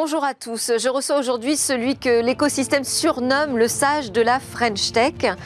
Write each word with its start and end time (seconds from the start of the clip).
Bonjour 0.00 0.22
à 0.22 0.32
tous. 0.32 0.70
Je 0.78 0.88
reçois 0.88 1.18
aujourd'hui 1.18 1.56
celui 1.56 1.96
que 1.96 2.22
l'écosystème 2.22 2.84
surnomme 2.84 3.58
le 3.58 3.66
sage 3.66 4.12
de 4.12 4.20
la 4.20 4.38
French 4.38 4.92
Tech. 4.92 5.36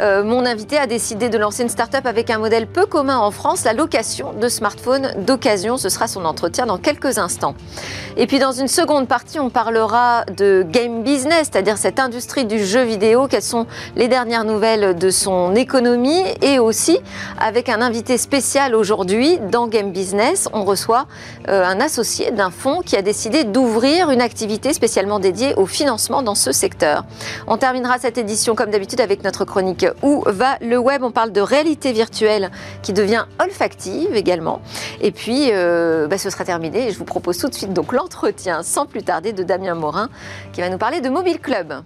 Euh, 0.00 0.24
mon 0.24 0.44
invité 0.46 0.78
a 0.78 0.88
décidé 0.88 1.28
de 1.28 1.38
lancer 1.38 1.62
une 1.62 1.68
start-up 1.68 2.04
avec 2.06 2.28
un 2.28 2.38
modèle 2.38 2.66
peu 2.66 2.86
commun 2.86 3.18
en 3.18 3.30
France, 3.30 3.62
la 3.62 3.72
location 3.72 4.32
de 4.32 4.48
smartphones 4.48 5.14
d'occasion. 5.24 5.76
Ce 5.76 5.88
sera 5.88 6.08
son 6.08 6.24
entretien 6.24 6.66
dans 6.66 6.76
quelques 6.76 7.18
instants. 7.18 7.54
Et 8.16 8.26
puis 8.26 8.40
dans 8.40 8.50
une 8.50 8.66
seconde 8.66 9.06
partie, 9.06 9.38
on 9.38 9.48
parlera 9.48 10.24
de 10.36 10.66
game 10.68 11.04
business, 11.04 11.48
c'est-à-dire 11.52 11.78
cette 11.78 12.00
industrie 12.00 12.46
du 12.46 12.64
jeu 12.64 12.82
vidéo. 12.82 13.28
Quelles 13.28 13.42
sont 13.42 13.68
les 13.94 14.08
dernières 14.08 14.44
nouvelles 14.44 14.96
de 14.96 15.10
son 15.10 15.54
économie? 15.54 16.24
Et 16.42 16.58
aussi, 16.58 16.98
avec 17.38 17.68
un 17.68 17.80
invité 17.80 18.18
spécial 18.18 18.74
aujourd'hui 18.74 19.38
dans 19.52 19.68
Game 19.68 19.92
Business, 19.92 20.48
on 20.52 20.64
reçoit 20.64 21.06
euh, 21.48 21.64
un 21.64 21.78
associé 21.80 22.32
d'un 22.32 22.50
fonds 22.50 22.80
qui 22.84 22.96
a 22.96 23.02
décidé 23.02 23.44
d'ouvrir 23.44 23.99
une 24.08 24.22
activité 24.22 24.72
spécialement 24.72 25.18
dédiée 25.18 25.52
au 25.56 25.66
financement 25.66 26.22
dans 26.22 26.34
ce 26.34 26.52
secteur. 26.52 27.04
On 27.46 27.58
terminera 27.58 27.98
cette 27.98 28.16
édition 28.16 28.54
comme 28.54 28.70
d'habitude 28.70 29.00
avec 29.00 29.22
notre 29.24 29.44
chronique 29.44 29.84
Où 30.02 30.22
va 30.26 30.56
le 30.62 30.78
web? 30.78 31.02
On 31.02 31.10
parle 31.10 31.32
de 31.32 31.40
réalité 31.42 31.92
virtuelle 31.92 32.50
qui 32.82 32.94
devient 32.94 33.26
olfactive 33.38 34.14
également. 34.14 34.62
Et 35.02 35.10
puis, 35.10 35.50
euh, 35.52 36.06
bah, 36.06 36.16
ce 36.16 36.30
sera 36.30 36.44
terminé 36.44 36.88
et 36.88 36.92
je 36.92 36.98
vous 36.98 37.04
propose 37.04 37.36
tout 37.36 37.48
de 37.48 37.54
suite 37.54 37.74
donc 37.74 37.92
l'entretien 37.92 38.62
sans 38.62 38.86
plus 38.86 39.02
tarder 39.02 39.32
de 39.32 39.42
Damien 39.42 39.74
Morin 39.74 40.08
qui 40.52 40.62
va 40.62 40.70
nous 40.70 40.78
parler 40.78 41.00
de 41.00 41.10
Mobile 41.10 41.40
Club. 41.40 41.82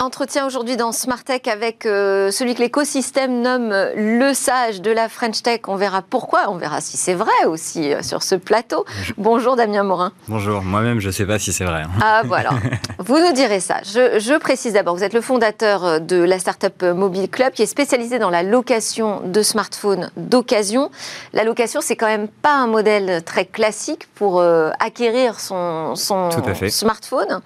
Entretien 0.00 0.46
aujourd'hui 0.46 0.76
dans 0.76 0.92
Smart 0.92 1.24
Tech 1.24 1.40
avec 1.50 1.84
euh, 1.84 2.30
celui 2.30 2.54
que 2.54 2.60
l'écosystème 2.60 3.40
nomme 3.40 3.74
le 3.96 4.32
sage 4.32 4.80
de 4.80 4.92
la 4.92 5.08
French 5.08 5.42
Tech. 5.42 5.62
On 5.66 5.74
verra 5.74 6.02
pourquoi, 6.02 6.42
on 6.50 6.54
verra 6.54 6.80
si 6.80 6.96
c'est 6.96 7.14
vrai 7.14 7.46
aussi 7.48 7.92
euh, 7.92 8.00
sur 8.02 8.22
ce 8.22 8.36
plateau. 8.36 8.84
Bonjour 9.16 9.56
Damien 9.56 9.82
Morin. 9.82 10.12
Bonjour, 10.28 10.62
moi-même 10.62 11.00
je 11.00 11.08
ne 11.08 11.12
sais 11.12 11.26
pas 11.26 11.40
si 11.40 11.52
c'est 11.52 11.64
vrai. 11.64 11.82
Hein. 11.82 12.00
Ah 12.00 12.22
voilà, 12.24 12.50
vous 13.00 13.18
nous 13.18 13.32
direz 13.32 13.58
ça. 13.58 13.78
Je, 13.82 14.38
précise 14.38 14.74
d'abord, 14.74 14.94
vous 14.94 15.02
êtes 15.02 15.14
le 15.14 15.20
fondateur 15.20 15.84
euh, 15.84 15.98
de 15.98 16.16
la 16.16 16.38
startup 16.38 16.80
Mobile 16.84 17.28
Club 17.28 17.52
qui 17.52 17.62
est 17.62 17.66
spécialisée 17.66 18.20
dans 18.20 18.30
la 18.30 18.44
location 18.44 19.20
de 19.24 19.42
smartphones 19.42 20.12
d'occasion. 20.16 20.92
La 21.32 21.42
location, 21.42 21.80
c'est 21.82 21.96
quand 21.96 22.06
même 22.06 22.28
pas 22.28 22.54
un 22.54 22.68
modèle 22.68 23.24
très 23.24 23.46
classique 23.46 24.06
pour 24.14 24.42
acquérir 24.78 25.40
son, 25.40 25.96
son 25.96 26.30
smartphone. 26.68 27.40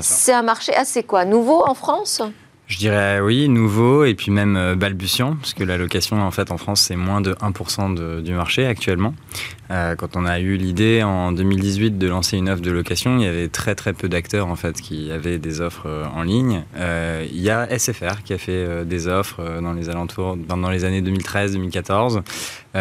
C'est 0.00 0.32
un 0.32 0.42
marché 0.42 0.74
assez 0.74 1.02
quoi 1.02 1.24
Nouveau 1.24 1.64
en 1.66 1.74
France? 1.74 1.93
Je 2.66 2.78
dirais 2.78 3.20
oui, 3.20 3.50
nouveau 3.50 4.04
et 4.04 4.14
puis 4.14 4.30
même 4.30 4.56
euh, 4.56 4.74
balbutiant, 4.74 5.36
parce 5.36 5.52
que 5.52 5.64
la 5.64 5.76
location 5.76 6.22
en 6.22 6.30
fait 6.30 6.50
en 6.50 6.56
France 6.56 6.80
c'est 6.80 6.96
moins 6.96 7.20
de 7.20 7.34
1% 7.34 8.22
du 8.22 8.32
marché 8.32 8.66
actuellement. 8.66 9.14
Euh, 9.70 9.94
quand 9.96 10.16
on 10.16 10.24
a 10.24 10.40
eu 10.40 10.56
l'idée 10.56 11.02
en 11.02 11.32
2018 11.32 11.98
de 11.98 12.06
lancer 12.06 12.38
une 12.38 12.48
offre 12.48 12.62
de 12.62 12.70
location, 12.70 13.18
il 13.18 13.24
y 13.24 13.26
avait 13.26 13.48
très 13.48 13.74
très 13.74 13.92
peu 13.92 14.08
d'acteurs 14.08 14.48
en 14.48 14.56
fait 14.56 14.80
qui 14.80 15.12
avaient 15.12 15.38
des 15.38 15.60
offres 15.60 15.86
euh, 15.86 16.06
en 16.14 16.22
ligne. 16.22 16.64
il 16.76 17.40
y 17.40 17.50
a 17.50 17.68
SFR 17.78 18.22
qui 18.24 18.32
a 18.32 18.38
fait 18.38 18.86
des 18.86 19.08
offres 19.08 19.60
dans 19.60 19.74
les 19.74 19.90
alentours, 19.90 20.36
dans 20.36 20.70
les 20.70 20.84
années 20.86 21.02
2013-2014. 21.02 22.22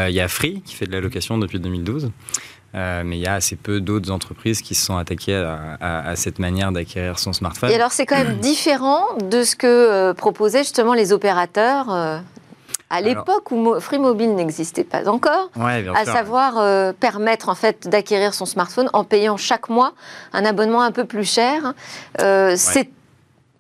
il 0.08 0.14
y 0.14 0.22
a 0.22 0.27
Free 0.30 0.61
qui 0.61 0.75
fait 0.75 0.86
de 0.86 0.94
la 0.94 1.02
location 1.02 1.38
depuis 1.38 1.59
2012. 1.59 2.09
Euh, 2.75 3.03
mais 3.05 3.17
il 3.17 3.21
y 3.21 3.27
a 3.27 3.35
assez 3.35 3.55
peu 3.55 3.79
d'autres 3.81 4.09
entreprises 4.09 4.61
qui 4.61 4.73
se 4.73 4.85
sont 4.85 4.97
attaquées 4.97 5.35
à, 5.79 6.16
cette 6.16 6.39
manière 6.39 6.71
d'acquérir 6.71 7.19
son 7.19 7.31
smartphone. 7.31 7.69
Et 7.69 7.75
alors 7.75 7.91
c'est 7.91 8.05
quand 8.05 8.17
même 8.17 8.38
différent 8.38 9.03
de 9.30 9.43
ce 9.43 9.55
que 9.55 9.67
euh, 9.67 10.13
proposaient 10.13 10.63
justement 10.63 10.93
les 10.93 11.13
opérateurs 11.13 11.93
euh, 11.93 12.17
à 12.89 13.02
l'époque 13.02 13.52
où 13.52 13.80
Free 13.80 13.99
Mobile 13.99 14.35
n'existait 14.35 14.83
pas 14.83 15.09
encore, 15.09 15.49
à 15.59 16.05
savoir 16.05 16.93
permettre 16.95 17.49
en 17.49 17.55
fait 17.55 17.87
d'acquérir 17.87 18.36
son 18.36 18.45
smartphone 18.45 18.89
en 18.93 19.03
payant 19.03 19.36
chaque 19.36 19.69
mois 19.69 19.93
un 20.31 20.45
abonnement 20.45 20.81
un 20.81 20.92
peu 20.92 21.05
plus 21.05 21.27
cher. 21.27 21.73
C'est 22.19 22.89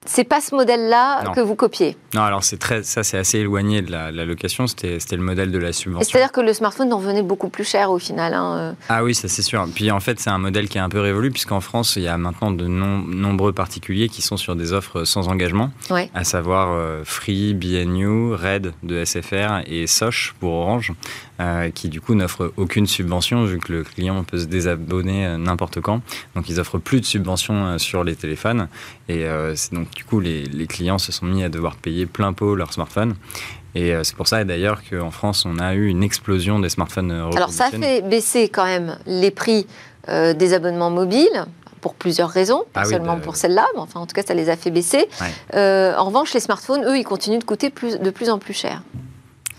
c'est 0.05 0.23
pas 0.23 0.41
ce 0.41 0.55
modèle-là 0.55 1.31
que 1.35 1.39
vous 1.39 1.55
copiez. 1.55 1.95
Non, 2.13 2.21
alors 2.21 2.43
c'est 2.43 2.57
très, 2.57 2.83
ça 2.83 3.03
c'est 3.03 3.17
assez 3.17 3.39
éloigné 3.39 3.81
de 3.81 3.91
la, 3.91 4.11
location. 4.11 4.67
C'était, 4.67 4.97
le 5.11 5.23
modèle 5.23 5.51
de 5.51 5.57
la 5.57 5.73
subvention. 5.73 6.07
C'est-à-dire 6.09 6.31
que 6.31 6.41
le 6.41 6.53
smartphone 6.53 6.91
en 6.93 6.99
venait 6.99 7.23
beaucoup 7.23 7.49
plus 7.49 7.63
cher 7.63 7.91
au 7.91 7.99
final. 7.99 8.33
Hein, 8.33 8.57
euh. 8.57 8.73
Ah 8.89 9.03
oui, 9.03 9.15
ça 9.15 9.27
c'est 9.27 9.41
sûr. 9.41 9.65
Puis 9.73 9.91
en 9.91 9.99
fait, 9.99 10.19
c'est 10.19 10.29
un 10.29 10.37
modèle 10.37 10.67
qui 10.67 10.77
est 10.77 10.81
un 10.81 10.89
peu 10.89 10.99
révolu 10.99 11.31
puisqu'en 11.31 11.61
France, 11.61 11.95
il 11.95 12.03
y 12.03 12.07
a 12.07 12.17
maintenant 12.17 12.51
de 12.51 12.67
nombreux 12.67 13.53
particuliers 13.53 14.09
qui 14.09 14.21
sont 14.21 14.37
sur 14.37 14.55
des 14.55 14.73
offres 14.73 15.05
sans 15.05 15.27
engagement, 15.27 15.71
à 16.13 16.23
savoir 16.23 16.71
euh, 16.71 17.03
Free, 17.03 17.53
BNU, 17.53 18.33
Red 18.33 18.73
de 18.83 19.03
SFR 19.03 19.61
et 19.65 19.87
Soch 19.87 20.33
pour 20.39 20.53
Orange. 20.53 20.93
Euh, 21.39 21.71
qui 21.71 21.89
du 21.89 21.99
coup 21.99 22.13
n'offrent 22.13 22.53
aucune 22.57 22.85
subvention 22.85 23.43
vu 23.45 23.57
que 23.57 23.73
le 23.73 23.83
client 23.83 24.23
peut 24.23 24.37
se 24.37 24.45
désabonner 24.45 25.35
n'importe 25.39 25.81
quand. 25.81 26.01
Donc 26.35 26.47
ils 26.47 26.59
offrent 26.59 26.77
plus 26.77 27.01
de 27.01 27.05
subventions 27.05 27.79
sur 27.79 28.03
les 28.03 28.15
téléphones 28.15 28.67
et 29.09 29.25
c'est 29.55 29.73
donc 29.73 29.92
du 29.95 30.03
coup 30.03 30.19
les, 30.19 30.67
clients 30.67 30.97
se 30.97 31.11
sont 31.11 31.25
mis 31.25 31.43
à 31.43 31.49
devoir 31.49 31.75
payer 31.75 32.05
plein 32.05 32.33
pot 32.33 32.55
leur 32.55 32.73
smartphone. 32.73 33.15
Et 33.75 33.93
c'est 34.03 34.15
pour 34.15 34.27
ça 34.27 34.43
d'ailleurs 34.43 34.81
qu'en 34.87 35.09
France, 35.09 35.45
on 35.45 35.57
a 35.57 35.73
eu 35.73 35.87
une 35.87 36.03
explosion 36.03 36.59
des 36.59 36.69
smartphones. 36.69 37.11
Alors 37.11 37.49
ça 37.49 37.69
fait 37.69 38.01
baisser 38.01 38.47
quand 38.49 38.65
même 38.65 38.97
les 39.07 39.31
prix 39.31 39.65
des 40.07 40.53
abonnements 40.53 40.91
mobiles 40.91 41.45
pour 41.81 41.95
plusieurs 41.95 42.29
raisons, 42.29 42.63
pas 42.71 42.81
ah 42.81 42.85
seulement 42.85 43.19
pour 43.19 43.35
celle-là, 43.35 43.65
mais 43.73 43.81
enfin 43.81 43.99
en 43.99 44.05
tout 44.05 44.13
cas 44.13 44.21
ça 44.21 44.35
les 44.35 44.49
a 44.49 44.55
fait 44.55 44.69
baisser. 44.69 45.09
en 45.53 46.03
revanche, 46.05 46.33
les 46.33 46.39
smartphones, 46.39 46.83
eux, 46.85 46.97
ils 46.97 47.03
continuent 47.03 47.39
de 47.39 47.43
coûter 47.43 47.71
plus, 47.71 47.99
de 47.99 48.09
plus 48.11 48.29
en 48.29 48.37
plus 48.37 48.53
cher. 48.53 48.83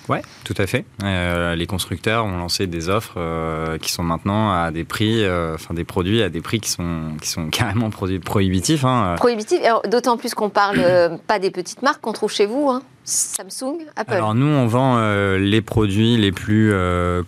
Oui, 0.09 0.19
tout 0.45 0.55
à 0.59 0.67
fait. 0.67 0.85
Euh, 1.03 1.55
les 1.55 1.67
constructeurs 1.67 2.27
ont 2.27 2.37
lancé 2.37 2.67
des 2.67 2.91
offres 2.91 3.15
euh, 3.17 3.79
qui 3.79 3.91
sont 3.91 4.03
maintenant 4.03 4.53
à 4.53 4.71
des 4.71 4.85
prix, 4.85 5.25
euh, 5.25 5.55
enfin 5.55 5.73
des 5.73 5.85
produits 5.85 6.23
à 6.23 6.29
des 6.29 6.43
prix 6.43 6.61
qui 6.61 6.69
sont, 6.69 7.17
qui 7.21 7.29
sont 7.29 7.47
carrément 7.51 7.91
prohibitifs. 7.91 8.85
Hein. 8.85 9.15
Prohibitifs, 9.17 9.61
d'autant 9.89 10.17
plus 10.17 10.35
qu'on 10.35 10.51
parle 10.51 11.19
pas 11.27 11.39
des 11.39 11.51
petites 11.51 11.83
marques 11.83 12.03
qu'on 12.03 12.13
trouve 12.13 12.33
chez 12.33 12.47
vous. 12.47 12.69
Hein. 12.71 12.83
Samsung, 13.07 13.81
Apple 13.97 14.15
Alors 14.15 14.35
nous, 14.35 14.47
on 14.47 14.67
vend 14.67 14.99
les 15.37 15.61
produits 15.61 16.17
les 16.17 16.33
plus 16.33 16.73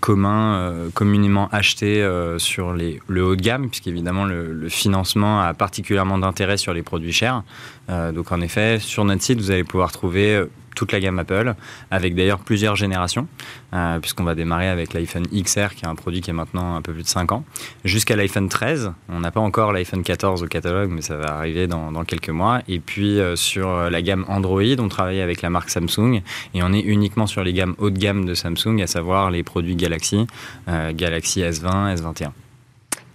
communs, 0.00 0.72
communément 0.94 1.50
achetés 1.52 2.02
sur 2.38 2.72
les, 2.72 2.98
le 3.08 3.22
haut 3.22 3.36
de 3.36 3.42
gamme, 3.42 3.68
puisqu'évidemment 3.68 4.24
le, 4.24 4.54
le 4.54 4.68
financement 4.70 5.42
a 5.42 5.52
particulièrement 5.52 6.16
d'intérêt 6.16 6.56
sur 6.56 6.72
les 6.72 6.82
produits 6.82 7.12
chers. 7.12 7.42
donc 7.90 8.32
en 8.32 8.40
effet, 8.40 8.78
sur 8.78 9.04
notre 9.04 9.22
site, 9.22 9.38
vous 9.38 9.50
allez 9.50 9.64
pouvoir 9.64 9.92
trouver 9.92 10.46
toute 10.76 10.92
la 10.92 11.00
gamme 11.00 11.18
Apple, 11.18 11.54
avec 11.90 12.14
d'ailleurs 12.14 12.38
plusieurs 12.38 12.76
générations, 12.76 13.26
euh, 13.74 13.98
puisqu'on 13.98 14.22
va 14.22 14.36
démarrer 14.36 14.68
avec 14.68 14.92
l'iPhone 14.92 15.26
XR, 15.32 15.74
qui 15.74 15.84
est 15.84 15.88
un 15.88 15.96
produit 15.96 16.20
qui 16.20 16.30
est 16.30 16.34
maintenant 16.34 16.76
un 16.76 16.82
peu 16.82 16.92
plus 16.92 17.02
de 17.02 17.08
5 17.08 17.32
ans, 17.32 17.44
jusqu'à 17.84 18.14
l'iPhone 18.14 18.48
13. 18.48 18.92
On 19.08 19.18
n'a 19.18 19.32
pas 19.32 19.40
encore 19.40 19.72
l'iPhone 19.72 20.04
14 20.04 20.44
au 20.44 20.46
catalogue, 20.46 20.90
mais 20.90 21.02
ça 21.02 21.16
va 21.16 21.34
arriver 21.36 21.66
dans, 21.66 22.04
quelques 22.04 22.30
mois. 22.30 22.60
Et 22.68 22.78
puis 22.78 23.18
euh, 23.18 23.34
sur 23.34 23.90
la 23.90 24.02
gamme 24.02 24.24
Android, 24.28 24.62
on 24.78 24.88
travaille 24.88 25.20
avec 25.20 25.42
la 25.42 25.50
marque 25.50 25.70
Samsung, 25.70 26.20
et 26.54 26.62
on 26.62 26.72
est 26.72 26.80
uniquement 26.80 27.26
sur 27.26 27.42
les 27.42 27.52
gammes 27.52 27.74
haut 27.78 27.90
de 27.90 27.98
gamme 27.98 28.26
de 28.26 28.34
Samsung, 28.34 28.80
à 28.82 28.86
savoir 28.86 29.30
les 29.30 29.42
produits 29.42 29.74
Galaxy, 29.74 30.26
euh, 30.68 30.92
Galaxy 30.94 31.40
S20, 31.40 31.96
S21. 31.96 32.30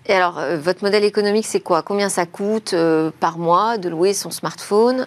Et 0.07 0.13
alors, 0.13 0.41
votre 0.57 0.83
modèle 0.83 1.03
économique, 1.03 1.45
c'est 1.45 1.59
quoi? 1.59 1.83
Combien 1.83 2.09
ça 2.09 2.25
coûte 2.25 2.75
par 3.19 3.37
mois 3.37 3.77
de 3.77 3.87
louer 3.87 4.13
son 4.13 4.31
smartphone? 4.31 5.05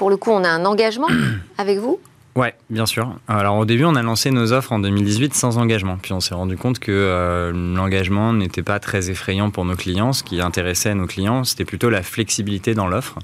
Pour 0.00 0.08
le 0.08 0.16
coup, 0.16 0.30
on 0.30 0.44
a 0.44 0.48
un 0.48 0.64
engagement 0.64 1.08
avec 1.58 1.76
vous? 1.76 2.00
Ouais, 2.34 2.54
bien 2.70 2.86
sûr. 2.86 3.16
Alors 3.28 3.58
au 3.58 3.66
début, 3.66 3.84
on 3.84 3.94
a 3.96 4.02
lancé 4.02 4.30
nos 4.30 4.50
offres 4.54 4.72
en 4.72 4.78
2018 4.78 5.34
sans 5.34 5.58
engagement. 5.58 5.98
Puis 6.00 6.14
on 6.14 6.20
s'est 6.20 6.34
rendu 6.34 6.56
compte 6.56 6.78
que 6.78 6.90
euh, 6.90 7.52
l'engagement 7.52 8.32
n'était 8.32 8.62
pas 8.62 8.80
très 8.80 9.10
effrayant 9.10 9.50
pour 9.50 9.66
nos 9.66 9.76
clients. 9.76 10.14
Ce 10.14 10.22
qui 10.22 10.40
intéressait 10.40 10.94
nos 10.94 11.06
clients, 11.06 11.44
c'était 11.44 11.66
plutôt 11.66 11.90
la 11.90 12.02
flexibilité 12.02 12.72
dans 12.72 12.86
l'offre. 12.86 13.18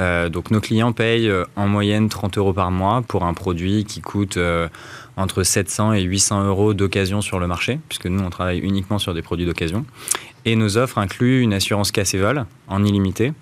Euh, 0.00 0.28
donc 0.28 0.50
nos 0.50 0.60
clients 0.60 0.90
payent 0.90 1.28
euh, 1.28 1.44
en 1.54 1.68
moyenne 1.68 2.08
30 2.08 2.38
euros 2.38 2.52
par 2.52 2.72
mois 2.72 3.04
pour 3.06 3.22
un 3.22 3.32
produit 3.32 3.84
qui 3.84 4.00
coûte 4.00 4.36
entre 5.16 5.44
700 5.44 5.92
et 5.92 6.02
800 6.02 6.48
euros 6.48 6.74
d'occasion 6.74 7.20
sur 7.20 7.38
le 7.38 7.46
marché, 7.46 7.78
puisque 7.88 8.06
nous, 8.06 8.24
on 8.24 8.30
travaille 8.30 8.58
uniquement 8.58 8.98
sur 8.98 9.14
des 9.14 9.22
produits 9.22 9.46
d'occasion. 9.46 9.86
Et 10.44 10.56
nos 10.56 10.76
offres 10.76 10.98
incluent 10.98 11.40
une 11.40 11.54
assurance 11.54 11.92
casse 11.92 12.14
et 12.14 12.18
vol 12.18 12.46
en 12.66 12.84
illimité 12.84 13.32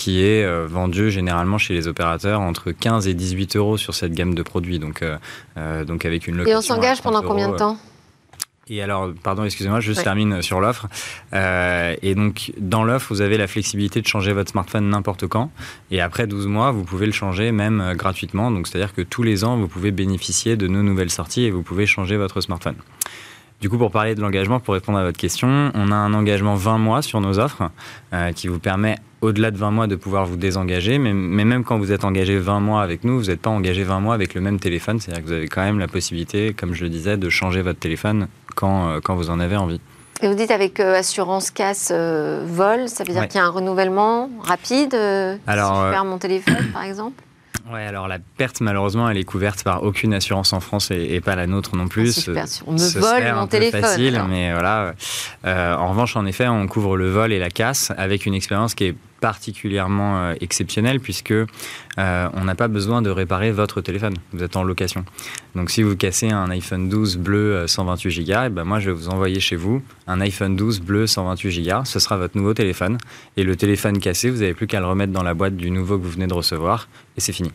qui 0.00 0.24
est 0.24 0.44
euh, 0.44 0.66
vendu 0.66 1.10
généralement 1.10 1.58
chez 1.58 1.74
les 1.74 1.86
opérateurs 1.86 2.40
entre 2.40 2.70
15 2.70 3.06
et 3.06 3.12
18 3.12 3.56
euros 3.56 3.76
sur 3.76 3.94
cette 3.94 4.12
gamme 4.12 4.34
de 4.34 4.42
produits. 4.42 4.78
Donc, 4.78 5.02
euh, 5.02 5.18
euh, 5.58 5.84
donc 5.84 6.06
avec 6.06 6.26
une 6.26 6.38
location. 6.38 6.54
Et 6.54 6.58
on 6.58 6.62
s'engage 6.62 7.02
pendant 7.02 7.20
combien 7.20 7.50
de 7.50 7.56
temps 7.56 7.76
et 8.72 8.80
alors, 8.82 9.10
pardon, 9.24 9.42
excusez-moi, 9.42 9.80
je 9.80 9.92
termine 9.92 10.42
sur 10.42 10.60
l'offre. 10.60 10.86
et 11.32 12.14
donc, 12.14 12.52
dans 12.56 12.84
l'offre, 12.84 13.12
vous 13.12 13.20
avez 13.20 13.36
la 13.36 13.48
flexibilité 13.48 14.00
de 14.00 14.06
changer 14.06 14.32
votre 14.32 14.52
smartphone 14.52 14.88
n'importe 14.88 15.26
quand. 15.26 15.50
Et 15.90 16.00
après 16.00 16.28
12 16.28 16.46
mois, 16.46 16.70
vous 16.70 16.84
pouvez 16.84 17.06
le 17.06 17.10
changer 17.10 17.50
même 17.50 17.94
gratuitement. 17.96 18.52
Donc, 18.52 18.68
c'est-à-dire 18.68 18.94
que 18.94 19.02
tous 19.02 19.24
les 19.24 19.42
ans, 19.42 19.56
vous 19.56 19.66
pouvez 19.66 19.90
bénéficier 19.90 20.56
de 20.56 20.68
nos 20.68 20.84
nouvelles 20.84 21.10
sorties 21.10 21.42
et 21.42 21.50
vous 21.50 21.62
pouvez 21.62 21.84
changer 21.84 22.16
votre 22.16 22.40
smartphone. 22.40 22.76
Du 23.60 23.68
coup, 23.68 23.76
pour 23.76 23.90
parler 23.90 24.14
de 24.14 24.20
l'engagement, 24.20 24.60
pour 24.60 24.74
répondre 24.74 24.98
à 24.98 25.02
votre 25.02 25.18
question, 25.18 25.72
on 25.74 25.90
a 25.90 25.96
un 25.96 26.14
engagement 26.14 26.54
20 26.54 26.78
mois 26.78 27.02
sur 27.02 27.20
nos 27.20 27.40
offres 27.40 27.72
qui 28.36 28.46
vous 28.46 28.60
permet 28.60 28.98
au-delà 29.20 29.50
de 29.50 29.56
20 29.56 29.70
mois 29.70 29.86
de 29.86 29.96
pouvoir 29.96 30.26
vous 30.26 30.36
désengager, 30.36 30.98
mais, 30.98 31.12
mais, 31.12 31.44
même 31.44 31.64
quand 31.64 31.78
vous 31.78 31.92
êtes 31.92 32.04
engagé 32.04 32.38
20 32.38 32.60
mois 32.60 32.82
avec 32.82 33.04
nous, 33.04 33.18
vous 33.18 33.26
n'êtes 33.26 33.40
pas 33.40 33.50
engagé 33.50 33.84
20 33.84 34.00
mois 34.00 34.14
avec 34.14 34.34
le 34.34 34.40
même 34.40 34.58
téléphone, 34.58 35.00
c'est-à-dire 35.00 35.22
que 35.22 35.28
vous 35.28 35.34
avez 35.34 35.48
quand 35.48 35.62
même 35.62 35.78
la 35.78 35.88
possibilité, 35.88 36.54
comme 36.54 36.74
je 36.74 36.84
le 36.84 36.90
disais, 36.90 37.16
de 37.16 37.28
changer 37.28 37.62
votre 37.62 37.78
téléphone 37.78 38.28
quand, 38.54 39.00
quand 39.02 39.14
vous 39.14 39.30
en 39.30 39.40
avez 39.40 39.56
envie. 39.56 39.80
Et 40.22 40.28
vous 40.28 40.34
dites 40.34 40.50
avec 40.50 40.80
assurance 40.80 41.50
casse 41.50 41.90
vol, 41.90 42.88
ça 42.88 43.04
veut 43.04 43.12
dire 43.12 43.26
qu'il 43.26 43.40
y 43.40 43.42
a 43.42 43.46
un 43.46 43.50
renouvellement 43.50 44.30
rapide 44.42 44.94
Alors, 45.46 45.76
si 45.76 45.86
je 45.86 45.90
perds 45.90 46.04
mon 46.04 46.18
téléphone, 46.18 46.66
par 46.72 46.84
exemple? 46.84 47.22
Ouais, 47.72 47.84
alors 47.84 48.08
la 48.08 48.18
perte, 48.18 48.60
malheureusement, 48.60 49.08
elle 49.08 49.16
est 49.16 49.24
couverte 49.24 49.62
par 49.62 49.84
aucune 49.84 50.12
assurance 50.12 50.52
en 50.52 50.60
France 50.60 50.90
et, 50.90 51.20
pas 51.20 51.36
la 51.36 51.46
nôtre 51.46 51.76
non 51.76 51.86
plus. 51.86 52.28
Ah, 52.28 52.44
on 52.66 52.72
me 52.72 53.00
vole 53.00 53.34
mon 53.34 53.46
téléphone. 53.46 53.80
facile, 53.80 54.22
mais 54.28 54.52
voilà. 54.52 54.94
Euh, 55.44 55.76
en 55.76 55.90
revanche, 55.90 56.16
en 56.16 56.26
effet, 56.26 56.48
on 56.48 56.66
couvre 56.66 56.96
le 56.96 57.10
vol 57.10 57.32
et 57.32 57.38
la 57.38 57.50
casse 57.50 57.92
avec 57.96 58.26
une 58.26 58.34
expérience 58.34 58.74
qui 58.74 58.84
est 58.86 58.94
particulièrement 59.20 60.18
euh, 60.18 60.34
exceptionnel 60.40 61.00
puisque 61.00 61.32
euh, 61.32 61.46
on 62.32 62.44
n'a 62.44 62.54
pas 62.54 62.68
besoin 62.68 63.02
de 63.02 63.10
réparer 63.10 63.52
votre 63.52 63.80
téléphone. 63.80 64.14
Vous 64.32 64.42
êtes 64.42 64.56
en 64.56 64.62
location. 64.62 65.04
Donc 65.54 65.70
si 65.70 65.82
vous 65.82 65.96
cassez 65.96 66.30
un 66.30 66.50
iPhone 66.50 66.88
12 66.88 67.18
bleu 67.18 67.66
128 67.66 68.24
Go, 68.24 68.32
et 68.46 68.48
ben 68.48 68.64
moi 68.64 68.80
je 68.80 68.90
vais 68.90 68.96
vous 68.96 69.08
envoyer 69.08 69.40
chez 69.40 69.56
vous 69.56 69.82
un 70.06 70.20
iPhone 70.20 70.56
12 70.56 70.80
bleu 70.80 71.06
128 71.06 71.62
Go. 71.62 71.84
Ce 71.84 71.98
sera 71.98 72.16
votre 72.16 72.36
nouveau 72.36 72.54
téléphone. 72.54 72.98
Et 73.36 73.44
le 73.44 73.56
téléphone 73.56 73.98
cassé, 73.98 74.30
vous 74.30 74.40
n'avez 74.40 74.54
plus 74.54 74.66
qu'à 74.66 74.80
le 74.80 74.86
remettre 74.86 75.12
dans 75.12 75.22
la 75.22 75.34
boîte 75.34 75.56
du 75.56 75.70
nouveau 75.70 75.98
que 75.98 76.04
vous 76.04 76.10
venez 76.10 76.26
de 76.26 76.34
recevoir 76.34 76.88
et 77.16 77.20
c'est 77.20 77.32
fini. 77.32 77.52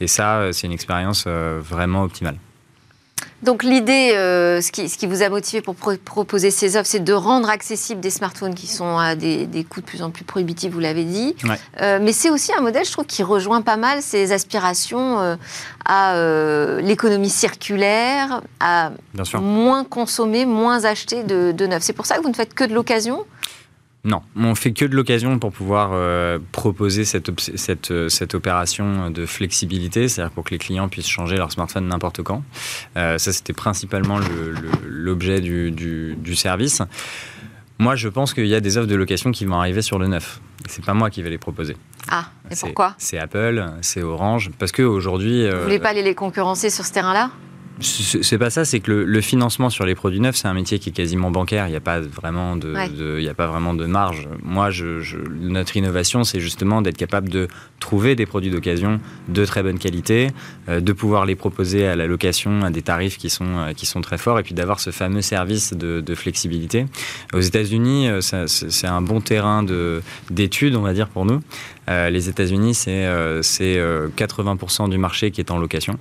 Et 0.00 0.06
ça, 0.06 0.38
euh, 0.38 0.52
c'est 0.52 0.66
une 0.66 0.72
expérience 0.72 1.26
vraiment 1.26 2.02
optimale. 2.02 2.36
Donc 3.42 3.62
l'idée, 3.62 4.12
euh, 4.14 4.60
ce, 4.62 4.72
qui, 4.72 5.06
vous 5.06 5.22
a 5.22 5.28
motivé 5.28 5.60
pour 5.60 5.74
proposer 5.74 6.50
ces 6.50 6.76
offres, 6.76 6.88
c'est 6.88 7.04
de 7.04 7.12
rendre 7.12 7.50
accessibles 7.50 8.00
des 8.00 8.10
smartphones 8.10 8.54
qui 8.54 8.66
sont 8.66 8.96
à 8.96 9.14
des, 9.14 9.66
coûts 9.68 9.80
de 9.80 9.86
plus 9.86 10.02
en 10.02 10.10
plus 10.10 10.24
prohibitifs, 10.24 10.72
vous 10.72 10.80
l'avez 10.80 11.04
dit. 11.04 11.36
Euh, 11.80 11.98
mais 12.00 12.12
c'est 12.12 12.30
aussi 12.30 12.52
un 12.54 12.62
modèle, 12.62 12.84
je 12.84 12.92
trouve, 12.92 13.04
qui 13.04 13.22
rejoint 13.22 13.60
pas 13.60 13.76
mal 13.76 14.00
ces 14.00 14.32
aspirations 14.32 15.20
euh, 15.20 15.36
à 15.84 16.14
l'économie 16.80 17.30
circulaire, 17.30 18.40
à 18.58 18.92
moins 19.40 19.84
consommer, 19.84 20.46
moins 20.46 20.84
acheter 20.84 21.22
de, 21.22 21.52
de 21.52 21.66
neuf. 21.66 21.82
C'est 21.82 21.92
pour 21.92 22.06
ça 22.06 22.16
que 22.16 22.22
vous 22.22 22.30
ne 22.30 22.34
faites 22.34 22.54
que 22.54 22.64
de 22.64 22.74
l'occasion? 22.74 23.24
Non, 24.06 24.22
on 24.36 24.54
fait 24.54 24.72
que 24.72 24.84
de 24.84 24.94
l'occasion 24.94 25.40
pour 25.40 25.50
pouvoir 25.50 25.90
euh, 25.92 26.38
proposer 26.52 27.04
cette, 27.04 27.28
cette, 27.56 27.90
euh, 27.90 28.08
cette, 28.08 28.36
opération 28.36 29.10
de 29.10 29.26
flexibilité, 29.26 30.06
c'est-à-dire 30.06 30.32
pour 30.32 30.44
que 30.44 30.50
les 30.50 30.58
clients 30.58 30.88
puissent 30.88 31.08
changer 31.08 31.36
leur 31.36 31.50
smartphone 31.50 31.88
n'importe 31.88 32.22
quand. 32.22 32.44
Euh, 32.96 33.18
ça, 33.18 33.32
c'était 33.32 33.52
principalement 33.52 34.20
l'objet 34.86 35.40
du, 35.40 35.72
du, 35.72 36.36
service. 36.36 36.82
Moi, 37.80 37.96
je 37.96 38.08
pense 38.08 38.32
qu'il 38.32 38.46
y 38.46 38.54
a 38.54 38.60
des 38.60 38.78
offres 38.78 38.86
de 38.86 38.94
location 38.94 39.32
qui 39.32 39.44
vont 39.44 39.58
arriver 39.58 39.82
sur 39.82 39.98
le 39.98 40.06
neuf. 40.06 40.40
C'est 40.68 40.84
pas 40.84 40.94
moi 40.94 41.10
qui 41.10 41.22
vais 41.22 41.30
les 41.30 41.38
proposer. 41.38 41.76
Ah, 42.08 42.26
et 42.50 42.54
pourquoi? 42.54 42.94
C'est 42.98 43.18
Apple, 43.18 43.66
c'est 43.80 44.02
Orange, 44.02 44.52
parce 44.56 44.70
qu'aujourd'hui... 44.70 45.50
Vous 45.50 45.62
voulez 45.62 45.80
pas 45.80 45.88
aller 45.88 46.02
les 46.02 46.14
concurrencer 46.14 46.70
sur 46.70 46.84
ce 46.84 46.92
terrain-là? 46.92 47.32
C'est 47.80 48.38
pas 48.38 48.50
ça, 48.50 48.64
c'est 48.64 48.80
que 48.80 48.90
le, 48.90 49.20
financement 49.20 49.68
sur 49.68 49.84
les 49.84 49.94
produits 49.94 50.20
neufs, 50.20 50.36
c'est 50.36 50.48
un 50.48 50.54
métier 50.54 50.78
qui 50.78 50.90
est 50.90 50.92
quasiment 50.92 51.30
bancaire. 51.30 51.66
Il 51.68 51.70
n'y 51.70 51.76
a 51.76 51.80
pas 51.80 52.00
vraiment 52.00 52.56
de, 52.56 53.18
il 53.20 53.28
a 53.28 53.34
pas 53.34 53.46
vraiment 53.46 53.74
de 53.74 53.84
marge. 53.84 54.28
Moi, 54.42 54.70
je, 54.70 55.16
notre 55.40 55.76
innovation, 55.76 56.24
c'est 56.24 56.40
justement 56.40 56.80
d'être 56.80 56.96
capable 56.96 57.28
de 57.28 57.48
trouver 57.78 58.14
des 58.14 58.24
produits 58.24 58.50
d'occasion 58.50 59.00
de 59.28 59.44
très 59.44 59.62
bonne 59.62 59.78
qualité, 59.78 60.30
euh, 60.68 60.80
de 60.80 60.92
pouvoir 60.92 61.26
les 61.26 61.36
proposer 61.36 61.86
à 61.86 61.96
la 61.96 62.06
location 62.06 62.62
à 62.62 62.70
des 62.70 62.82
tarifs 62.82 63.18
qui 63.18 63.28
sont 63.28 63.58
euh, 63.58 63.72
qui 63.72 63.84
sont 63.84 64.00
très 64.00 64.18
forts, 64.18 64.38
et 64.38 64.42
puis 64.42 64.54
d'avoir 64.54 64.80
ce 64.80 64.90
fameux 64.90 65.22
service 65.22 65.74
de, 65.74 66.14
flexibilité. 66.14 66.86
Aux 67.34 67.40
États-Unis, 67.40 68.08
euh, 68.08 68.20
c'est 68.46 68.86
un 68.86 69.02
bon 69.02 69.20
terrain 69.20 69.64
d'études, 70.30 70.76
on 70.76 70.82
va 70.82 70.94
dire 70.94 71.08
pour 71.08 71.26
nous. 71.26 71.42
Les 71.88 72.28
États-Unis, 72.28 72.74
c'est 72.74 73.06
80% 73.06 74.90
du 74.90 74.98
marché 74.98 75.30
qui 75.30 75.40
est 75.40 75.50
en 75.50 75.58
location. 75.58 75.98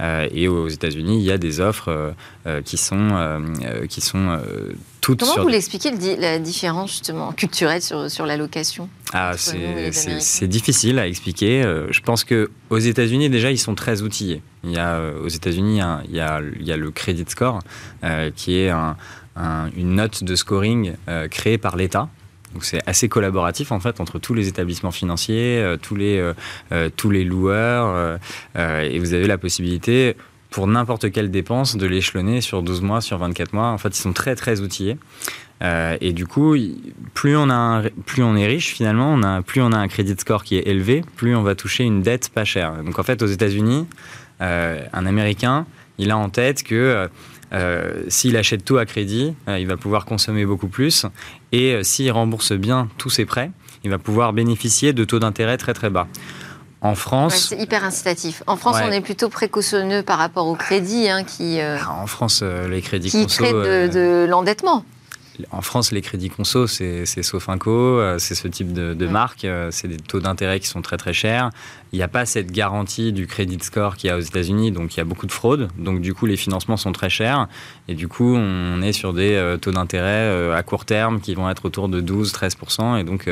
et 0.00 0.48
aux 0.48 0.68
États-Unis, 0.68 1.18
il 1.18 1.24
y 1.24 1.32
a 1.32 1.38
des 1.38 1.60
offres 1.60 1.88
euh, 1.88 2.10
euh, 2.46 2.62
qui 2.62 2.76
sont, 2.76 3.10
euh, 3.12 3.86
qui 3.88 4.00
sont 4.00 4.38
toutes 5.00 5.20
Comment 5.20 5.42
vous 5.42 5.48
l'expliquez 5.48 5.90
la 6.16 6.38
différence 6.38 6.92
justement 6.92 7.32
culturelle 7.32 7.82
sur, 7.82 8.10
sur 8.10 8.24
la 8.24 8.36
location? 8.36 8.88
Ah, 9.12 9.34
c'est 9.36 10.48
difficile 10.48 10.98
à 10.98 11.06
expliquer. 11.06 11.62
Je 11.90 12.00
pense 12.00 12.24
que 12.24 12.50
aux 12.70 12.78
États-Unis 12.78 13.28
déjà 13.28 13.50
ils 13.50 13.58
sont 13.58 13.74
très 13.74 14.02
outillés. 14.02 14.42
Il 14.64 14.72
y 14.72 14.78
a 14.78 15.00
aux 15.22 15.28
États-Unis 15.28 15.80
il 16.08 16.14
y 16.14 16.20
a 16.20 16.40
le 16.76 16.90
credit 16.90 17.24
score 17.28 17.60
qui 18.34 18.56
est 18.56 18.70
une 19.76 19.94
note 19.94 20.24
de 20.24 20.34
scoring 20.34 20.94
créée 21.30 21.58
par 21.58 21.76
l'État 21.76 22.08
donc 22.52 22.64
c'est 22.64 22.80
assez 22.86 23.08
collaboratif 23.08 23.72
en 23.72 23.80
fait 23.80 24.00
entre 24.00 24.18
tous 24.18 24.34
les 24.34 24.48
établissements 24.48 24.90
financiers, 24.90 25.76
tous, 25.82 25.96
les, 25.96 26.32
tous 26.96 27.10
les 27.10 27.24
loueurs, 27.24 28.18
et 28.56 28.98
vous 28.98 29.14
avez 29.14 29.26
la 29.26 29.38
possibilité 29.38 30.16
pour 30.50 30.66
n'importe 30.66 31.10
quelle 31.10 31.30
dépense 31.30 31.76
de 31.76 31.86
l'échelonner 31.86 32.40
sur 32.40 32.62
12 32.62 32.82
mois, 32.82 33.00
sur 33.00 33.18
24 33.18 33.52
mois. 33.52 33.68
En 33.68 33.78
fait, 33.78 33.90
ils 33.90 34.00
sont 34.00 34.12
très 34.12 34.34
très 34.34 34.60
outillés. 34.60 34.96
Euh, 35.62 35.96
et 36.00 36.12
du 36.12 36.26
coup, 36.26 36.56
plus 37.14 37.36
on, 37.36 37.50
a 37.50 37.82
plus 38.06 38.22
on 38.22 38.36
est 38.36 38.46
riche 38.46 38.72
finalement, 38.72 39.42
plus 39.42 39.60
on 39.60 39.72
a 39.72 39.76
un 39.76 39.88
crédit 39.88 40.14
score 40.16 40.44
qui 40.44 40.56
est 40.56 40.68
élevé, 40.68 41.02
plus 41.16 41.34
on 41.34 41.42
va 41.42 41.54
toucher 41.54 41.84
une 41.84 42.00
dette 42.00 42.28
pas 42.28 42.44
chère. 42.44 42.82
Donc 42.84 42.98
en 42.98 43.02
fait, 43.02 43.22
aux 43.22 43.26
États-Unis, 43.26 43.86
euh, 44.40 44.80
un 44.92 45.06
Américain, 45.06 45.66
il 45.98 46.10
a 46.12 46.16
en 46.16 46.28
tête 46.28 46.62
que 46.62 47.08
euh, 47.52 48.02
s'il 48.08 48.36
achète 48.36 48.64
tout 48.64 48.78
à 48.78 48.86
crédit, 48.86 49.34
il 49.46 49.66
va 49.66 49.76
pouvoir 49.76 50.04
consommer 50.04 50.44
beaucoup 50.44 50.68
plus. 50.68 51.06
Et 51.52 51.82
s'il 51.82 52.10
rembourse 52.10 52.52
bien 52.52 52.88
tous 52.98 53.10
ses 53.10 53.24
prêts, 53.24 53.50
il 53.84 53.90
va 53.90 53.98
pouvoir 53.98 54.32
bénéficier 54.32 54.92
de 54.92 55.04
taux 55.04 55.18
d'intérêt 55.18 55.56
très 55.56 55.74
très 55.74 55.90
bas. 55.90 56.08
En 56.80 56.94
France. 56.94 57.48
c'est 57.48 57.58
hyper 57.58 57.84
incitatif. 57.84 58.42
En 58.46 58.56
France, 58.56 58.76
on 58.84 58.92
est 58.92 59.00
plutôt 59.00 59.28
précautionneux 59.28 60.02
par 60.02 60.18
rapport 60.18 60.46
au 60.46 60.54
crédit. 60.54 61.08
Hein, 61.08 61.24
qui, 61.24 61.60
euh, 61.60 61.76
ah, 61.80 62.02
en 62.02 62.06
France, 62.06 62.40
euh, 62.42 62.68
les 62.68 62.82
crédits 62.82 63.10
qui 63.10 63.24
conso. 63.24 63.44
de, 63.44 63.52
euh, 63.52 63.88
de 63.88 64.26
l'endettement. 64.28 64.84
En 65.50 65.62
France, 65.62 65.92
les 65.92 66.02
crédits 66.02 66.30
conso, 66.30 66.66
c'est 66.66 67.04
Sofinco, 67.22 68.00
c'est 68.18 68.34
ce 68.34 68.48
type 68.48 68.72
de, 68.72 69.06
marque, 69.06 69.46
c'est 69.70 69.88
des 69.88 69.96
taux 69.96 70.20
d'intérêt 70.20 70.60
qui 70.60 70.66
sont 70.66 70.82
très 70.82 70.96
très 70.96 71.12
chers. 71.12 71.50
Il 71.92 71.96
n'y 71.96 72.02
a 72.02 72.08
pas 72.08 72.26
cette 72.26 72.50
garantie 72.50 73.12
du 73.12 73.26
crédit 73.26 73.58
score 73.60 73.96
qu'il 73.96 74.08
y 74.08 74.10
a 74.10 74.16
aux 74.16 74.20
États-Unis, 74.20 74.72
donc 74.72 74.94
il 74.94 74.98
y 74.98 75.00
a 75.00 75.04
beaucoup 75.04 75.26
de 75.26 75.32
fraude. 75.32 75.68
Donc 75.78 76.00
du 76.00 76.12
coup, 76.12 76.26
les 76.26 76.36
financements 76.36 76.76
sont 76.76 76.92
très 76.92 77.08
chers. 77.08 77.48
Et 77.88 77.94
du 77.94 78.08
coup, 78.08 78.34
on 78.34 78.82
est 78.82 78.92
sur 78.92 79.12
des 79.12 79.56
taux 79.60 79.72
d'intérêt 79.72 80.52
à 80.52 80.62
court 80.62 80.84
terme 80.84 81.20
qui 81.20 81.34
vont 81.34 81.48
être 81.48 81.64
autour 81.64 81.88
de 81.88 82.00
12-13%. 82.00 83.00
Et 83.00 83.04
donc 83.04 83.28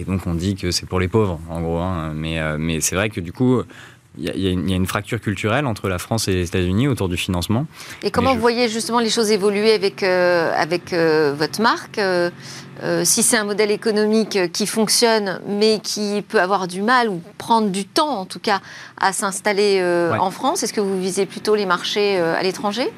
et 0.00 0.04
donc 0.04 0.26
on 0.26 0.34
dit 0.34 0.54
que 0.54 0.70
c'est 0.70 0.86
pour 0.86 0.98
les 0.98 1.08
pauvres, 1.08 1.38
en 1.50 1.60
gros. 1.60 1.78
Hein. 1.78 2.12
Mais, 2.14 2.40
euh, 2.40 2.56
mais 2.58 2.80
c'est 2.80 2.96
vrai 2.96 3.10
que 3.10 3.20
du 3.20 3.32
coup, 3.32 3.60
il 4.18 4.24
y, 4.24 4.72
a 4.72 4.76
une 4.76 4.86
fracture 4.86 5.20
culturelle 5.20 5.66
entre 5.66 5.88
la 5.88 5.98
France 5.98 6.26
et 6.28 6.32
les 6.32 6.48
États-Unis 6.48 6.88
autour 6.88 7.08
du 7.08 7.16
financement. 7.16 7.66
Et 8.02 8.10
comment 8.10 8.34
vous 8.34 8.40
voyez 8.40 8.68
justement 8.68 8.98
les 8.98 9.08
choses 9.08 9.30
évoluer 9.30 9.72
avec, 9.72 10.02
euh, 10.02 10.52
avec 10.56 10.92
euh, 10.92 11.32
votre 11.36 11.60
marque 11.62 12.00
Si 13.04 13.22
c'est 13.22 13.36
un 13.36 13.44
modèle 13.44 13.70
économique 13.70 14.52
qui 14.52 14.66
fonctionne, 14.66 15.40
mais 15.46 15.80
qui 15.82 16.22
peut 16.28 16.40
avoir 16.40 16.66
du 16.66 16.82
mal 16.82 17.08
ou 17.08 17.22
prendre 17.38 17.68
du 17.68 17.84
temps, 17.84 18.18
en 18.20 18.26
tout 18.26 18.40
cas, 18.40 18.60
à 18.98 19.12
s'installer 19.12 19.82
en 20.18 20.30
France, 20.30 20.62
est-ce 20.62 20.72
que 20.72 20.80
vous 20.80 21.00
visez 21.00 21.26
plutôt 21.26 21.54
les 21.54 21.66
marchés 21.66 22.18
à 22.18 22.42
l'étranger? 22.42 22.90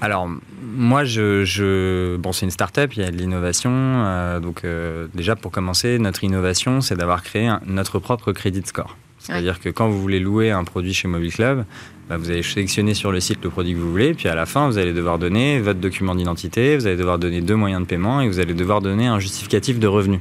Alors, 0.00 0.28
moi, 0.62 1.04
je, 1.04 2.16
bon, 2.16 2.32
c'est 2.32 2.46
une 2.46 2.50
start-up, 2.50 2.92
il 2.94 3.02
y 3.02 3.06
a 3.06 3.10
de 3.10 3.16
l'innovation. 3.16 3.70
Euh, 3.72 4.40
donc, 4.40 4.64
euh, 4.64 5.08
déjà, 5.14 5.36
pour 5.36 5.50
commencer, 5.50 5.98
notre 5.98 6.24
innovation, 6.24 6.80
c'est 6.80 6.96
d'avoir 6.96 7.22
créé 7.22 7.52
notre 7.66 7.98
propre 7.98 8.32
credit 8.32 8.62
score. 8.64 8.96
C'est-à-dire 9.20 9.60
que 9.60 9.68
quand 9.68 9.88
vous 9.88 10.00
voulez 10.00 10.18
louer 10.18 10.50
un 10.50 10.64
produit 10.64 10.94
chez 10.94 11.06
Mobile 11.06 11.32
Club, 11.32 11.64
bah, 12.08 12.16
vous 12.16 12.30
allez 12.30 12.42
sélectionner 12.42 12.94
sur 12.94 13.12
le 13.12 13.20
site 13.20 13.38
le 13.44 13.50
produit 13.50 13.72
que 13.72 13.78
vous 13.78 13.90
voulez, 13.90 14.14
puis 14.14 14.28
à 14.28 14.34
la 14.34 14.46
fin, 14.46 14.66
vous 14.66 14.78
allez 14.78 14.92
devoir 14.92 15.18
donner 15.18 15.60
votre 15.60 15.78
document 15.78 16.14
d'identité, 16.14 16.76
vous 16.76 16.86
allez 16.86 16.96
devoir 16.96 17.18
donner 17.18 17.40
deux 17.40 17.54
moyens 17.54 17.82
de 17.82 17.86
paiement 17.86 18.20
et 18.20 18.26
vous 18.26 18.40
allez 18.40 18.54
devoir 18.54 18.80
donner 18.80 19.06
un 19.06 19.20
justificatif 19.20 19.78
de 19.78 19.86
revenu. 19.86 20.20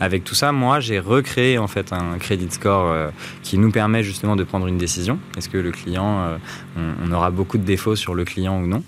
Avec 0.00 0.24
tout 0.24 0.34
ça, 0.34 0.50
moi, 0.50 0.80
j'ai 0.80 0.98
recréé 0.98 1.58
en 1.58 1.68
fait 1.68 1.92
un 1.92 2.18
credit 2.18 2.50
score 2.50 2.90
euh, 2.90 3.10
qui 3.44 3.58
nous 3.58 3.70
permet 3.70 4.02
justement 4.02 4.34
de 4.34 4.42
prendre 4.42 4.66
une 4.66 4.78
décision. 4.78 5.20
Est-ce 5.36 5.48
que 5.48 5.58
le 5.58 5.70
client, 5.70 6.38
on, 6.76 7.12
aura 7.12 7.30
beaucoup 7.30 7.58
de 7.58 7.64
défauts 7.64 7.96
sur 7.96 8.14
le 8.14 8.24
client 8.24 8.60
ou 8.60 8.66
non? 8.66 8.82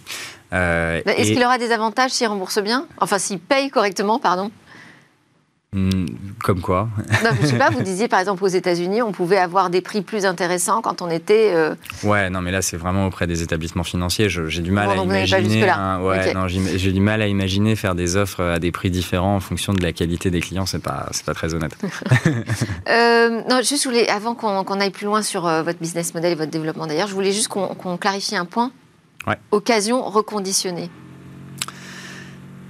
Euh, 0.53 1.01
est-ce 1.07 1.33
qu'il 1.33 1.45
aura 1.45 1.59
des 1.59 1.71
avantages 1.71 2.11
s'il 2.11 2.27
rembourse 2.27 2.61
bien? 2.61 2.87
Enfin, 2.99 3.19
s'il 3.19 3.39
paye 3.39 3.71
correctement, 3.71 4.19
pardon? 4.19 4.51
Hmm, 5.73 6.07
comme 6.43 6.61
quoi 6.61 6.89
non, 7.25 7.31
Je 7.41 7.47
sais 7.47 7.59
pas, 7.59 7.71
vous 7.71 7.83
disiez 7.83 8.09
par 8.09 8.21
exemple 8.21 8.43
aux 8.45 8.49
États-Unis, 8.49 9.03
on 9.03 9.13
pouvait 9.13 9.39
avoir 9.39 9.71
des 9.71 9.81
prix 9.81 10.03
plus 10.03 10.25
intéressants 10.25 10.83
quand 10.83 11.03
on 11.03 11.11
était. 11.11 11.53
Euh, 11.55 11.75
ouais, 12.05 12.31
non, 12.31 12.41
mais 12.41 12.51
là 12.51 12.63
c'est 12.63 12.77
vraiment 12.77 13.07
auprès 13.07 13.27
des 13.27 13.43
établissements 13.43 13.85
financiers. 13.85 14.29
J'ai 14.29 14.63
du 14.63 14.71
mal 14.71 14.91
à 14.91 14.97
imaginer. 14.97 15.65
ouais, 16.03 16.35
non, 16.35 16.49
j'ai 16.49 16.93
du 16.93 17.01
mal 17.01 17.23
à 17.23 17.27
imaginer 17.27 17.77
faire 17.77 17.95
des 17.95 18.17
offres 18.17 18.43
à 18.43 18.59
des 18.59 18.73
prix 18.73 18.91
différents 18.91 19.37
en 19.37 19.41
fonction 19.41 19.73
de 19.73 19.83
la 19.83 19.93
qualité 19.93 20.31
des 20.31 20.41
clients. 20.41 20.67
C'est 20.67 20.83
pas, 20.83 21.09
c'est 21.13 21.25
pas 21.25 21.35
très 21.35 21.55
honnête. 21.55 21.77
euh, 22.89 23.43
non, 23.49 23.61
juste 23.63 23.87
voulais, 23.87 24.09
avant 24.09 24.35
qu'on 24.35 24.81
aille 24.81 24.91
plus 24.91 25.07
loin 25.07 25.23
sur 25.23 25.47
euh, 25.47 25.63
votre 25.63 25.79
business 25.79 26.15
model 26.15 26.33
et 26.33 26.35
votre 26.37 26.51
développement 26.51 26.87
d'ailleurs, 26.87 27.09
je 27.09 27.15
voulais 27.15 27.33
juste 27.33 27.49
qu'on 27.49 27.97
clarifie 27.97 28.37
un 28.37 28.45
point 28.45 28.71
Occasion 29.51 30.03
reconditionnée. 30.03 30.91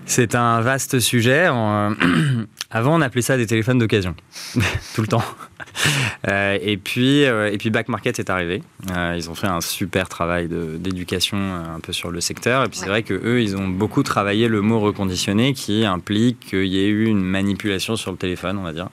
C'est 0.07 0.35
un 0.35 0.61
vaste 0.61 0.99
sujet. 0.99 1.49
Avant, 2.73 2.95
on 2.95 3.01
appelait 3.01 3.23
ça 3.23 3.37
des 3.37 3.47
téléphones 3.47 3.79
d'occasion, 3.79 4.15
tout 4.95 5.01
le 5.01 5.09
temps. 5.09 5.25
Euh, 6.29 6.59
et, 6.61 6.77
puis, 6.77 7.25
euh, 7.25 7.51
et 7.53 7.59
puis 7.59 7.71
Back 7.71 7.89
Market 7.89 8.19
est 8.21 8.31
arrivé. 8.31 8.63
Euh, 8.93 9.15
ils 9.17 9.29
ont 9.29 9.35
fait 9.35 9.49
un 9.49 9.61
super 9.61 10.09
travail 10.09 10.49
d'éducation 10.49 11.37
un 11.39 11.81
peu 11.81 11.93
sur 11.93 12.11
le 12.11 12.21
secteur. 12.21 12.65
Et 12.65 12.69
puis 12.69 12.79
c'est 12.79 12.87
vrai 12.87 13.03
que 13.03 13.15
eux, 13.15 13.43
ils 13.43 13.57
ont 13.57 13.67
beaucoup 13.67 14.03
travaillé 14.03 14.47
le 14.47 14.61
mot 14.61 14.79
reconditionné, 14.79 15.53
qui 15.53 15.85
implique 15.85 16.39
qu'il 16.51 16.67
y 16.67 16.79
ait 16.79 16.89
eu 16.89 17.07
une 17.07 17.23
manipulation 17.23 17.97
sur 17.97 18.13
le 18.13 18.17
téléphone, 18.17 18.59
on 18.59 18.63
va 18.63 18.73
dire, 18.73 18.89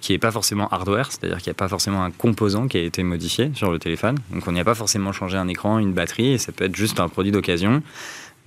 qui 0.00 0.12
n'est 0.12 0.18
pas 0.18 0.32
forcément 0.32 0.68
hardware, 0.68 1.12
c'est-à-dire 1.12 1.38
qu'il 1.38 1.50
n'y 1.50 1.56
a 1.56 1.58
pas 1.58 1.68
forcément 1.68 2.02
un 2.02 2.10
composant 2.10 2.66
qui 2.66 2.78
a 2.78 2.82
été 2.82 3.04
modifié 3.04 3.52
sur 3.54 3.70
le 3.70 3.78
téléphone. 3.78 4.16
Donc 4.32 4.46
on 4.48 4.52
n'y 4.52 4.60
a 4.60 4.64
pas 4.64 4.74
forcément 4.74 5.12
changé 5.12 5.36
un 5.36 5.46
écran, 5.46 5.78
une 5.78 5.92
batterie, 5.92 6.32
et 6.32 6.38
ça 6.38 6.50
peut 6.50 6.64
être 6.64 6.76
juste 6.76 6.98
un 6.98 7.08
produit 7.08 7.30
d'occasion 7.30 7.82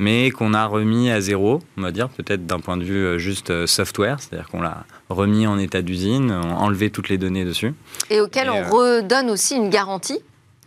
mais 0.01 0.31
qu'on 0.31 0.55
a 0.55 0.65
remis 0.65 1.11
à 1.11 1.21
zéro, 1.21 1.61
on 1.77 1.81
va 1.83 1.91
dire, 1.91 2.09
peut-être 2.09 2.47
d'un 2.47 2.59
point 2.59 2.75
de 2.75 2.83
vue 2.83 3.05
euh, 3.05 3.17
juste 3.19 3.51
euh, 3.51 3.67
software, 3.67 4.17
c'est-à-dire 4.19 4.49
qu'on 4.49 4.61
l'a 4.61 4.83
remis 5.09 5.45
en 5.45 5.59
état 5.59 5.83
d'usine, 5.83 6.31
enlevé 6.31 6.89
toutes 6.89 7.07
les 7.07 7.19
données 7.19 7.45
dessus. 7.45 7.75
Et 8.09 8.19
auquel 8.19 8.49
on 8.49 8.55
euh, 8.55 8.97
redonne 8.97 9.29
aussi 9.29 9.55
une 9.55 9.69
garantie, 9.69 10.19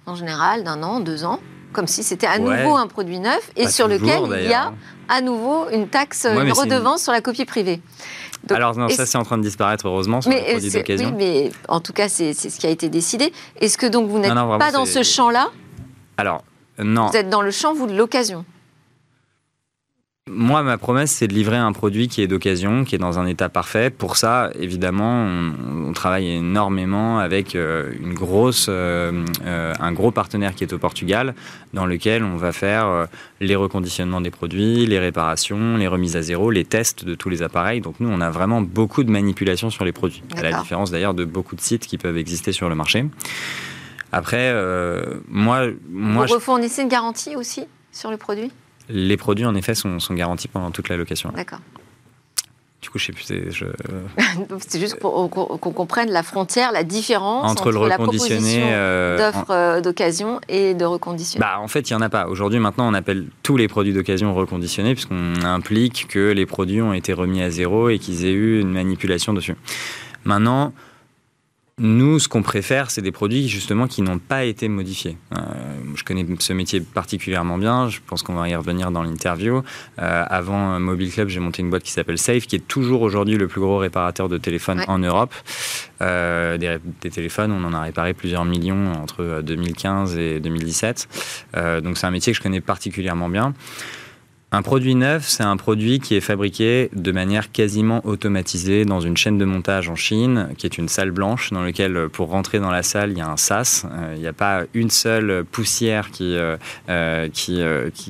en 0.06 0.14
général, 0.14 0.62
d'un 0.62 0.84
an, 0.84 1.00
deux 1.00 1.24
ans, 1.24 1.40
comme 1.72 1.88
si 1.88 2.04
c'était 2.04 2.28
à 2.28 2.38
nouveau 2.38 2.76
un 2.76 2.86
produit 2.86 3.18
neuf, 3.18 3.50
et 3.56 3.66
sur 3.66 3.88
lequel 3.88 4.22
il 4.40 4.48
y 4.48 4.54
a 4.54 4.72
à 5.08 5.20
nouveau 5.20 5.68
une 5.72 5.88
taxe, 5.88 6.28
une 6.30 6.52
redevance 6.52 7.02
sur 7.02 7.10
la 7.10 7.20
copie 7.20 7.44
privée. 7.44 7.80
Alors 8.50 8.76
non, 8.76 8.88
ça 8.88 9.04
c'est 9.04 9.18
en 9.18 9.24
train 9.24 9.38
de 9.38 9.42
disparaître 9.42 9.88
heureusement 9.88 10.20
sur 10.20 10.30
les 10.30 10.42
produits 10.42 10.70
d'occasion. 10.70 11.08
Oui, 11.08 11.14
mais 11.16 11.50
en 11.66 11.80
tout 11.80 11.92
cas 11.92 12.08
c'est 12.08 12.34
ce 12.34 12.56
qui 12.56 12.68
a 12.68 12.70
été 12.70 12.88
décidé. 12.88 13.32
Est-ce 13.60 13.78
que 13.78 13.86
donc 13.86 14.08
vous 14.08 14.20
n'êtes 14.20 14.32
pas 14.32 14.70
dans 14.70 14.86
ce 14.86 15.02
champ-là? 15.02 15.48
Alors 16.18 16.44
non. 16.78 17.08
Vous 17.08 17.16
êtes 17.16 17.30
dans 17.30 17.42
le 17.42 17.50
champ 17.50 17.74
vous 17.74 17.88
de 17.88 17.96
l'occasion. 17.96 18.44
Moi, 20.30 20.62
ma 20.62 20.78
promesse, 20.78 21.12
c'est 21.12 21.28
de 21.28 21.34
livrer 21.34 21.58
un 21.58 21.72
produit 21.72 22.08
qui 22.08 22.22
est 22.22 22.26
d'occasion, 22.26 22.84
qui 22.84 22.94
est 22.94 22.98
dans 22.98 23.18
un 23.18 23.26
état 23.26 23.50
parfait. 23.50 23.90
Pour 23.90 24.16
ça, 24.16 24.50
évidemment, 24.58 25.28
on, 25.86 25.92
travaille 25.92 26.36
énormément 26.36 27.18
avec 27.18 27.54
euh, 27.54 27.92
une 28.00 28.14
grosse, 28.14 28.68
euh, 28.70 29.22
euh, 29.44 29.74
un 29.78 29.92
gros 29.92 30.12
partenaire 30.12 30.54
qui 30.54 30.64
est 30.64 30.72
au 30.72 30.78
Portugal, 30.78 31.34
dans 31.74 31.84
lequel 31.84 32.24
on 32.24 32.36
va 32.36 32.52
faire 32.52 33.06
les 33.40 33.54
reconditionnements 33.54 34.22
des 34.22 34.30
produits, 34.30 34.86
les 34.86 34.98
réparations, 34.98 35.76
les 35.76 35.88
remises 35.88 36.16
à 36.16 36.22
zéro, 36.22 36.50
les 36.50 36.64
tests 36.64 37.04
de 37.04 37.14
tous 37.14 37.28
les 37.28 37.42
appareils. 37.42 37.82
Donc 37.82 37.96
nous, 38.00 38.08
on 38.08 38.22
a 38.22 38.30
vraiment 38.30 38.62
beaucoup 38.62 39.04
de 39.04 39.10
manipulations 39.10 39.68
sur 39.68 39.84
les 39.84 39.92
produits, 39.92 40.22
à 40.38 40.42
la 40.42 40.58
différence 40.58 40.90
d'ailleurs 40.90 41.12
de 41.12 41.26
beaucoup 41.26 41.54
de 41.54 41.60
sites 41.60 41.86
qui 41.86 41.98
peuvent 41.98 42.16
exister 42.16 42.52
sur 42.52 42.70
le 42.70 42.74
marché. 42.74 43.04
Après, 44.10 44.54
moi, 45.28 45.66
moi, 45.90 46.24
vous 46.24 46.32
refournissez 46.32 46.80
une 46.80 46.88
garantie 46.88 47.36
aussi 47.36 47.66
sur 47.92 48.10
le 48.10 48.16
produit? 48.16 48.50
Les 48.88 49.16
produits, 49.16 49.46
en 49.46 49.54
effet, 49.54 49.74
sont, 49.74 49.98
garantis 50.10 50.48
pendant 50.48 50.70
toute 50.70 50.88
la 50.88 50.96
location. 50.96 51.30
D'accord. 51.34 51.60
Du 52.82 52.90
coup, 52.90 52.98
je 52.98 53.06
sais 53.06 53.12
plus. 53.12 53.24
Je... 53.50 53.64
c'est 54.68 54.78
juste 54.78 54.98
pour 55.00 55.30
qu'on 55.30 55.72
comprenne 55.72 56.10
la 56.10 56.22
frontière, 56.22 56.70
la 56.70 56.84
différence 56.84 57.50
entre, 57.50 57.72
le 57.72 57.78
reconditionné 57.78 58.62
euh, 58.62 59.16
d'offres 59.16 59.50
euh, 59.50 59.80
d'occasion 59.80 60.38
et 60.50 60.74
de 60.74 60.84
reconditionné. 60.84 61.40
Bah, 61.40 61.60
en 61.60 61.68
fait, 61.68 61.88
il 61.88 61.94
n'y 61.94 61.96
en 61.96 62.02
a 62.02 62.10
pas. 62.10 62.26
Aujourd'hui, 62.26 62.58
maintenant, 62.58 62.86
on 62.86 62.92
appelle 62.92 63.26
tous 63.42 63.56
les 63.56 63.68
produits 63.68 63.94
d'occasion 63.94 64.34
reconditionnés 64.34 64.92
puisqu'on 64.92 65.42
implique 65.44 66.08
que 66.08 66.32
les 66.32 66.44
produits 66.44 66.82
ont 66.82 66.92
été 66.92 67.14
remis 67.14 67.40
à 67.40 67.48
zéro 67.48 67.88
et 67.88 67.98
qu'ils 67.98 68.26
aient 68.26 68.32
eu 68.32 68.60
une 68.60 68.72
manipulation 68.72 69.32
dessus. 69.32 69.56
Maintenant, 70.24 70.74
nous, 71.78 72.20
ce 72.20 72.28
qu'on 72.28 72.42
préfère, 72.42 72.92
c'est 72.92 73.02
des 73.02 73.10
produits 73.10 73.48
justement 73.48 73.88
qui 73.88 74.02
n'ont 74.02 74.20
pas 74.20 74.44
été 74.44 74.68
modifiés. 74.68 75.16
Euh, 75.32 75.38
je 75.96 76.04
connais 76.04 76.24
ce 76.38 76.52
métier 76.52 76.80
particulièrement 76.80 77.58
bien. 77.58 77.88
Je 77.88 77.98
pense 78.06 78.22
qu'on 78.22 78.34
va 78.34 78.48
y 78.48 78.54
revenir 78.54 78.92
dans 78.92 79.02
l'interview. 79.02 79.56
Euh, 79.98 80.24
avant 80.28 80.78
Mobile 80.78 81.10
Club, 81.10 81.28
j'ai 81.28 81.40
monté 81.40 81.62
une 81.62 81.70
boîte 81.70 81.82
qui 81.82 81.90
s'appelle 81.90 82.18
Safe, 82.18 82.46
qui 82.46 82.54
est 82.54 82.66
toujours 82.68 83.02
aujourd'hui 83.02 83.36
le 83.36 83.48
plus 83.48 83.60
gros 83.60 83.78
réparateur 83.78 84.28
de 84.28 84.38
téléphones 84.38 84.84
en 84.86 85.00
Europe. 85.00 85.34
Euh, 86.00 86.58
des, 86.58 86.78
des, 87.00 87.10
téléphones, 87.10 87.50
on 87.50 87.64
en 87.64 87.72
a 87.72 87.80
réparé 87.80 88.14
plusieurs 88.14 88.44
millions 88.44 88.92
entre 88.92 89.42
2015 89.42 90.16
et 90.16 90.38
2017. 90.38 91.08
donc 91.82 91.98
c'est 91.98 92.06
un 92.06 92.10
métier 92.12 92.32
que 92.32 92.36
je 92.36 92.42
connais 92.42 92.60
particulièrement 92.60 93.28
bien. 93.28 93.52
Un 94.54 94.62
produit 94.62 94.94
neuf, 94.94 95.26
c'est 95.26 95.42
un 95.42 95.56
produit 95.56 95.98
qui 95.98 96.14
est 96.14 96.20
fabriqué 96.20 96.88
de 96.94 97.10
manière 97.10 97.50
quasiment 97.50 98.06
automatisée 98.06 98.84
dans 98.84 99.00
une 99.00 99.16
chaîne 99.16 99.36
de 99.36 99.44
montage 99.44 99.88
en 99.88 99.96
Chine, 99.96 100.50
qui 100.56 100.64
est 100.64 100.78
une 100.78 100.86
salle 100.86 101.10
blanche 101.10 101.50
dans 101.50 101.60
laquelle, 101.60 102.08
pour 102.12 102.28
rentrer 102.28 102.60
dans 102.60 102.70
la 102.70 102.84
salle, 102.84 103.10
il 103.10 103.18
y 103.18 103.20
a 103.20 103.28
un 103.28 103.36
sas. 103.36 103.84
Euh, 103.84 104.12
il 104.14 104.20
n'y 104.20 104.28
a 104.28 104.32
pas 104.32 104.62
une 104.72 104.90
seule 104.90 105.44
poussière 105.44 106.12
qui, 106.12 106.36
euh, 106.36 106.56
euh, 106.88 107.28
qui, 107.32 107.64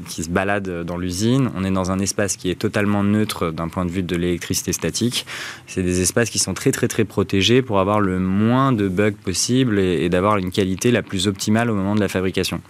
qui, 0.06 0.22
se 0.22 0.28
balade 0.28 0.84
dans 0.84 0.98
l'usine. 0.98 1.48
On 1.56 1.64
est 1.64 1.70
dans 1.70 1.90
un 1.90 1.98
espace 1.98 2.36
qui 2.36 2.50
est 2.50 2.58
totalement 2.58 3.02
neutre 3.02 3.50
d'un 3.50 3.68
point 3.68 3.86
de 3.86 3.90
vue 3.90 4.02
de 4.02 4.14
l'électricité 4.14 4.74
statique. 4.74 5.24
C'est 5.66 5.82
des 5.82 6.02
espaces 6.02 6.28
qui 6.28 6.38
sont 6.38 6.52
très 6.52 6.72
très 6.72 6.88
très 6.88 7.04
protégés 7.04 7.62
pour 7.62 7.80
avoir 7.80 8.00
le 8.00 8.18
moins 8.18 8.70
de 8.72 8.86
bugs 8.88 9.12
possible 9.12 9.78
et 9.78 10.10
d'avoir 10.10 10.36
une 10.36 10.50
qualité 10.50 10.90
la 10.90 11.00
plus 11.00 11.26
optimale 11.26 11.70
au 11.70 11.74
moment 11.74 11.94
de 11.94 12.00
la 12.00 12.08
fabrication 12.08 12.60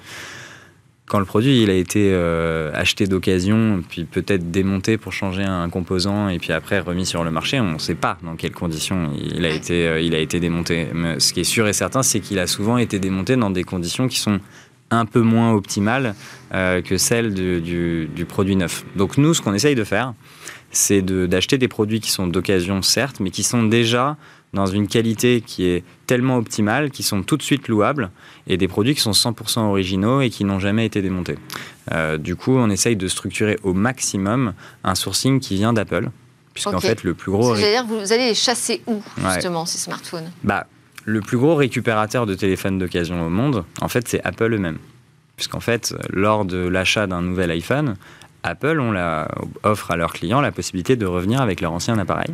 quand 1.06 1.18
le 1.18 1.26
produit 1.26 1.62
il 1.62 1.70
a 1.70 1.74
été 1.74 2.10
euh, 2.12 2.70
acheté 2.72 3.06
d'occasion, 3.06 3.82
puis 3.86 4.04
peut-être 4.04 4.50
démonté 4.50 4.96
pour 4.96 5.12
changer 5.12 5.42
un 5.42 5.68
composant 5.68 6.28
et 6.28 6.38
puis 6.38 6.52
après 6.52 6.80
remis 6.80 7.04
sur 7.04 7.24
le 7.24 7.30
marché, 7.30 7.60
on 7.60 7.74
ne 7.74 7.78
sait 7.78 7.94
pas 7.94 8.16
dans 8.22 8.36
quelles 8.36 8.52
conditions 8.52 9.10
il 9.14 9.44
a 9.44 9.50
été, 9.50 9.86
euh, 9.86 10.00
il 10.00 10.14
a 10.14 10.18
été 10.18 10.40
démonté. 10.40 10.88
Mais 10.94 11.20
ce 11.20 11.34
qui 11.34 11.40
est 11.40 11.44
sûr 11.44 11.68
et 11.68 11.74
certain, 11.74 12.02
c'est 12.02 12.20
qu'il 12.20 12.38
a 12.38 12.46
souvent 12.46 12.78
été 12.78 12.98
démonté 12.98 13.36
dans 13.36 13.50
des 13.50 13.64
conditions 13.64 14.08
qui 14.08 14.18
sont 14.18 14.40
un 14.90 15.04
peu 15.04 15.20
moins 15.20 15.52
optimales 15.52 16.14
euh, 16.54 16.80
que 16.80 16.96
celles 16.96 17.34
du, 17.34 18.06
du, 18.06 18.24
produit 18.24 18.56
neuf. 18.56 18.84
Donc 18.96 19.18
nous, 19.18 19.34
ce 19.34 19.42
qu'on 19.42 19.54
essaye 19.54 19.74
de 19.74 19.84
faire, 19.84 20.14
c'est 20.70 21.02
d'acheter 21.02 21.58
des 21.58 21.68
produits 21.68 22.00
qui 22.00 22.10
sont 22.10 22.26
d'occasion, 22.26 22.80
certes, 22.80 23.20
mais 23.20 23.30
qui 23.30 23.42
sont 23.42 23.62
déjà 23.62 24.16
dans 24.54 24.66
une 24.66 24.88
qualité 24.88 25.42
qui 25.42 25.66
est 25.66 25.84
tellement 26.06 26.36
optimale 26.36 26.90
qu'ils 26.90 27.04
sont 27.04 27.22
tout 27.22 27.36
de 27.36 27.42
suite 27.42 27.68
louables 27.68 28.10
et 28.46 28.56
des 28.56 28.68
produits 28.68 28.94
qui 28.94 29.00
sont 29.00 29.10
100% 29.10 29.60
originaux 29.60 30.20
et 30.20 30.30
qui 30.30 30.44
n'ont 30.44 30.60
jamais 30.60 30.86
été 30.86 31.02
démontés. 31.02 31.36
Euh, 31.92 32.16
du 32.16 32.36
coup, 32.36 32.56
on 32.56 32.70
essaye 32.70 32.96
de 32.96 33.08
structurer 33.08 33.58
au 33.62 33.74
maximum 33.74 34.54
un 34.84 34.94
sourcing 34.94 35.40
qui 35.40 35.56
vient 35.56 35.72
d'Apple. 35.72 36.08
Puisqu'en 36.54 36.78
fait, 36.78 37.02
le 37.02 37.14
plus 37.14 37.32
gros. 37.32 37.56
C'est-à-dire, 37.56 37.84
vous 37.84 38.12
allez 38.12 38.28
les 38.28 38.34
chasser 38.34 38.80
où, 38.86 39.02
justement, 39.26 39.66
ces 39.66 39.78
smartphones? 39.78 40.30
Bah, 40.44 40.68
Le 41.04 41.20
plus 41.20 41.36
gros 41.36 41.56
récupérateur 41.56 42.26
de 42.26 42.34
téléphones 42.36 42.78
d'occasion 42.78 43.26
au 43.26 43.28
monde, 43.28 43.64
en 43.80 43.88
fait, 43.88 44.06
c'est 44.06 44.22
Apple 44.22 44.52
eux-mêmes. 44.54 44.78
Puisqu'en 45.36 45.58
fait, 45.58 45.96
lors 46.10 46.44
de 46.44 46.58
l'achat 46.58 47.08
d'un 47.08 47.22
nouvel 47.22 47.50
iPhone, 47.50 47.96
Apple 48.44 48.78
on 48.78 48.92
la, 48.92 49.26
offre 49.64 49.90
à 49.90 49.96
leurs 49.96 50.12
clients 50.12 50.40
la 50.40 50.52
possibilité 50.52 50.94
de 50.94 51.06
revenir 51.06 51.40
avec 51.40 51.60
leur 51.60 51.72
ancien 51.72 51.98
appareil 51.98 52.32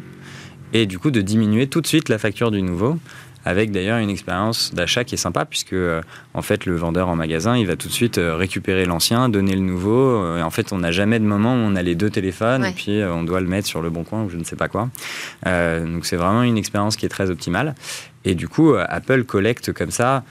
et 0.72 0.86
du 0.86 0.98
coup 0.98 1.10
de 1.10 1.20
diminuer 1.20 1.66
tout 1.66 1.80
de 1.80 1.86
suite 1.86 2.08
la 2.08 2.18
facture 2.18 2.50
du 2.50 2.62
nouveau 2.62 2.98
avec 3.44 3.70
d'ailleurs 3.70 3.98
une 3.98 4.10
expérience 4.10 4.74
d'achat 4.74 5.04
qui 5.04 5.14
est 5.14 5.18
sympa 5.18 5.44
puisque 5.44 5.72
euh, 5.72 6.02
en 6.34 6.42
fait 6.42 6.66
le 6.66 6.76
vendeur 6.76 7.08
en 7.08 7.16
magasin 7.16 7.56
il 7.56 7.66
va 7.66 7.76
tout 7.76 7.88
de 7.88 7.92
suite 7.92 8.18
euh, 8.18 8.36
récupérer 8.36 8.84
l'ancien, 8.84 9.28
donner 9.28 9.54
le 9.54 9.62
nouveau 9.62 10.22
euh, 10.22 10.38
et 10.38 10.42
en 10.42 10.50
fait 10.50 10.72
on 10.72 10.78
n'a 10.78 10.92
jamais 10.92 11.18
de 11.18 11.24
moment 11.24 11.54
où 11.54 11.58
on 11.58 11.74
a 11.74 11.82
les 11.82 11.94
deux 11.94 12.10
téléphones 12.10 12.64
et 12.64 12.72
puis 12.72 13.02
on 13.02 13.22
doit 13.22 13.40
le 13.40 13.46
mettre 13.46 13.66
sur 13.66 13.80
le 13.80 13.90
bon 13.90 14.04
coin 14.04 14.24
ou 14.24 14.30
je 14.30 14.36
ne 14.36 14.44
sais 14.44 14.56
pas 14.56 14.68
quoi. 14.68 14.90
donc 15.44 16.04
c'est 16.04 16.16
vraiment 16.16 16.42
une 16.42 16.58
expérience 16.58 16.96
qui 16.96 17.06
est 17.06 17.10
très 17.10 17.30
optimale 17.30 17.74
et 18.24 18.34
du 18.34 18.48
coup 18.48 18.74
Apple 18.74 19.24
collecte 19.24 19.72
comme 19.72 19.90
ça 19.90 20.22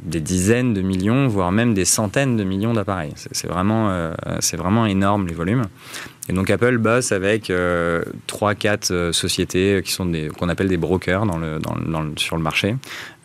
des 0.00 0.20
dizaines 0.20 0.74
de 0.74 0.82
millions, 0.82 1.28
voire 1.28 1.52
même 1.52 1.74
des 1.74 1.84
centaines 1.84 2.36
de 2.36 2.44
millions 2.44 2.74
d'appareils. 2.74 3.12
C'est 3.16 3.46
vraiment, 3.46 4.12
c'est 4.40 4.56
vraiment 4.56 4.86
énorme 4.86 5.26
les 5.26 5.34
volumes. 5.34 5.64
Et 6.28 6.32
donc 6.32 6.48
Apple 6.48 6.78
bosse 6.78 7.12
avec 7.12 7.50
euh, 7.50 8.02
trois, 8.26 8.54
4 8.54 8.90
euh, 8.90 9.12
sociétés 9.12 9.82
qui 9.84 9.92
sont 9.92 10.10
qu'on 10.38 10.48
appelle 10.48 10.68
des 10.68 10.78
brokers 10.78 11.24
sur 12.16 12.36
le 12.36 12.42
marché, 12.42 12.76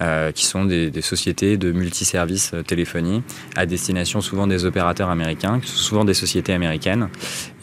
euh, 0.01 0.31
qui 0.31 0.45
sont 0.45 0.65
des, 0.65 0.91
sociétés 1.01 1.55
de 1.55 1.71
multiservices 1.71 2.53
téléphonie 2.67 3.23
à 3.55 3.65
destination 3.65 4.19
souvent 4.19 4.47
des 4.47 4.65
opérateurs 4.65 5.09
américains, 5.09 5.61
souvent 5.63 6.03
des 6.03 6.13
sociétés 6.13 6.51
américaines. 6.51 7.09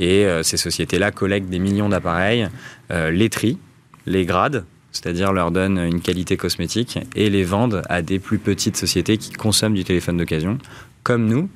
Et 0.00 0.26
ces 0.42 0.56
sociétés-là 0.56 1.10
collectent 1.10 1.50
des 1.50 1.58
millions 1.58 1.88
d'appareils, 1.88 2.48
les 2.90 3.28
trient, 3.28 3.58
les 4.06 4.24
gradent, 4.24 4.64
c'est-à-dire 4.96 5.32
leur 5.32 5.50
donnent 5.50 5.78
une 5.78 6.00
qualité 6.00 6.36
cosmétique 6.36 6.98
et 7.14 7.28
les 7.28 7.44
vendent 7.44 7.82
à 7.88 8.00
des 8.00 8.18
plus 8.18 8.38
petites 8.38 8.76
sociétés 8.76 9.18
qui 9.18 9.32
consomment 9.32 9.74
du 9.74 9.84
téléphone 9.84 10.16
d'occasion, 10.16 10.58
comme 11.02 11.26
nous, 11.26 11.50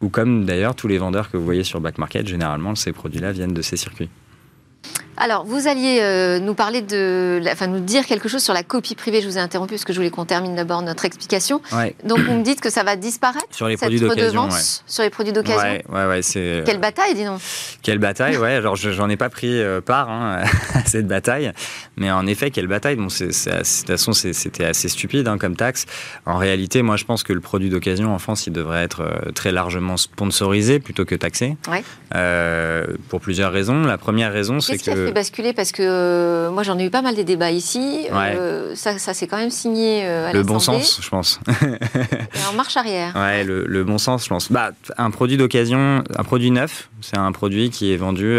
ou 0.00 0.08
comme 0.08 0.46
d'ailleurs 0.46 0.74
tous 0.74 0.88
les 0.88 0.96
vendeurs 0.96 1.30
que 1.30 1.36
vous 1.36 1.44
voyez 1.44 1.64
sur 1.64 1.80
Back 1.80 1.98
Market, 1.98 2.26
généralement 2.26 2.74
ces 2.74 2.92
produits-là 2.92 3.32
viennent 3.32 3.52
de 3.52 3.62
ces 3.62 3.76
circuits. 3.76 4.08
Alors, 5.20 5.44
vous 5.44 5.66
alliez 5.66 5.98
euh, 6.00 6.38
nous 6.38 6.54
parler 6.54 6.80
de, 6.80 7.40
enfin, 7.50 7.66
nous 7.66 7.80
dire 7.80 8.06
quelque 8.06 8.28
chose 8.28 8.42
sur 8.42 8.54
la 8.54 8.62
copie 8.62 8.94
privée. 8.94 9.20
Je 9.20 9.28
vous 9.28 9.36
ai 9.36 9.40
interrompu 9.40 9.74
parce 9.74 9.84
que 9.84 9.92
je 9.92 9.98
voulais 9.98 10.10
qu'on 10.10 10.24
termine 10.24 10.54
d'abord 10.54 10.82
notre 10.82 11.04
explication. 11.04 11.60
Donc, 12.04 12.20
vous 12.20 12.34
me 12.34 12.42
dites 12.42 12.60
que 12.60 12.70
ça 12.70 12.84
va 12.84 12.96
disparaître 12.96 13.46
sur 13.50 13.66
les 13.66 13.76
produits 13.76 14.00
d'occasion, 14.00 14.48
sur 14.86 15.02
les 15.02 15.10
produits 15.10 15.32
d'occasion. 15.32 15.80
Ouais, 15.88 16.06
ouais, 16.06 16.22
c'est. 16.22 16.62
Quelle 16.64 16.78
bataille, 16.78 17.14
dis 17.14 17.24
donc. 17.24 17.40
Quelle 17.82 17.98
bataille, 17.98 18.36
ouais. 18.36 18.54
Alors, 18.54 18.76
j'en 18.76 19.08
ai 19.08 19.16
pas 19.16 19.28
pris 19.28 19.60
euh, 19.60 19.80
part 19.80 20.08
hein, 20.08 20.42
à 20.74 20.84
cette 20.84 21.08
bataille, 21.08 21.52
mais 21.96 22.10
en 22.10 22.26
effet, 22.26 22.50
quelle 22.50 22.68
bataille. 22.68 22.96
Bon, 22.96 23.06
de 23.06 23.26
toute 23.26 23.86
façon, 23.86 24.12
c'était 24.12 24.64
assez 24.64 24.88
stupide 24.88 25.26
hein, 25.26 25.38
comme 25.38 25.56
taxe. 25.56 25.86
En 26.26 26.36
réalité, 26.36 26.82
moi, 26.82 26.96
je 26.96 27.04
pense 27.04 27.24
que 27.24 27.32
le 27.32 27.40
produit 27.40 27.70
d'occasion 27.70 28.14
en 28.14 28.18
France, 28.18 28.46
il 28.46 28.52
devrait 28.52 28.84
être 28.84 29.02
euh, 29.02 29.32
très 29.32 29.50
largement 29.50 29.96
sponsorisé 29.96 30.78
plutôt 30.78 31.04
que 31.04 31.14
taxé. 31.14 31.56
pour 33.08 33.20
plusieurs 33.20 33.52
raisons. 33.52 33.82
La 33.84 33.98
première 33.98 34.32
raison, 34.32 34.60
c'est 34.60 34.78
que 34.78 35.07
fait 35.08 35.14
basculer 35.14 35.52
Parce 35.52 35.72
que 35.72 35.82
euh, 35.82 36.50
moi, 36.50 36.62
j'en 36.62 36.78
ai 36.78 36.84
eu 36.84 36.90
pas 36.90 37.02
mal 37.02 37.14
des 37.14 37.24
débats 37.24 37.50
ici. 37.50 38.06
Euh, 38.12 38.74
ça, 38.74 38.98
ça 38.98 39.14
s'est 39.14 39.26
quand 39.26 39.36
même 39.36 39.50
signé 39.50 40.06
à 40.06 40.32
Le 40.32 40.42
bon 40.42 40.58
sens, 40.58 41.00
je 41.02 41.08
pense. 41.08 41.40
Et 41.48 42.50
en 42.50 42.54
marche 42.54 42.76
arrière. 42.76 43.14
Ouais, 43.18 43.42
le, 43.42 43.64
le, 43.66 43.84
bon 43.84 43.98
sens, 43.98 44.24
je 44.24 44.28
pense. 44.28 44.52
Bah, 44.52 44.70
un 44.96 45.10
produit 45.10 45.36
d'occasion, 45.36 46.02
un 46.16 46.24
produit 46.24 46.50
neuf, 46.50 46.88
c'est 47.00 47.16
un 47.18 47.32
produit 47.32 47.70
qui 47.70 47.92
est 47.92 47.96
vendu 47.96 48.38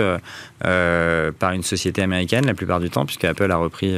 par 0.62 1.52
une 1.52 1.64
société 1.64 2.02
américaine 2.02 2.46
la 2.46 2.54
plupart 2.54 2.80
du 2.80 2.90
temps, 2.90 3.06
puisque 3.06 3.26
Apple 3.26 3.52
a 3.52 3.58
repris 3.58 3.96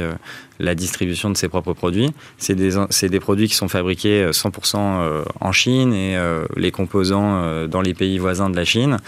la 0.62 0.74
distribution 0.74 1.30
de 1.30 1.36
ses 1.36 1.48
propres 1.48 1.72
produits. 1.72 2.10
C'est 2.38 2.54
des, 2.54 2.72
des, 3.08 3.20
produits 3.20 3.48
qui 3.48 3.54
sont 3.54 3.68
fabriqués 3.68 4.30
100% 4.30 5.24
en 5.40 5.52
Chine 5.52 5.92
et 5.92 6.16
les 6.56 6.70
composants 6.70 7.66
dans 7.66 7.80
les 7.80 7.94
pays 7.94 8.18
voisins 8.18 8.48
de 8.48 8.56
la 8.56 8.64
Chine. 8.64 8.98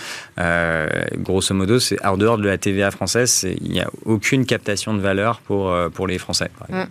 grosso 1.19 1.55
modo, 1.55 1.79
c'est 1.79 2.05
en 2.05 2.17
dehors 2.17 2.39
de 2.39 2.47
la 2.47 2.59
TVA 2.59 2.91
française, 2.91 3.47
il 3.61 3.71
n'y 3.71 3.81
a 3.81 3.91
aucune 4.05 4.47
captation 4.47 4.95
de 4.95 5.01
valeur 5.01 5.41
pour, 5.41 5.71
euh, 5.71 5.89
pour 5.89 6.07
les 6.07 6.19
Français. 6.19 6.51
Mm. 6.69 6.83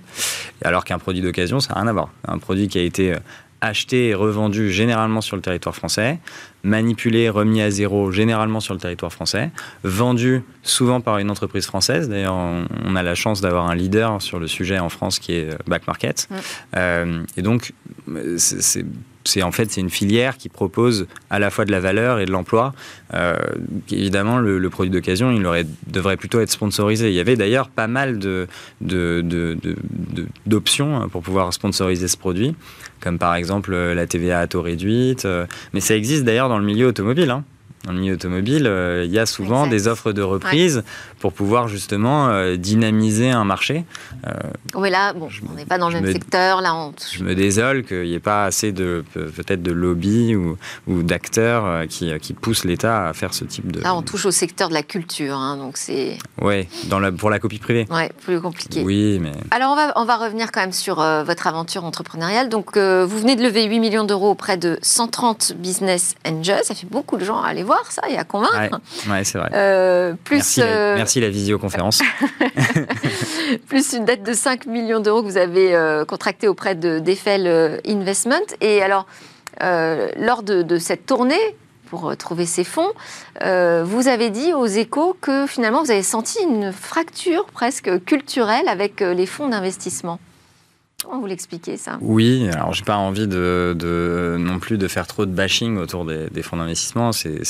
Alors 0.63 0.85
qu'un 0.85 0.99
produit 0.99 1.21
d'occasion, 1.21 1.59
ça 1.59 1.73
n'a 1.73 1.81
rien 1.81 1.89
à 1.89 1.93
voir. 1.93 2.09
Un 2.27 2.37
produit 2.37 2.67
qui 2.67 2.79
a 2.79 2.83
été 2.83 3.13
euh, 3.13 3.17
acheté 3.63 4.09
et 4.09 4.13
revendu 4.13 4.71
généralement 4.71 5.21
sur 5.21 5.35
le 5.35 5.41
territoire 5.41 5.75
français, 5.75 6.19
manipulé, 6.63 7.29
remis 7.29 7.61
à 7.61 7.71
zéro 7.71 8.11
généralement 8.11 8.59
sur 8.59 8.73
le 8.73 8.79
territoire 8.79 9.11
français, 9.11 9.51
vendu 9.83 10.43
souvent 10.61 11.01
par 11.01 11.17
une 11.17 11.31
entreprise 11.31 11.65
française. 11.65 12.09
D'ailleurs, 12.09 12.35
on, 12.35 12.95
a 12.95 13.03
la 13.03 13.15
chance 13.15 13.41
d'avoir 13.41 13.69
un 13.69 13.75
leader 13.75 14.21
sur 14.21 14.39
le 14.39 14.47
sujet 14.47 14.79
en 14.79 14.89
France 14.89 15.19
qui 15.19 15.33
est 15.33 15.51
euh, 15.51 15.57
Back 15.67 15.87
Market. 15.87 16.27
Mm. 16.75 17.25
et 17.37 17.41
donc, 17.41 17.73
c'est 18.37 18.85
c'est 19.25 19.43
en 19.43 19.51
fait 19.51 19.71
c'est 19.71 19.81
une 19.81 19.89
filière 19.89 20.37
qui 20.37 20.49
propose 20.49 21.07
à 21.29 21.39
la 21.39 21.49
fois 21.49 21.65
de 21.65 21.71
la 21.71 21.79
valeur 21.79 22.19
et 22.19 22.25
de 22.25 22.31
l'emploi. 22.31 22.73
Euh, 23.13 23.35
évidemment, 23.91 24.39
le, 24.39 24.69
produit 24.69 24.91
d'occasion, 24.91 25.31
il 25.31 25.67
devrait 25.87 26.17
plutôt 26.17 26.39
être 26.39 26.49
sponsorisé. 26.49 27.09
Il 27.09 27.13
y 27.13 27.19
avait 27.19 27.35
d'ailleurs 27.35 27.69
pas 27.69 27.87
mal 27.87 28.19
d'options 30.45 30.97
hein, 30.97 31.07
pour 31.09 31.21
pouvoir 31.21 31.53
sponsoriser 31.53 32.07
ce 32.07 32.17
produit, 32.17 32.55
comme 32.99 33.19
par 33.19 33.35
exemple 33.35 33.75
la 33.75 34.07
TVA 34.07 34.39
à 34.39 34.47
taux 34.47 34.61
réduite. 34.61 35.25
Euh, 35.25 35.45
mais 35.73 35.79
ça 35.79 35.95
existe 35.95 36.23
d'ailleurs 36.23 36.49
dans 36.49 36.59
le 36.59 36.65
milieu 36.65 36.87
automobile. 36.87 37.29
Hein 37.29 37.43
dans 37.85 37.91
le 37.91 37.99
milieu 37.99 38.13
automobile, 38.13 38.65
euh, 38.65 39.03
il 39.05 39.11
y 39.11 39.19
a 39.19 39.25
souvent 39.25 39.67
des 39.67 39.89
offres 39.89 40.13
de 40.13 40.21
reprise 40.21 40.83
pour 41.19 41.33
pouvoir 41.33 41.67
justement 41.67 42.29
euh, 42.29 42.55
dynamiser 42.55 43.29
un 43.29 43.43
marché. 43.43 43.83
Euh, 44.25 44.31
oui, 44.75 44.89
là, 44.89 45.11
bon, 45.11 45.27
on 45.49 45.55
n'est 45.55 45.65
pas 45.65 45.77
dans 45.77 45.89
le 45.89 45.99
même 45.99 46.13
secteur. 46.13 46.61
Là, 46.61 46.75
on... 46.75 46.93
Je 47.13 47.23
me 47.23 47.35
désole 47.35 47.83
qu'il 47.83 48.03
n'y 48.03 48.13
ait 48.13 48.21
pas 48.21 48.45
assez 48.45 48.71
de 48.71 49.03
peut-être 49.13 49.61
de 49.61 49.73
lobby 49.73 50.33
ou, 50.33 50.57
ou 50.87 51.03
d'acteurs 51.03 51.85
qui, 51.89 52.17
qui, 52.19 52.33
poussent 52.33 52.63
l'État 52.63 53.09
à 53.09 53.13
faire 53.13 53.33
ce 53.33 53.43
type 53.43 53.69
de. 53.69 53.81
Là, 53.81 53.93
on 53.95 54.01
touche 54.01 54.25
au 54.25 54.31
secteur 54.31 54.69
de 54.69 54.73
la 54.73 54.83
culture, 54.83 55.35
hein, 55.35 55.57
donc 55.57 55.75
c'est. 55.75 56.17
Oui, 56.41 56.67
pour 57.17 57.29
la 57.29 57.39
copie 57.39 57.59
privée. 57.59 57.85
Oui, 57.89 58.03
plus 58.23 58.39
compliqué. 58.39 58.81
Oui, 58.83 59.19
mais. 59.19 59.33
Alors, 59.51 59.71
on 59.71 59.75
va, 59.75 59.91
on 59.97 60.05
va 60.05 60.15
revenir 60.15 60.53
quand 60.53 60.61
même 60.61 60.71
sur 60.71 60.95
votre 60.95 61.47
aventure 61.47 61.83
entrepreneuriale. 61.83 62.47
Donc, 62.47 62.77
vous 62.77 63.19
venez 63.19 63.35
de 63.35 63.43
lever 63.43 63.65
8 63.65 63.79
millions 63.79 64.03
d'euros 64.05 64.31
auprès 64.31 64.55
de 64.55 64.79
130 64.81 65.55
business 65.57 66.15
angels. 66.25 66.63
Ça 66.63 66.75
fait 66.75 66.87
beaucoup 66.89 67.17
de 67.17 67.25
gens 67.25 67.41
à 67.41 67.49
aller 67.49 67.63
voir 67.63 67.72
ça 67.89 68.01
et 68.09 68.17
à 68.17 68.23
convaincre. 68.23 68.79
Ouais, 69.09 69.23
c'est 69.23 69.37
vrai. 69.37 69.49
Euh, 69.53 70.13
plus, 70.23 70.37
merci, 70.37 70.59
la, 70.59 70.65
euh, 70.65 70.95
merci, 70.95 71.19
la, 71.19 71.29
visioconférence. 71.29 72.01
plus 73.67 73.93
une 73.93 74.05
dette 74.05 74.23
de 74.23 74.33
5 74.33 74.65
millions 74.65 74.99
d'euros 74.99 75.21
que 75.21 75.27
vous 75.27 75.37
avez 75.37 75.75
euh, 75.75 76.05
contractée 76.05 76.47
auprès 76.47 76.75
de 76.75 76.99
d'Eiffel 76.99 77.81
Investment. 77.87 78.45
Et 78.61 78.81
alors, 78.81 79.05
lors 79.61 80.43
de, 80.43 80.61
de, 80.61 80.77
cette 80.77 81.05
tournée, 81.05 81.55
pour 81.89 82.15
trouver 82.17 82.45
ces 82.45 82.63
fonds, 82.63 82.91
vous 83.41 84.07
avez 84.07 84.29
dit 84.29 84.53
aux 84.53 84.65
échos 84.65 85.15
que 85.21 85.45
finalement 85.47 85.83
vous 85.83 85.91
avez 85.91 86.03
senti 86.03 86.39
une 86.41 86.71
fracture 86.71 87.45
presque 87.45 88.03
culturelle 88.05 88.67
avec 88.67 89.01
les 89.01 89.25
fonds 89.25 89.49
d'investissement. 89.49 90.19
Comment 91.03 91.19
vous 91.19 91.27
l'expliquez 91.27 91.75
ça 91.75 91.97
Oui, 92.01 92.47
alors 92.53 92.73
j'ai 92.73 92.83
pas 92.83 92.95
envie 92.95 93.27
de, 93.27 94.37
non 94.39 94.59
plus 94.59 94.77
de 94.77 94.87
faire 94.87 95.05
trop 95.05 95.25
de 95.25 95.31
bashing 95.31 95.77
autour 95.77 96.05
des, 96.05 96.43
fonds 96.43 96.57
d'investissement. 96.57 97.11
C'est, 97.11 97.41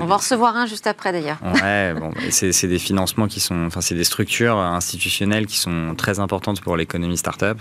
On 0.00 0.06
va 0.06 0.14
en 0.14 0.18
recevoir 0.18 0.56
un 0.56 0.66
juste 0.66 0.86
après 0.86 1.12
d'ailleurs. 1.12 1.38
Ouais, 1.62 1.94
bon, 2.00 2.12
c'est, 2.30 2.66
des 2.66 2.78
financements 2.78 3.28
qui 3.28 3.40
sont, 3.40 3.66
enfin 3.66 3.80
c'est 3.80 3.94
des 3.94 4.04
structures 4.04 4.56
institutionnelles 4.56 5.46
qui 5.46 5.58
sont 5.58 5.94
très 5.96 6.18
importantes 6.18 6.60
pour 6.62 6.76
l'économie 6.76 7.18
start-up. 7.18 7.58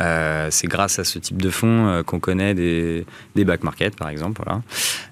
Euh, 0.00 0.48
c'est 0.50 0.68
grâce 0.68 0.98
à 0.98 1.04
ce 1.04 1.18
type 1.18 1.40
de 1.40 1.50
fonds 1.50 1.88
euh, 1.88 2.02
qu'on 2.02 2.18
connaît 2.18 2.54
des, 2.54 3.04
des 3.34 3.44
back 3.44 3.62
market 3.62 3.96
par 3.96 4.08
exemple. 4.08 4.42
Voilà. 4.44 4.62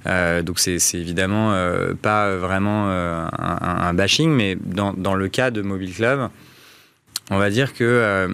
Euh, 0.07 0.43
donc 0.43 0.59
c'est, 0.59 0.79
évidemment 0.95 1.55
pas 2.01 2.35
vraiment 2.37 2.89
un, 2.89 3.29
un, 3.39 3.95
bashing, 3.95 4.31
mais 4.31 4.57
dans, 4.57 4.93
dans, 4.95 5.15
le 5.15 5.29
cas 5.29 5.51
de 5.51 5.61
Mobile 5.61 5.95
Club, 5.95 6.31
on 7.31 7.39
va 7.39 7.51
dire 7.51 7.75
que 7.75 8.29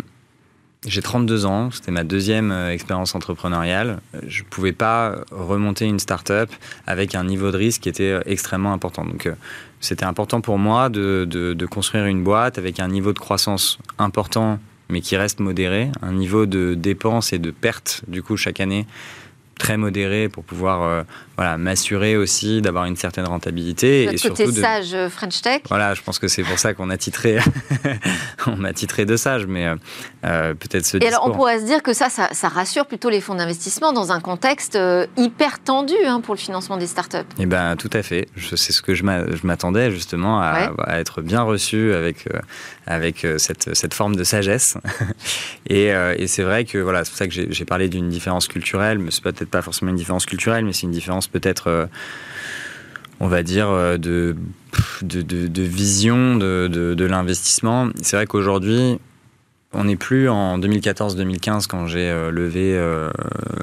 j'ai 0.86 1.00
32 1.00 1.46
ans, 1.46 1.70
c'était 1.70 1.92
ma 1.92 2.04
deuxième 2.04 2.52
euh, 2.52 2.72
expérience 2.72 3.14
entrepreneuriale. 3.14 4.00
Je 4.26 4.42
ne 4.42 4.48
pouvais 4.48 4.72
pas 4.72 5.16
remonter 5.30 5.86
une 5.86 5.98
start-up 5.98 6.50
avec 6.86 7.14
un 7.14 7.24
niveau 7.24 7.50
de 7.50 7.56
risque 7.56 7.82
qui 7.82 7.88
était 7.88 8.04
euh, 8.04 8.20
extrêmement 8.26 8.72
important. 8.72 9.04
Donc, 9.04 9.26
euh, 9.26 9.34
c'était 9.80 10.04
important 10.04 10.40
pour 10.40 10.58
moi 10.58 10.88
de, 10.90 11.26
de, 11.28 11.66
construire 11.66 12.06
une 12.06 12.22
boîte 12.22 12.58
avec 12.58 12.80
un 12.80 12.88
niveau 12.88 13.12
de 13.12 13.18
croissance 13.18 13.78
important, 13.98 14.58
mais 14.88 15.00
qui 15.00 15.16
reste 15.16 15.40
modéré, 15.40 15.90
un 16.02 16.12
niveau 16.12 16.46
de 16.46 16.74
dépenses 16.74 17.32
et 17.32 17.38
de 17.38 17.50
pertes, 17.50 18.02
du 18.08 18.22
coup, 18.22 18.36
chaque 18.36 18.60
année 18.60 18.86
très 19.58 19.76
modéré 19.76 20.28
pour 20.28 20.44
pouvoir 20.44 20.82
euh, 20.82 21.02
voilà, 21.36 21.56
m'assurer 21.58 22.16
aussi 22.16 22.60
d'avoir 22.62 22.84
une 22.84 22.96
certaine 22.96 23.26
rentabilité. 23.26 24.04
et 24.04 24.18
côté 24.18 24.50
sage 24.52 24.94
euh, 24.94 25.08
French 25.08 25.40
Tech. 25.42 25.62
Voilà, 25.68 25.94
je 25.94 26.02
pense 26.02 26.18
que 26.18 26.28
c'est 26.28 26.42
pour 26.42 26.58
ça 26.58 26.74
qu'on 26.74 26.90
a 26.90 26.96
titré, 26.96 27.38
on 28.46 28.56
m'a 28.56 28.72
titré 28.72 29.04
de 29.04 29.16
sage, 29.16 29.46
mais 29.46 29.66
euh, 30.24 30.54
peut-être 30.54 30.86
ce. 30.86 30.96
Et 30.98 31.06
alors, 31.06 31.26
on 31.26 31.32
pourrait 31.32 31.60
se 31.60 31.64
dire 31.64 31.82
que 31.82 31.92
ça, 31.92 32.08
ça, 32.08 32.48
rassure 32.48 32.86
plutôt 32.86 33.10
les 33.10 33.20
fonds 33.20 33.34
d'investissement 33.34 33.92
dans 33.92 34.12
un 34.12 34.20
contexte 34.20 34.78
hyper 35.16 35.58
tendu 35.60 35.94
hein, 36.06 36.20
pour 36.20 36.34
le 36.34 36.40
financement 36.40 36.76
des 36.76 36.86
startups. 36.86 37.18
Eh 37.38 37.46
ben, 37.46 37.76
tout 37.76 37.90
à 37.92 38.02
fait. 38.02 38.28
C'est 38.36 38.72
ce 38.72 38.82
que 38.82 38.94
je 38.94 39.04
m'attendais 39.04 39.90
justement 39.90 40.40
à, 40.40 40.72
à, 40.84 40.98
être 40.98 41.20
bien 41.20 41.42
reçu 41.42 41.92
avec 41.92 42.28
avec 42.86 43.26
cette, 43.38 43.74
cette 43.74 43.94
forme 43.94 44.16
de 44.16 44.24
sagesse. 44.24 44.76
et, 45.68 45.86
et 45.88 46.26
c'est 46.26 46.42
vrai 46.42 46.64
que 46.64 46.78
voilà, 46.78 47.04
c'est 47.04 47.10
pour 47.10 47.18
ça 47.18 47.28
que 47.28 47.52
j'ai 47.52 47.64
parlé 47.64 47.88
d'une 47.88 48.08
différence 48.08 48.48
culturelle, 48.48 48.98
mais 48.98 49.10
c'est 49.10 49.22
peut-être 49.22 49.50
pas 49.50 49.62
forcément 49.62 49.90
une 49.90 49.96
différence 49.96 50.26
culturelle, 50.26 50.64
mais 50.64 50.72
c'est 50.72 50.82
une 50.82 50.90
différence 50.92 51.28
peut-être, 51.28 51.68
euh, 51.68 51.86
on 53.20 53.28
va 53.28 53.42
dire, 53.42 53.68
euh, 53.68 53.96
de, 53.96 54.36
de, 55.02 55.62
vision 55.62 56.36
de, 56.36 56.68
de 56.68 57.04
l'investissement. 57.04 57.88
C'est 58.02 58.16
vrai 58.16 58.26
qu'aujourd'hui, 58.26 58.98
on 59.74 59.84
n'est 59.84 59.96
plus 59.96 60.28
en 60.28 60.58
2014-2015 60.58 61.66
quand 61.66 61.86
j'ai 61.86 62.08
euh, 62.08 62.30
levé 62.30 62.74
euh, 62.74 63.10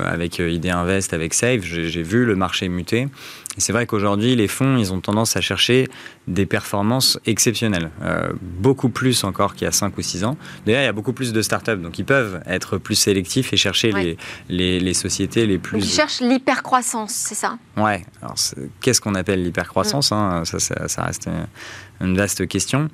avec 0.05 0.39
euh, 0.39 0.49
ID 0.49 0.67
Invest, 0.67 1.13
avec 1.13 1.33
Save. 1.33 1.61
J'ai 1.61 2.03
vu 2.03 2.25
le 2.25 2.35
marché 2.35 2.69
muter. 2.69 3.07
c'est 3.57 3.73
vrai 3.73 3.85
qu'aujourd'hui, 3.85 4.35
les 4.35 4.47
fonds, 4.47 4.77
ils 4.77 4.93
ont 4.93 4.99
tendance 4.99 5.35
à 5.37 5.41
chercher 5.41 5.87
des 6.27 6.45
performances 6.45 7.19
exceptionnelles. 7.25 7.89
beaucoup 8.41 8.89
plus 8.89 9.23
encore 9.23 9.55
qu'il 9.55 9.65
y 9.65 9.67
a 9.67 9.71
5 9.71 9.97
ou 9.97 10.01
6 10.01 10.23
ans. 10.23 10.37
D'ailleurs, 10.65 10.81
il 10.81 10.85
y 10.85 10.87
a 10.87 10.93
beaucoup 10.93 11.13
plus 11.13 11.33
de 11.33 11.41
startups, 11.41 11.77
donc 11.77 11.97
ils 11.99 12.05
peuvent 12.05 12.41
être 12.45 12.77
plus 12.77 12.95
sélectifs 12.95 13.53
et 13.53 13.57
chercher 13.57 13.91
les, 14.49 14.79
les, 14.79 14.93
sociétés 14.93 15.45
les 15.45 15.57
plus... 15.57 15.79
ils 15.79 15.89
cherchent 15.89 16.21
l'hypercroissance, 16.21 17.11
c'est 17.11 17.35
ça? 17.35 17.57
Ouais. 17.77 18.05
Alors, 18.21 18.35
qu'est-ce 18.81 19.01
qu'on 19.01 19.15
appelle 19.15 19.43
l'hypercroissance 19.43 20.11
hein? 20.11 20.43
Ça, 20.45 20.59
ça, 20.59 20.87
ça, 20.87 21.03
reste 21.03 21.29
une 21.99 22.15
vaste 22.15 22.47
question. 22.47 22.89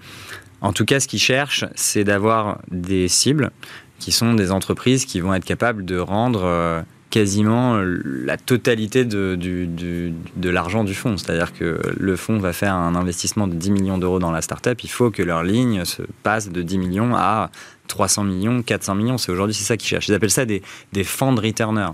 En 0.61 0.73
tout 0.73 0.85
cas, 0.85 0.99
ce 0.99 1.07
qu'ils 1.07 1.19
cherchent, 1.19 1.65
c'est 1.75 2.03
d'avoir 2.03 2.59
des 2.71 3.07
cibles 3.07 3.51
qui 3.99 4.11
sont 4.11 4.33
des 4.33 4.51
entreprises 4.51 5.05
qui 5.05 5.19
vont 5.19 5.33
être 5.33 5.45
capables 5.45 5.85
de 5.85 5.97
rendre 5.97 6.43
euh, 6.43 6.81
quasiment 7.09 7.79
la 7.81 8.37
totalité 8.37 9.05
de, 9.05 9.35
de 9.35 10.49
l'argent 10.49 10.83
du 10.83 10.93
fonds. 10.93 11.17
C'est-à-dire 11.17 11.53
que 11.53 11.79
le 11.97 12.15
fonds 12.15 12.37
va 12.37 12.53
faire 12.53 12.73
un 12.73 12.95
investissement 12.95 13.47
de 13.47 13.55
10 13.55 13.71
millions 13.71 13.97
d'euros 13.97 14.19
dans 14.19 14.31
la 14.31 14.41
startup. 14.41 14.83
Il 14.83 14.89
faut 14.89 15.09
que 15.09 15.23
leur 15.23 15.43
ligne 15.43 15.85
se 15.85 16.03
passe 16.23 16.49
de 16.49 16.61
10 16.61 16.77
millions 16.77 17.15
à 17.15 17.49
300 17.87 18.23
millions, 18.23 18.61
400 18.61 18.95
millions. 18.95 19.17
C'est 19.17 19.31
aujourd'hui, 19.31 19.53
c'est 19.53 19.63
ça 19.63 19.77
qu'ils 19.77 19.87
cherchent. 19.87 20.07
Ils 20.07 20.13
appellent 20.13 20.29
ça 20.29 20.45
des, 20.45 20.61
des 20.93 21.03
fund 21.03 21.35
returners. 21.35 21.91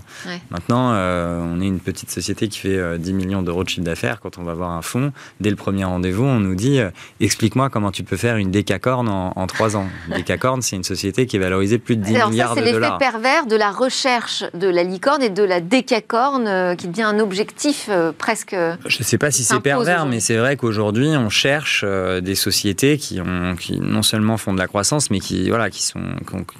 Maintenant, 0.50 0.92
euh, 0.92 1.40
on 1.42 1.60
est 1.60 1.66
une 1.66 1.80
petite 1.80 2.10
société 2.10 2.48
qui 2.48 2.58
fait 2.58 2.98
10 2.98 3.10
euh, 3.10 3.14
millions 3.14 3.42
d'euros 3.42 3.64
de 3.64 3.68
chiffre 3.68 3.84
d'affaires. 3.84 4.20
Quand 4.20 4.38
on 4.38 4.42
va 4.42 4.54
voir 4.54 4.70
un 4.70 4.82
fonds, 4.82 5.12
dès 5.40 5.50
le 5.50 5.56
premier 5.56 5.84
rendez-vous, 5.84 6.24
on 6.24 6.40
nous 6.40 6.54
dit 6.54 6.78
euh, 6.80 6.90
explique-moi 7.20 7.70
comment 7.70 7.90
tu 7.90 8.02
peux 8.02 8.16
faire 8.16 8.36
une 8.36 8.50
décacorne 8.50 9.08
en, 9.08 9.32
en 9.36 9.46
3 9.46 9.76
ans. 9.76 9.86
décacorne, 10.14 10.62
c'est 10.62 10.76
une 10.76 10.84
société 10.84 11.26
qui 11.26 11.36
est 11.36 11.40
valorisée 11.40 11.78
plus 11.78 11.96
de 11.96 12.02
10 12.02 12.12
milliards 12.12 12.30
de 12.30 12.36
dollars. 12.36 12.54
C'est 12.54 12.72
l'effet 12.72 12.98
pervers 12.98 13.46
de 13.46 13.56
la 13.56 13.70
recherche 13.70 14.44
de 14.54 14.68
la 14.68 14.82
licorne 14.82 15.22
et 15.22 15.30
de 15.30 15.42
la 15.42 15.60
décacorne 15.60 16.76
qui 16.76 16.88
devient 16.88 17.02
un 17.02 17.18
objectif 17.18 17.88
presque. 18.18 18.56
Je 18.86 18.98
ne 18.98 19.04
sais 19.04 19.18
pas 19.18 19.30
si 19.30 19.44
c'est 19.44 19.60
pervers, 19.60 20.06
mais 20.06 20.20
c'est 20.20 20.36
vrai 20.36 20.56
qu'aujourd'hui, 20.56 21.08
on 21.08 21.28
cherche 21.28 21.84
des 21.84 22.34
sociétés 22.34 22.98
qui, 22.98 23.20
ont, 23.20 23.56
qui 23.56 23.80
non 23.80 24.02
seulement 24.02 24.36
font 24.36 24.52
de 24.52 24.58
la 24.58 24.66
croissance, 24.66 25.10
mais 25.10 25.20
qui, 25.20 25.48
voilà, 25.48 25.70
qui 25.70 25.82
sont, 25.84 26.02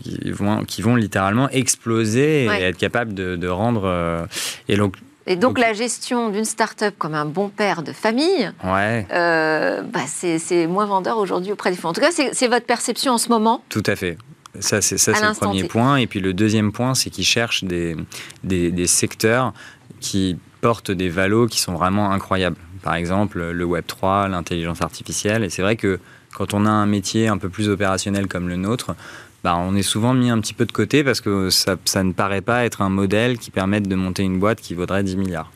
qui, 0.03 0.31
vont, 0.31 0.65
qui 0.65 0.83
vont 0.83 0.97
littéralement 0.97 1.49
exploser 1.51 2.45
et 2.45 2.63
être 2.63 2.79
capables 2.79 3.15
de, 3.15 3.49
rendre. 3.49 3.83
Euh, 3.85 4.27
et 4.69 4.77
donc, 4.77 4.97
Et 5.27 5.37
donc, 5.37 5.59
la 5.59 5.73
gestion 5.73 6.31
d'une 6.31 6.45
start-up 6.45 6.95
comme 6.99 7.15
un 7.15 7.25
bon 7.25 7.49
père 7.49 7.83
de 7.83 7.93
famille, 7.93 8.53
ouais. 8.65 9.07
euh, 9.13 9.83
bah, 9.83 10.01
c'est 10.07 10.67
moins 10.67 10.87
vendeur 10.87 11.19
aujourd'hui 11.19 11.53
auprès 11.53 11.71
des 11.71 11.77
fonds. 11.77 11.89
En 11.89 11.93
tout 11.93 12.01
cas, 12.01 12.11
c'est 12.11 12.49
votre 12.49 12.67
perception 12.67 13.13
en 13.13 13.19
ce 13.19 13.29
moment 13.29 13.65
Tout 13.69 13.83
à 13.87 13.97
fait. 13.97 14.19
Ça, 14.61 14.81
c'est 14.81 14.97
le 14.97 15.35
premier 15.35 15.65
point. 15.65 15.97
Et 15.97 16.07
puis 16.07 16.21
le 16.21 16.33
deuxième 16.33 16.73
point, 16.73 16.95
c'est 16.95 17.11
qu'ils 17.11 17.25
cherchent 17.25 17.65
des, 17.65 17.97
des, 18.45 18.71
des, 18.71 18.87
secteurs 18.87 19.53
qui 20.01 20.39
portent 20.61 20.93
des 20.93 21.09
valos 21.09 21.49
qui 21.49 21.61
sont 21.61 21.75
vraiment 21.75 22.13
incroyables. 22.13 22.57
Par 22.83 22.95
exemple, 22.95 23.43
le 23.51 23.65
Web 23.65 23.85
3, 23.87 24.29
l'intelligence 24.29 24.83
artificielle. 24.83 25.43
Et 25.43 25.51
c'est 25.51 25.63
vrai 25.63 25.77
que 25.77 25.99
quand 26.35 26.53
on 26.53 26.67
a 26.67 26.71
un 26.71 26.87
métier 26.87 27.29
un 27.29 27.39
peu 27.39 27.49
plus 27.49 27.69
opérationnel 27.69 28.27
comme 28.27 28.49
le 28.49 28.57
nôtre, 28.57 28.95
bah, 29.43 29.57
on 29.57 29.75
est 29.77 29.83
souvent 29.83 30.15
mis 30.15 30.31
un 30.31 30.41
petit 30.41 30.55
peu 30.55 30.67
de 30.67 30.73
côté 30.73 31.05
parce 31.05 31.21
que 31.21 31.51
ça, 31.51 31.77
ça, 31.85 32.03
ne 32.03 32.13
paraît 32.13 32.41
pas 32.41 32.65
être 32.65 32.83
un 32.83 32.89
modèle 32.89 33.39
qui 33.39 33.51
permette 33.51 33.89
de 33.89 33.95
monter 33.95 34.23
une 34.23 34.39
boîte 34.39 34.61
qui 34.61 34.75
vaudrait 34.75 35.03
10 35.03 35.17
milliards. 35.17 35.51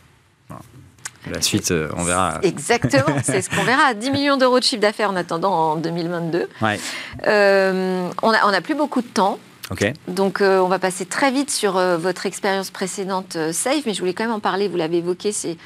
La 1.30 1.42
suite, 1.42 1.70
euh, 1.70 1.88
on 1.96 2.04
verra. 2.04 2.38
Exactement, 2.42 3.18
c'est 3.22 3.42
ce 3.42 3.50
qu'on 3.50 3.64
verra. 3.64 3.94
10 3.94 4.10
millions 4.10 4.36
d'euros 4.36 4.58
de 4.58 4.64
chiffre 4.64 4.80
d'affaires 4.80 5.10
en 5.10 5.16
attendant 5.16 5.52
en 5.52 5.76
2022. 5.76 6.48
Ouais. 6.62 6.80
Euh, 7.26 8.08
on 8.22 8.32
n'a 8.32 8.46
on 8.46 8.52
a 8.52 8.60
plus 8.60 8.74
beaucoup 8.74 9.02
de 9.02 9.06
temps. 9.06 9.38
Okay. 9.70 9.92
Donc, 10.06 10.40
euh, 10.40 10.58
on 10.60 10.68
va 10.68 10.78
passer 10.78 11.04
très 11.04 11.30
vite 11.30 11.50
sur 11.50 11.72
votre 11.98 12.24
expérience 12.24 12.70
précédente 12.70 13.36
Safe, 13.52 13.82
mais 13.84 13.92
je 13.92 14.00
voulais 14.00 14.14
quand 14.14 14.24
même 14.24 14.32
en 14.32 14.40
parler. 14.40 14.66
Vous 14.66 14.78
l'avez 14.78 14.98
évoqué, 14.98 15.32
c'est 15.32 15.58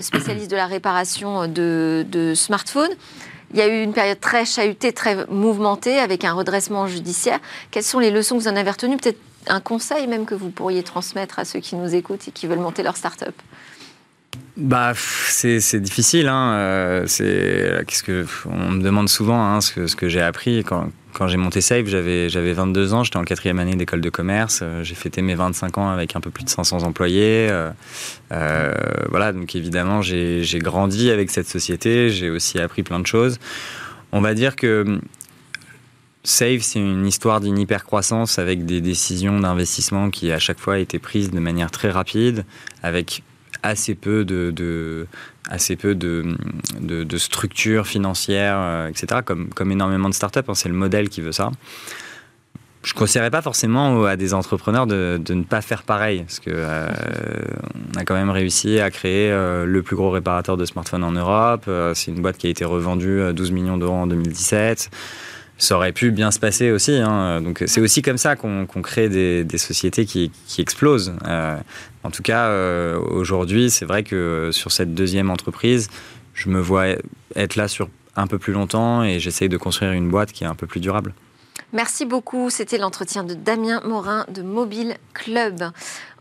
spécialiste 0.00 0.50
de 0.50 0.56
la 0.56 0.66
réparation 0.66 1.48
de, 1.48 2.06
de 2.08 2.34
smartphones. 2.34 2.94
Il 3.52 3.58
y 3.58 3.62
a 3.62 3.68
eu 3.68 3.82
une 3.82 3.92
période 3.92 4.20
très 4.20 4.44
chahutée, 4.44 4.92
très 4.92 5.26
mouvementée, 5.26 5.98
avec 5.98 6.24
un 6.24 6.32
redressement 6.32 6.86
judiciaire. 6.86 7.38
Quelles 7.70 7.82
sont 7.82 7.98
les 7.98 8.10
leçons 8.10 8.36
que 8.36 8.42
vous 8.42 8.48
en 8.48 8.56
avez 8.56 8.70
retenues? 8.70 8.98
Peut-être 8.98 9.20
un 9.46 9.60
conseil 9.60 10.06
même 10.06 10.26
que 10.26 10.34
vous 10.34 10.50
pourriez 10.50 10.82
transmettre 10.82 11.38
à 11.38 11.44
ceux 11.44 11.60
qui 11.60 11.76
nous 11.76 11.94
écoutent 11.94 12.28
et 12.28 12.30
qui 12.30 12.46
veulent 12.46 12.58
monter 12.58 12.82
leur 12.82 12.96
start-up? 12.96 13.34
Bah, 14.56 14.92
c'est 14.94 15.80
difficile. 15.80 16.28
Hein. 16.28 16.52
Euh, 16.54 17.06
qu'est-ce 17.86 18.02
que 18.02 18.26
on 18.46 18.70
me 18.70 18.82
demande 18.82 19.08
souvent 19.08 19.42
hein, 19.42 19.60
ce 19.60 19.72
que, 19.72 19.94
que 19.94 20.08
j'ai 20.08 20.20
appris 20.20 20.64
quand, 20.64 20.88
quand 21.12 21.28
j'ai 21.28 21.36
monté 21.36 21.60
Safe. 21.60 21.86
J'avais 21.86 22.28
j'avais 22.28 22.52
22 22.52 22.94
ans. 22.94 23.04
J'étais 23.04 23.16
en 23.16 23.24
quatrième 23.24 23.58
année 23.58 23.76
d'école 23.76 24.00
de 24.00 24.10
commerce. 24.10 24.60
Euh, 24.62 24.82
j'ai 24.84 24.94
fêté 24.94 25.22
mes 25.22 25.34
25 25.34 25.78
ans 25.78 25.88
avec 25.90 26.16
un 26.16 26.20
peu 26.20 26.30
plus 26.30 26.44
de 26.44 26.50
500 26.50 26.82
employés. 26.84 27.48
Euh, 27.50 28.72
voilà. 29.10 29.32
Donc 29.32 29.54
évidemment, 29.54 30.02
j'ai 30.02 30.44
grandi 30.60 31.10
avec 31.10 31.30
cette 31.30 31.48
société. 31.48 32.10
J'ai 32.10 32.30
aussi 32.30 32.58
appris 32.58 32.82
plein 32.82 33.00
de 33.00 33.06
choses. 33.06 33.38
On 34.12 34.20
va 34.20 34.34
dire 34.34 34.56
que 34.56 35.00
Save, 36.24 36.60
c'est 36.60 36.78
une 36.78 37.06
histoire 37.06 37.40
d'une 37.40 37.58
hypercroissance 37.58 38.38
avec 38.38 38.66
des 38.66 38.80
décisions 38.80 39.40
d'investissement 39.40 40.10
qui 40.10 40.30
à 40.32 40.38
chaque 40.38 40.58
fois 40.58 40.78
étaient 40.78 40.98
prises 40.98 41.30
de 41.30 41.40
manière 41.40 41.70
très 41.70 41.90
rapide, 41.90 42.44
avec 42.82 43.22
assez 43.62 43.94
peu 43.94 44.24
de, 44.24 45.06
assez 45.48 45.76
peu 45.76 45.94
de, 45.94 46.36
de, 46.80 47.18
structures 47.18 47.86
financières, 47.86 48.58
euh, 48.58 48.88
etc., 48.88 49.20
comme, 49.24 49.48
comme 49.50 49.72
énormément 49.72 50.08
de 50.08 50.14
startups. 50.14 50.40
Hein, 50.46 50.54
c'est 50.54 50.68
le 50.68 50.74
modèle 50.74 51.08
qui 51.08 51.20
veut 51.20 51.32
ça. 51.32 51.50
Je 52.84 52.94
ne 52.94 52.98
conseillerais 52.98 53.30
pas 53.30 53.42
forcément 53.42 54.04
à 54.04 54.16
des 54.16 54.34
entrepreneurs 54.34 54.86
de, 54.86 55.20
de 55.22 55.34
ne 55.34 55.42
pas 55.42 55.60
faire 55.60 55.82
pareil, 55.82 56.22
parce 56.22 56.38
qu'on 56.38 56.50
euh, 56.52 56.88
a 57.96 58.04
quand 58.04 58.14
même 58.14 58.30
réussi 58.30 58.78
à 58.78 58.90
créer 58.90 59.30
euh, 59.30 59.66
le 59.66 59.82
plus 59.82 59.96
gros 59.96 60.10
réparateur 60.10 60.56
de 60.56 60.64
smartphones 60.64 61.04
en 61.04 61.12
Europe. 61.12 61.68
c'est 61.94 62.12
une 62.12 62.22
boîte 62.22 62.38
qui 62.38 62.46
a 62.46 62.50
été 62.50 62.64
revendue 62.64 63.22
à 63.22 63.32
12 63.32 63.50
millions 63.50 63.78
d'euros 63.78 63.96
en 63.96 64.06
2017 64.06 64.90
ça 65.58 65.76
aurait 65.76 65.92
pu 65.92 66.10
bien 66.10 66.30
se 66.30 66.38
passer 66.38 66.70
aussi. 66.70 66.92
Hein. 66.92 67.42
Donc 67.42 67.62
c'est 67.66 67.80
aussi 67.80 68.00
comme 68.00 68.16
ça 68.16 68.36
qu'on 68.36 68.66
crée 68.66 69.08
des, 69.08 69.58
sociétés 69.58 70.06
qui, 70.06 70.30
explosent. 70.58 71.14
Euh, 71.26 71.56
en 72.04 72.10
tout 72.10 72.22
cas, 72.22 72.46
euh, 72.46 72.98
aujourd'hui, 72.98 73.70
c'est 73.70 73.84
vrai 73.84 74.04
que 74.04 74.50
sur 74.52 74.72
cette 74.72 74.94
deuxième 74.94 75.30
entreprise, 75.30 75.88
je 76.34 76.48
me 76.48 76.60
vois 76.60 76.86
être 77.34 77.56
là 77.56 77.68
sur 77.68 77.88
un 78.16 78.26
peu 78.26 78.38
plus 78.38 78.52
longtemps 78.52 79.02
et 79.02 79.18
j'essaye 79.20 79.48
de 79.48 79.56
construire 79.56 79.92
une 79.92 80.08
boîte 80.08 80.32
qui 80.32 80.44
est 80.44 80.46
un 80.46 80.54
peu 80.54 80.66
plus 80.66 80.80
durable. 80.80 81.12
Merci 81.72 82.06
beaucoup. 82.06 82.48
C'était 82.50 82.78
l'entretien 82.78 83.24
de 83.24 83.34
Damien 83.34 83.80
Morin 83.84 84.24
de 84.28 84.42
Mobile 84.42 84.96
Club. 85.12 85.64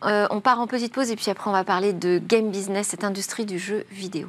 Euh, 0.03 0.27
on 0.29 0.41
part 0.41 0.59
en 0.59 0.67
petite 0.67 0.93
pause 0.93 1.09
et 1.09 1.15
puis 1.15 1.29
après 1.29 1.49
on 1.49 1.53
va 1.53 1.63
parler 1.63 1.93
de 1.93 2.19
game 2.19 2.51
business, 2.51 2.87
cette 2.87 3.03
industrie 3.03 3.45
du 3.45 3.57
jeu 3.57 3.85
vidéo. 3.91 4.27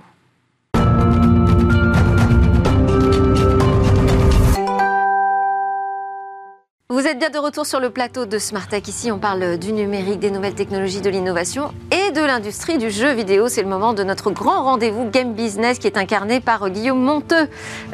Vous 6.90 7.07
êtes 7.07 7.18
bien 7.18 7.29
de 7.29 7.37
retour 7.37 7.66
sur 7.66 7.81
le 7.81 7.90
plateau 7.90 8.24
de 8.24 8.38
Smartech. 8.38 8.88
Ici, 8.88 9.12
on 9.12 9.18
parle 9.18 9.59
du 9.59 9.74
numérique, 9.74 10.20
des 10.20 10.31
nouvelles 10.31 10.55
technologies, 10.55 11.03
de 11.03 11.11
l'innovation 11.11 11.74
et 11.90 12.12
de 12.12 12.22
l'industrie 12.22 12.79
du 12.79 12.90
jeu 12.90 13.12
vidéo. 13.12 13.48
C'est 13.48 13.61
le 13.61 13.68
moment 13.68 13.92
de 13.92 14.03
notre 14.03 14.31
grand 14.31 14.62
rendez-vous 14.62 15.05
Game 15.05 15.35
Business 15.35 15.79
qui 15.79 15.87
est 15.87 15.98
incarné 15.98 16.40
par 16.40 16.70
Guillaume 16.70 16.98
Monteux. 16.98 17.46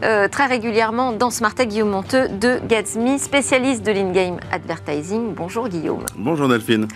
Euh, 0.04 0.28
très 0.28 0.46
régulièrement 0.46 1.10
dans 1.10 1.30
Smartech, 1.30 1.70
Guillaume 1.70 1.90
Monteux 1.90 2.28
de 2.28 2.60
Gatsby, 2.68 3.18
spécialiste 3.18 3.82
de 3.82 3.90
l'in-game 3.90 4.38
advertising. 4.52 5.34
Bonjour 5.34 5.68
Guillaume. 5.68 6.06
Bonjour 6.16 6.46
Delphine. 6.46 6.86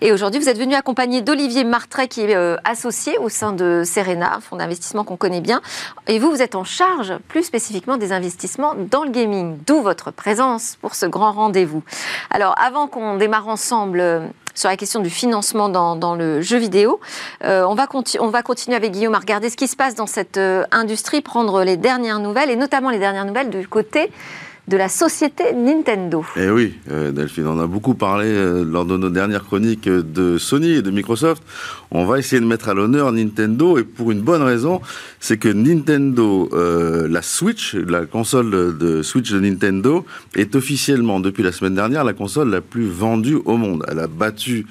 Et 0.00 0.12
aujourd'hui, 0.12 0.40
vous 0.40 0.48
êtes 0.48 0.60
venu 0.60 0.76
accompagné 0.76 1.22
d'Olivier 1.22 1.64
Martret 1.64 2.06
qui 2.06 2.20
est 2.20 2.36
euh, 2.36 2.56
associé 2.62 3.18
au 3.18 3.28
sein 3.28 3.52
de 3.52 3.82
Serena, 3.84 4.38
fonds 4.48 4.54
d'investissement 4.54 5.02
qu'on 5.02 5.16
connaît 5.16 5.40
bien. 5.40 5.60
Et 6.06 6.20
vous, 6.20 6.30
vous 6.30 6.40
êtes 6.40 6.54
en 6.54 6.62
charge 6.62 7.14
plus 7.26 7.42
spécifiquement 7.42 7.96
des 7.96 8.12
investissements 8.12 8.76
dans 8.76 9.02
le 9.02 9.10
gaming. 9.10 9.58
D'où 9.66 9.82
votre 9.82 10.12
présence 10.12 10.78
pour 10.80 10.94
ce 10.94 11.06
grand 11.06 11.32
rendez-vous 11.32 11.47
Alors, 12.30 12.54
avant 12.58 12.86
qu'on 12.86 13.16
démarre 13.16 13.48
ensemble 13.48 14.00
euh, 14.00 14.20
sur 14.58 14.68
la 14.68 14.76
question 14.76 15.00
du 15.00 15.10
financement 15.10 15.68
dans, 15.68 16.16
le 16.16 16.42
jeu 16.42 16.58
vidéo. 16.58 17.00
Euh, 17.44 17.62
on, 17.64 17.74
va 17.74 17.86
on, 18.18 18.28
va 18.28 18.42
continuer 18.42 18.76
avec 18.76 18.90
Guillaume 18.90 19.14
à 19.14 19.20
regarder 19.20 19.50
ce 19.50 19.56
qui 19.56 19.68
se 19.68 19.76
passe 19.76 19.94
dans 19.94 20.08
cette 20.08 20.36
euh, 20.36 20.64
industrie, 20.72 21.20
prendre 21.20 21.62
les 21.62 21.76
dernières 21.76 22.18
nouvelles, 22.18 22.50
et 22.50 22.56
notamment 22.56 22.90
les 22.90 22.98
dernières 22.98 23.24
nouvelles 23.24 23.50
du 23.50 23.68
côté 23.68 24.10
de 24.68 24.76
la 24.76 24.88
société 24.88 25.54
Nintendo. 25.54 26.24
Eh 26.36 26.50
oui, 26.50 26.74
euh, 26.90 27.10
Delphine, 27.10 27.46
on 27.46 27.58
a 27.58 27.66
beaucoup 27.66 27.94
parlé 27.94 28.26
euh, 28.26 28.64
lors 28.64 28.84
de 28.84 28.98
nos 28.98 29.08
dernières 29.08 29.44
chroniques 29.44 29.88
de 29.88 30.36
Sony 30.36 30.72
et 30.72 30.82
de 30.82 30.90
Microsoft. 30.90 31.42
On 31.90 32.04
va 32.04 32.18
essayer 32.18 32.40
de 32.40 32.46
mettre 32.46 32.68
à 32.68 32.74
l'honneur 32.74 33.10
Nintendo 33.12 33.78
et 33.78 33.84
pour 33.84 34.10
une 34.10 34.20
bonne 34.20 34.42
raison, 34.42 34.82
c'est 35.20 35.38
que 35.38 35.48
Nintendo, 35.48 36.50
euh, 36.52 37.08
la 37.08 37.22
Switch, 37.22 37.74
la 37.74 38.04
console 38.04 38.76
de 38.76 39.02
Switch 39.02 39.32
de 39.32 39.40
Nintendo, 39.40 40.04
est 40.36 40.54
officiellement 40.54 41.18
depuis 41.18 41.42
la 41.42 41.52
semaine 41.52 41.74
dernière 41.74 42.04
la 42.04 42.12
console 42.12 42.50
la 42.50 42.60
plus 42.60 42.86
vendue 42.86 43.38
au 43.46 43.56
monde. 43.56 43.84
Elle 43.88 44.00
a 44.00 44.06
battu 44.06 44.66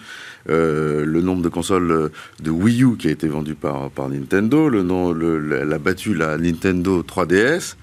le 0.49 1.19
nombre 1.19 1.41
de 1.41 1.49
consoles 1.49 2.09
de 2.41 2.49
Wii 2.49 2.83
U 2.83 2.95
qui 2.97 3.09
a 3.09 3.11
été 3.11 3.27
vendu 3.27 3.53
par, 3.53 3.89
Nintendo, 4.09 4.69
le 4.69 4.81
nom, 4.81 5.11
le, 5.11 5.59
elle 5.61 5.73
a 5.73 5.77
battu 5.77 6.13
la 6.13 6.37
Nintendo 6.37 7.03
3DS. 7.03 7.75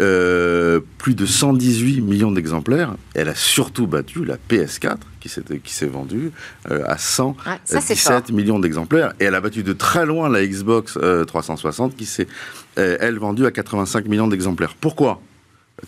Euh, 0.00 0.78
plus 0.98 1.16
de 1.16 1.26
118 1.26 2.02
millions 2.02 2.30
d'exemplaires. 2.30 2.94
Elle 3.14 3.28
a 3.28 3.34
surtout 3.34 3.88
battu 3.88 4.24
la 4.24 4.36
PS4 4.36 4.98
qui 5.18 5.28
s'est, 5.28 5.42
qui 5.64 5.74
s'est 5.74 5.88
vendue 5.88 6.30
euh, 6.70 6.84
à 6.86 6.98
117 6.98 8.30
millions 8.30 8.60
d'exemplaires. 8.60 9.12
Et 9.18 9.24
elle 9.24 9.34
a 9.34 9.40
battu 9.40 9.64
de 9.64 9.72
très 9.72 10.06
loin 10.06 10.28
la 10.28 10.46
Xbox 10.46 10.96
360 11.26 11.92
euh, 11.92 11.94
qui 11.96 12.06
s'est, 12.06 12.28
elle, 12.76 13.18
vendue 13.18 13.44
à 13.44 13.50
85 13.50 14.06
millions 14.06 14.28
d'exemplaires. 14.28 14.76
Pourquoi? 14.80 15.20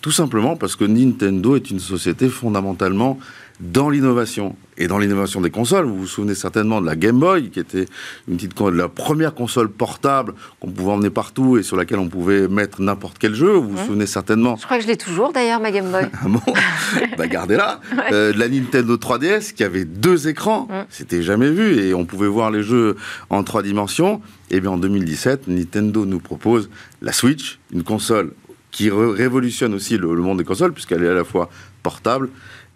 Tout 0.01 0.11
simplement 0.11 0.57
parce 0.57 0.75
que 0.75 0.85
Nintendo 0.85 1.55
est 1.55 1.71
une 1.71 1.81
société 1.81 2.29
fondamentalement 2.29 3.21
dans 3.61 3.91
l'innovation 3.91 4.57
et 4.79 4.87
dans 4.87 4.99
l'innovation 4.99 5.41
des 5.43 5.51
consoles. 5.51 5.85
Vous 5.85 5.99
vous 5.99 6.07
souvenez 6.07 6.35
certainement 6.35 6.81
de 6.81 6.87
la 6.87 6.97
Game 6.97 7.21
Boy, 7.21 7.51
qui 7.51 7.61
était 7.61 7.85
une 8.27 8.37
petite 8.37 8.59
la 8.61 8.89
première 8.89 9.35
console 9.35 9.71
portable 9.71 10.35
qu'on 10.59 10.71
pouvait 10.71 10.93
emmener 10.93 11.11
partout 11.11 11.59
et 11.59 11.63
sur 11.63 11.77
laquelle 11.77 11.99
on 11.99 12.09
pouvait 12.09 12.49
mettre 12.49 12.81
n'importe 12.81 13.19
quel 13.19 13.35
jeu. 13.35 13.53
Vous 13.53 13.71
vous 13.71 13.85
souvenez 13.85 14.07
certainement. 14.07 14.57
Je 14.57 14.65
crois 14.65 14.79
que 14.79 14.83
je 14.83 14.89
l'ai 14.89 14.97
toujours 14.97 15.33
d'ailleurs, 15.33 15.61
ma 15.61 15.71
Game 15.71 15.91
Boy. 15.91 16.07
ah 16.13 16.27
bon? 16.27 16.41
Bah 17.19 17.27
gardez-la. 17.27 17.81
Euh, 18.13 18.33
la 18.35 18.49
Nintendo 18.49 18.97
3DS 18.97 19.53
qui 19.53 19.63
avait 19.65 19.85
deux 19.85 20.29
écrans, 20.29 20.67
mmh. 20.71 20.87
c'était 20.89 21.23
jamais 21.23 21.51
vu 21.51 21.79
et 21.79 21.95
on 21.95 22.07
pouvait 22.07 22.27
voir 22.27 22.51
les 22.51 22.63
jeux 22.63 22.97
en 23.29 23.45
trois 23.45 23.63
dimensions. 23.63 24.23
Et 24.51 24.57
eh 24.57 24.61
bien 24.61 24.71
en 24.71 24.79
2017, 24.79 25.49
Nintendo 25.49 26.07
nous 26.07 26.19
propose 26.19 26.71
la 27.03 27.13
Switch, 27.13 27.59
une 27.73 27.85
console 27.85 28.33
qui 28.71 28.91
révolutionne 28.91 29.75
aussi 29.75 29.99
le 29.99 30.15
monde 30.17 30.39
des 30.39 30.45
consoles 30.45 30.73
puisqu'elle 30.73 31.05
est 31.05 31.09
à 31.09 31.15
la 31.15 31.25
fois 31.25 31.51
portable 31.83 32.31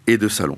et 0.07 0.17
de 0.17 0.27
salon. 0.27 0.57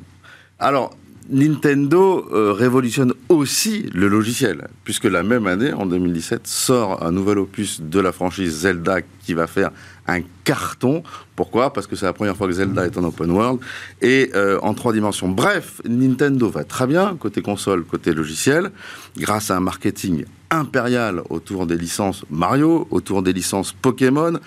Alors, 0.59 0.95
Nintendo 1.29 2.25
euh, 2.31 2.53
révolutionne 2.53 3.13
aussi 3.29 3.89
le 3.93 4.07
logiciel, 4.07 4.67
puisque 4.83 5.03
la 5.03 5.23
même 5.23 5.45
année, 5.45 5.73
en 5.73 5.85
2017, 5.85 6.47
sort 6.47 7.03
un 7.03 7.11
nouvel 7.11 7.39
opus 7.39 7.81
de 7.81 7.99
la 7.99 8.11
franchise 8.11 8.59
Zelda 8.61 9.01
qui 9.23 9.33
va 9.33 9.45
faire 9.45 9.71
un 10.07 10.21
carton. 10.45 11.03
Pourquoi? 11.35 11.73
Parce 11.73 11.85
que 11.85 11.95
c'est 11.95 12.05
la 12.05 12.13
première 12.13 12.37
fois 12.37 12.47
que 12.47 12.53
Zelda 12.53 12.85
est 12.85 12.97
en 12.97 13.03
open 13.03 13.29
world 13.29 13.59
et 14.01 14.31
euh, 14.35 14.57
en 14.61 14.73
trois 14.73 14.93
dimensions. 14.93 15.27
Bref, 15.27 15.81
Nintendo 15.87 16.49
va 16.49 16.63
très 16.63 16.87
bien, 16.87 17.17
côté 17.19 17.41
console, 17.41 17.83
côté 17.83 18.13
logiciel, 18.13 18.71
grâce 19.17 19.51
à 19.51 19.57
un 19.57 19.59
marketing 19.59 20.23
impérial 20.49 21.21
autour 21.29 21.67
des 21.67 21.77
licences 21.77 22.23
Mario, 22.29 22.87
autour 22.89 23.21
des 23.21 23.33
licences 23.33 23.73
Pokémon. 23.73 24.39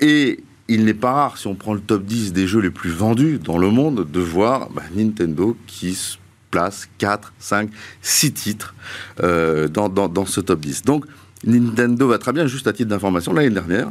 Et 0.00 0.40
il 0.72 0.84
n'est 0.84 0.94
pas 0.94 1.12
rare, 1.12 1.38
si 1.38 1.46
on 1.46 1.54
prend 1.54 1.74
le 1.74 1.80
top 1.80 2.04
10 2.04 2.32
des 2.32 2.46
jeux 2.46 2.60
les 2.60 2.70
plus 2.70 2.90
vendus 2.90 3.38
dans 3.42 3.58
le 3.58 3.70
monde, 3.70 4.10
de 4.10 4.20
voir 4.20 4.70
bah, 4.70 4.82
Nintendo 4.94 5.56
qui 5.66 6.18
places, 6.50 6.88
4, 6.98 7.32
5, 7.38 7.70
6 8.02 8.32
titres 8.32 8.74
dans, 9.18 9.88
dans, 9.88 10.26
ce 10.26 10.40
top 10.40 10.60
10. 10.60 10.82
Donc 10.82 11.06
Nintendo 11.44 12.08
va 12.08 12.18
très 12.18 12.32
bien, 12.32 12.46
juste 12.46 12.66
à 12.66 12.72
titre 12.74 12.90
d'information, 12.90 13.32
l'année 13.32 13.50
dernière, 13.50 13.90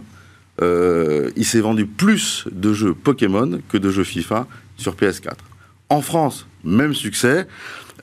il 0.62 1.46
s'est 1.46 1.60
vendu 1.60 1.88
plus 1.88 2.46
de 2.52 2.72
jeux 2.72 2.94
Pokémon 2.94 3.60
que 3.68 3.80
de 3.80 3.90
jeux 3.90 4.04
FIFA 4.04 4.46
sur 4.78 4.94
PS4. 4.94 5.34
En 5.90 6.02
France, 6.02 6.46
même 6.64 6.94
succès, 6.94 7.48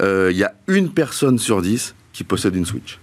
il 0.01 0.37
y 0.37 0.43
a 0.43 0.55
une 0.67 0.91
personne 0.91 1.39
sur 1.39 1.63
10 1.63 1.95
qui 2.13 2.25
possède 2.25 2.57
une 2.57 2.67
Switch. 2.67 2.99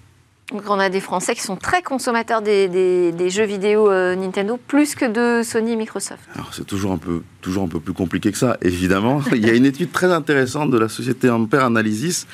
Donc 0.52 0.62
on 0.68 0.80
a 0.80 0.90
des 0.90 1.00
Français 1.00 1.34
qui 1.34 1.42
sont 1.42 1.56
très 1.56 1.82
consommateurs 1.82 2.44
des, 2.44 3.30
jeux 3.30 3.46
vidéo 3.46 3.90
euh, 3.90 4.16
Nintendo, 4.16 4.60
plus 4.68 4.94
que 4.94 5.06
de 5.06 5.42
Sony 5.44 5.72
et 5.72 5.76
Microsoft. 5.76 6.22
Alors 6.36 6.54
c'est 6.54 6.68
toujours 6.68 6.92
un, 6.92 7.00
peu, 7.00 7.24
toujours 7.42 7.64
un 7.64 7.68
peu 7.68 7.80
plus 7.80 7.94
compliqué 7.94 8.32
que 8.32 8.38
ça, 8.38 8.56
évidemment. 8.62 9.22
Il 9.32 9.44
y 9.44 9.50
a 9.50 9.56
une 9.56 9.66
étude 9.66 9.92
très 9.92 10.12
intéressante 10.12 10.70
de 10.70 10.78
la 10.78 10.88
société 10.88 11.32
Ampere 11.32 11.66
Analysis 11.66 12.28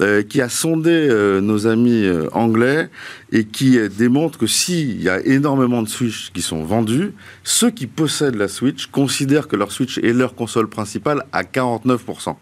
euh, 0.00 0.24
qui 0.24 0.40
a 0.40 0.48
sondé 0.48 0.90
euh, 0.90 1.40
nos 1.40 1.68
amis 1.68 2.04
anglais 2.32 2.90
et 3.30 3.44
qui 3.44 3.78
démontre 3.90 4.38
que 4.38 4.48
s'il 4.48 5.00
y 5.00 5.08
a 5.08 5.24
énormément 5.24 5.82
de 5.82 5.88
Switch 5.88 6.32
qui 6.32 6.42
sont 6.42 6.64
vendus, 6.64 7.12
ceux 7.44 7.70
qui 7.70 7.86
possèdent 7.86 8.34
la 8.34 8.48
Switch 8.48 8.88
considèrent 8.88 9.46
que 9.46 9.54
leur 9.54 9.70
Switch 9.70 9.98
est 9.98 10.12
leur 10.12 10.34
console 10.34 10.68
principale 10.68 11.26
à 11.30 11.44
49%. 11.44 12.34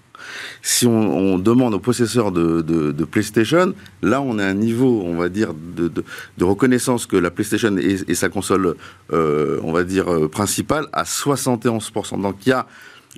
Si 0.63 0.87
on, 0.87 1.39
demande 1.39 1.75
aux 1.75 1.79
possesseurs 1.79 2.33
de, 2.33 3.05
PlayStation, 3.05 3.75
là, 4.03 4.21
on 4.21 4.39
a 4.39 4.45
un 4.45 4.55
niveau, 4.55 5.03
on 5.05 5.17
va 5.17 5.29
dire, 5.29 5.55
de, 5.55 6.45
reconnaissance 6.45 7.07
que 7.07 7.17
la 7.17 7.31
PlayStation 7.31 7.77
est, 7.77 8.15
sa 8.15 8.29
console, 8.29 8.77
euh, 9.13 9.61
on 9.63 9.73
va 9.73 9.85
dire, 9.85 10.13
euh, 10.13 10.29
principale 10.29 10.87
à 10.93 11.05
71%. 11.05 12.21
Donc, 12.21 12.37
il 12.47 12.51
y 12.51 12.53
a 12.53 12.67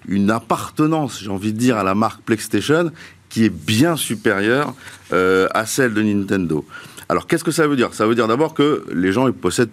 une 0.08 0.30
appartenance, 0.30 1.20
j'ai 1.22 1.30
envie 1.30 1.52
de 1.52 1.58
dire, 1.58 1.76
à 1.76 1.84
la 1.84 1.94
marque 1.94 2.22
PlayStation 2.22 2.90
qui 3.28 3.44
est 3.44 3.54
bien 3.54 3.96
supérieure 3.96 4.74
euh, 5.12 5.48
à 5.54 5.64
celle 5.64 5.94
de 5.94 6.02
Nintendo. 6.02 6.66
Alors, 7.08 7.26
qu'est-ce 7.26 7.44
que 7.44 7.50
ça 7.50 7.66
veut 7.66 7.76
dire? 7.76 7.94
Ça 7.94 8.06
veut 8.06 8.14
dire 8.14 8.28
d'abord 8.28 8.54
que 8.54 8.84
les 8.92 9.12
gens 9.12 9.30
possèdent 9.32 9.70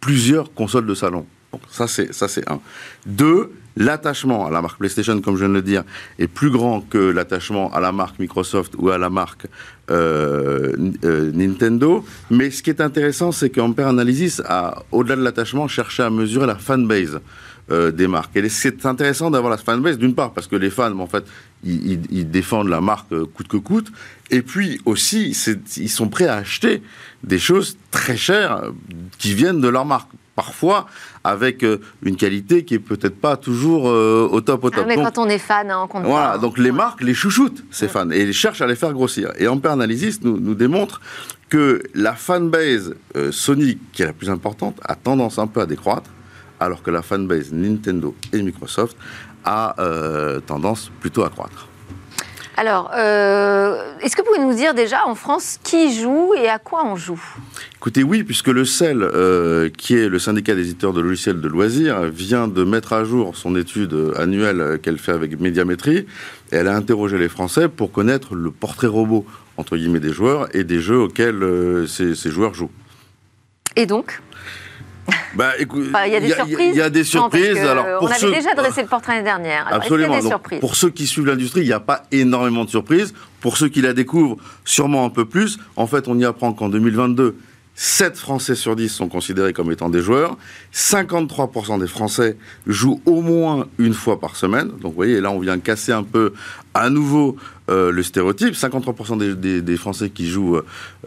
plusieurs 0.00 0.52
consoles 0.54 0.86
de 0.86 0.94
salon. 0.94 1.26
ça, 1.70 1.86
c'est 1.86 2.50
un. 2.50 2.60
Deux, 3.06 3.52
l'attachement 3.76 4.46
à 4.46 4.50
la 4.50 4.62
marque 4.62 4.78
PlayStation, 4.78 5.20
comme 5.20 5.34
je 5.36 5.40
viens 5.40 5.48
de 5.48 5.54
le 5.54 5.62
dire, 5.62 5.84
est 6.18 6.26
plus 6.26 6.50
grand 6.50 6.80
que 6.80 6.98
l'attachement 6.98 7.72
à 7.72 7.80
la 7.80 7.92
marque 7.92 8.18
Microsoft 8.18 8.74
ou 8.78 8.90
à 8.90 8.98
la 8.98 9.10
marque 9.10 9.46
euh, 9.90 10.72
euh, 11.04 11.32
Nintendo. 11.32 12.04
Mais 12.30 12.50
ce 12.50 12.62
qui 12.62 12.70
est 12.70 12.80
intéressant, 12.80 13.32
c'est 13.32 13.50
qu'Ampere 13.50 13.88
Analysis 13.88 14.42
au-delà 14.90 15.16
de 15.16 15.22
l'attachement, 15.22 15.68
cherché 15.68 16.02
à 16.02 16.10
mesurer 16.10 16.46
la 16.46 16.56
fanbase 16.56 17.20
euh, 17.70 17.90
des 17.90 18.06
marques. 18.06 18.36
Et 18.36 18.48
c'est 18.48 18.86
intéressant 18.86 19.30
d'avoir 19.30 19.50
la 19.50 19.56
fanbase, 19.56 19.98
d'une 19.98 20.14
part, 20.14 20.32
parce 20.32 20.46
que 20.46 20.56
les 20.56 20.70
fans, 20.70 20.98
en 20.98 21.06
fait, 21.06 21.24
ils, 21.64 22.28
défendent 22.30 22.68
la 22.68 22.80
marque 22.80 23.14
coûte 23.34 23.48
que 23.48 23.56
coûte, 23.56 23.92
et 24.30 24.42
puis 24.42 24.80
aussi, 24.84 25.36
ils 25.76 25.88
sont 25.88 26.08
prêts 26.08 26.26
à 26.26 26.36
acheter 26.36 26.82
des 27.22 27.38
choses 27.38 27.76
très 27.90 28.16
chères 28.16 28.62
qui 29.18 29.34
viennent 29.34 29.60
de 29.60 29.68
leur 29.68 29.84
marque 29.84 30.08
parfois 30.34 30.88
avec 31.24 31.62
euh, 31.62 31.78
une 32.02 32.16
qualité 32.16 32.64
qui 32.64 32.74
est 32.74 32.78
peut-être 32.78 33.20
pas 33.20 33.36
toujours 33.36 33.88
euh, 33.88 34.28
au 34.30 34.40
top 34.40 34.64
au 34.64 34.68
ah, 34.72 34.76
top. 34.76 34.86
mais 34.86 34.96
quand 34.96 35.18
on 35.18 35.28
est 35.28 35.38
fan, 35.38 35.70
hein, 35.70 35.88
on 35.92 36.00
Voilà, 36.00 36.38
donc 36.38 36.58
les 36.58 36.72
marques 36.72 37.02
les 37.02 37.14
chouchoutent 37.14 37.64
ces 37.70 37.88
fans 37.88 38.10
et 38.10 38.22
ils 38.22 38.32
cherchent 38.32 38.60
à 38.60 38.66
les 38.66 38.76
faire 38.76 38.92
grossir. 38.92 39.32
Et 39.38 39.48
Ampere 39.48 39.72
Analysis 39.72 40.22
nous, 40.22 40.38
nous 40.38 40.54
démontre 40.54 41.00
que 41.48 41.82
la 41.94 42.14
fanbase 42.14 42.94
euh, 43.16 43.30
Sony, 43.30 43.78
qui 43.92 44.02
est 44.02 44.06
la 44.06 44.12
plus 44.12 44.30
importante, 44.30 44.78
a 44.84 44.94
tendance 44.94 45.38
un 45.38 45.46
peu 45.46 45.60
à 45.60 45.66
décroître, 45.66 46.10
alors 46.60 46.82
que 46.82 46.90
la 46.90 47.02
fanbase 47.02 47.52
Nintendo 47.52 48.14
et 48.32 48.42
Microsoft 48.42 48.96
a 49.44 49.74
tendance 50.46 50.92
plutôt 51.00 51.24
à 51.24 51.28
croître. 51.28 51.66
Alors, 52.56 52.90
euh, 52.94 53.94
est-ce 54.00 54.14
que 54.14 54.22
vous 54.22 54.28
pouvez 54.28 54.46
nous 54.46 54.54
dire 54.54 54.74
déjà 54.74 55.06
en 55.06 55.14
France 55.14 55.58
qui 55.62 55.98
joue 55.98 56.34
et 56.34 56.48
à 56.48 56.58
quoi 56.58 56.84
on 56.84 56.96
joue? 56.96 57.20
Écoutez, 57.76 58.02
oui, 58.02 58.24
puisque 58.24 58.48
le 58.48 58.64
CEL, 58.64 59.02
euh, 59.02 59.70
qui 59.70 59.96
est 59.96 60.08
le 60.08 60.18
syndicat 60.18 60.54
des 60.54 60.68
éditeurs 60.68 60.92
de 60.92 61.00
logiciels 61.00 61.40
de 61.40 61.48
loisirs, 61.48 62.02
vient 62.02 62.48
de 62.48 62.62
mettre 62.62 62.92
à 62.92 63.04
jour 63.04 63.36
son 63.36 63.56
étude 63.56 63.96
annuelle 64.18 64.78
qu'elle 64.82 64.98
fait 64.98 65.12
avec 65.12 65.40
Médiamétrie. 65.40 66.06
Et 66.52 66.56
elle 66.56 66.68
a 66.68 66.76
interrogé 66.76 67.16
les 67.16 67.30
Français 67.30 67.68
pour 67.68 67.90
connaître 67.90 68.34
le 68.34 68.50
portrait 68.50 68.86
robot, 68.86 69.24
entre 69.56 69.76
guillemets, 69.78 70.00
des 70.00 70.12
joueurs 70.12 70.54
et 70.54 70.64
des 70.64 70.80
jeux 70.80 70.98
auxquels 70.98 71.42
euh, 71.42 71.86
ces, 71.86 72.14
ces 72.14 72.30
joueurs 72.30 72.52
jouent. 72.52 72.70
Et 73.76 73.86
donc? 73.86 74.20
bah, 75.34 75.52
écoute, 75.58 75.86
il 76.06 76.12
y 76.12 76.16
a 76.16 76.20
des 76.20 76.32
surprises. 76.32 76.76
Y 76.76 76.80
a 76.80 76.90
des 76.90 77.04
surprises. 77.04 77.58
alors, 77.58 78.02
on 78.02 78.06
avait 78.06 78.30
déjà 78.30 78.54
dressé 78.56 78.82
le 78.82 78.88
portrait 78.88 79.14
l'année 79.14 79.24
dernière. 79.24 79.66
Absolument. 79.70 80.18
pour 80.60 80.76
ceux 80.76 80.90
qui 80.90 81.06
suivent 81.06 81.26
l'industrie, 81.26 81.60
il 81.60 81.66
n'y 81.66 81.72
a 81.72 81.80
pas 81.80 82.02
énormément 82.12 82.64
de 82.64 82.70
surprises. 82.70 83.14
Pour 83.40 83.56
ceux 83.56 83.68
qui 83.68 83.80
la 83.82 83.92
découvrent, 83.92 84.36
sûrement 84.64 85.04
un 85.04 85.10
peu 85.10 85.24
plus. 85.24 85.58
En 85.76 85.86
fait, 85.86 86.06
on 86.08 86.18
y 86.18 86.24
apprend 86.24 86.52
qu'en 86.52 86.68
2022, 86.68 87.36
7 87.74 88.16
Français 88.16 88.54
sur 88.54 88.76
10 88.76 88.88
sont 88.88 89.08
considérés 89.08 89.52
comme 89.52 89.72
étant 89.72 89.88
des 89.88 90.02
joueurs. 90.02 90.36
53% 90.74 91.80
des 91.80 91.86
Français 91.86 92.36
jouent 92.66 93.00
au 93.06 93.22
moins 93.22 93.66
une 93.78 93.94
fois 93.94 94.20
par 94.20 94.36
semaine. 94.36 94.68
Donc 94.68 94.92
vous 94.92 94.92
voyez, 94.92 95.20
là 95.20 95.30
on 95.30 95.38
vient 95.38 95.58
casser 95.58 95.92
un 95.92 96.02
peu 96.02 96.34
à 96.74 96.90
nouveau 96.90 97.36
euh, 97.72 97.90
le 97.90 98.02
stéréotype. 98.02 98.54
53% 98.54 99.16
des, 99.18 99.76
Français 99.76 100.10
qui 100.10 100.28
jouent 100.28 100.60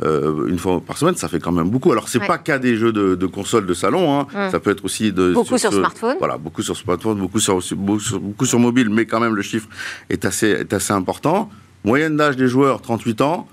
euh, 0.04 0.48
une 0.48 0.58
fois 0.58 0.82
par 0.82 0.98
semaine, 0.98 1.16
ça 1.16 1.28
fait 1.28 1.40
quand 1.40 1.52
même 1.52 1.70
beaucoup. 1.70 1.92
Alors 1.92 2.10
c'est 2.10 2.20
pas 2.20 2.38
qu'à 2.38 2.58
des 2.58 2.76
jeux 2.76 2.92
de, 2.92 3.16
de 3.16 3.26
console 3.26 3.66
de 3.66 3.74
salon, 3.74 4.20
hein. 4.20 4.28
Ça 4.52 4.60
peut 4.60 4.72
être 4.72 4.84
aussi 4.84 5.12
de 5.12 5.34
beaucoup 5.34 5.58
sur, 5.58 5.72
smartphone. 5.72 6.16
Voilà, 6.20 6.38
beaucoup 6.38 6.62
sur 6.62 6.76
smartphone, 6.76 7.20
beaucoup 7.20 7.40
sur, 7.40 7.60
beaucoup 7.76 8.46
sur 8.46 8.60
mobile, 8.60 8.90
mais 8.90 9.06
quand 9.06 9.20
même 9.20 9.36
le 9.36 9.42
chiffre 9.42 9.68
est 10.10 10.26
assez, 10.26 10.48
est 10.48 10.74
assez 10.74 10.94
important. 10.94 11.50
Moyenne 11.84 12.18
d'âge 12.18 12.36
des 12.36 12.48
joueurs 12.48 12.82
38 12.82 13.22
ans. 13.22 13.48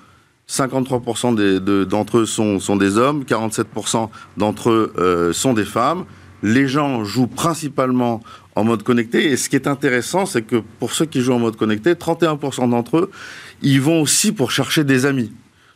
53% 0.49 1.85
d'entre 1.85 2.19
eux 2.19 2.27
sont, 2.27 2.59
sont, 2.59 2.77
des 2.77 2.99
hommes, 2.99 3.25
47% 3.25 4.09
d'entre 4.37 4.71
eux 4.71 4.93
euh, 4.99 5.33
sont 5.33 5.55
des 5.55 5.65
femmes. 5.65 6.05
Les 6.43 6.67
gens 6.67 7.05
jouent 7.05 7.29
principalement 7.29 8.21
en 8.55 8.65
mode 8.65 8.83
connecté. 8.83 9.31
Et 9.31 9.37
ce 9.37 9.49
qui 9.49 9.57
est 9.57 9.67
intéressant, 9.67 10.27
c'est 10.27 10.43
que 10.43 10.63
pour 10.79 10.93
ceux 10.93 11.07
qui 11.07 11.21
jouent 11.21 11.35
en 11.35 11.39
mode 11.39 11.57
connecté, 11.57 11.95
31% 11.95 12.71
d'entre 12.71 12.99
eux, 12.99 13.11
ils 13.63 13.81
vont 13.81 14.01
aussi 14.01 14.33
pour 14.33 14.51
chercher 14.51 14.85
des 14.85 15.07
amis. 15.07 15.33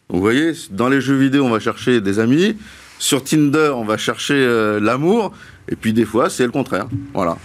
vous 0.08 0.20
voyez, 0.20 0.52
dans 0.70 0.88
les 0.88 1.00
jeux 1.00 1.16
vidéo, 1.16 1.44
on 1.44 1.50
va 1.50 1.60
chercher 1.60 2.00
des 2.00 2.18
amis. 2.18 2.56
Sur 2.98 3.22
Tinder, 3.22 3.72
on 3.74 3.84
va 3.84 3.98
chercher 3.98 4.34
euh, 4.34 4.80
l'amour. 4.80 5.32
Et 5.68 5.76
puis 5.76 5.92
des 5.92 6.04
fois, 6.04 6.30
c'est 6.30 6.44
le 6.44 6.52
contraire. 6.52 6.86
Voilà. 7.12 7.36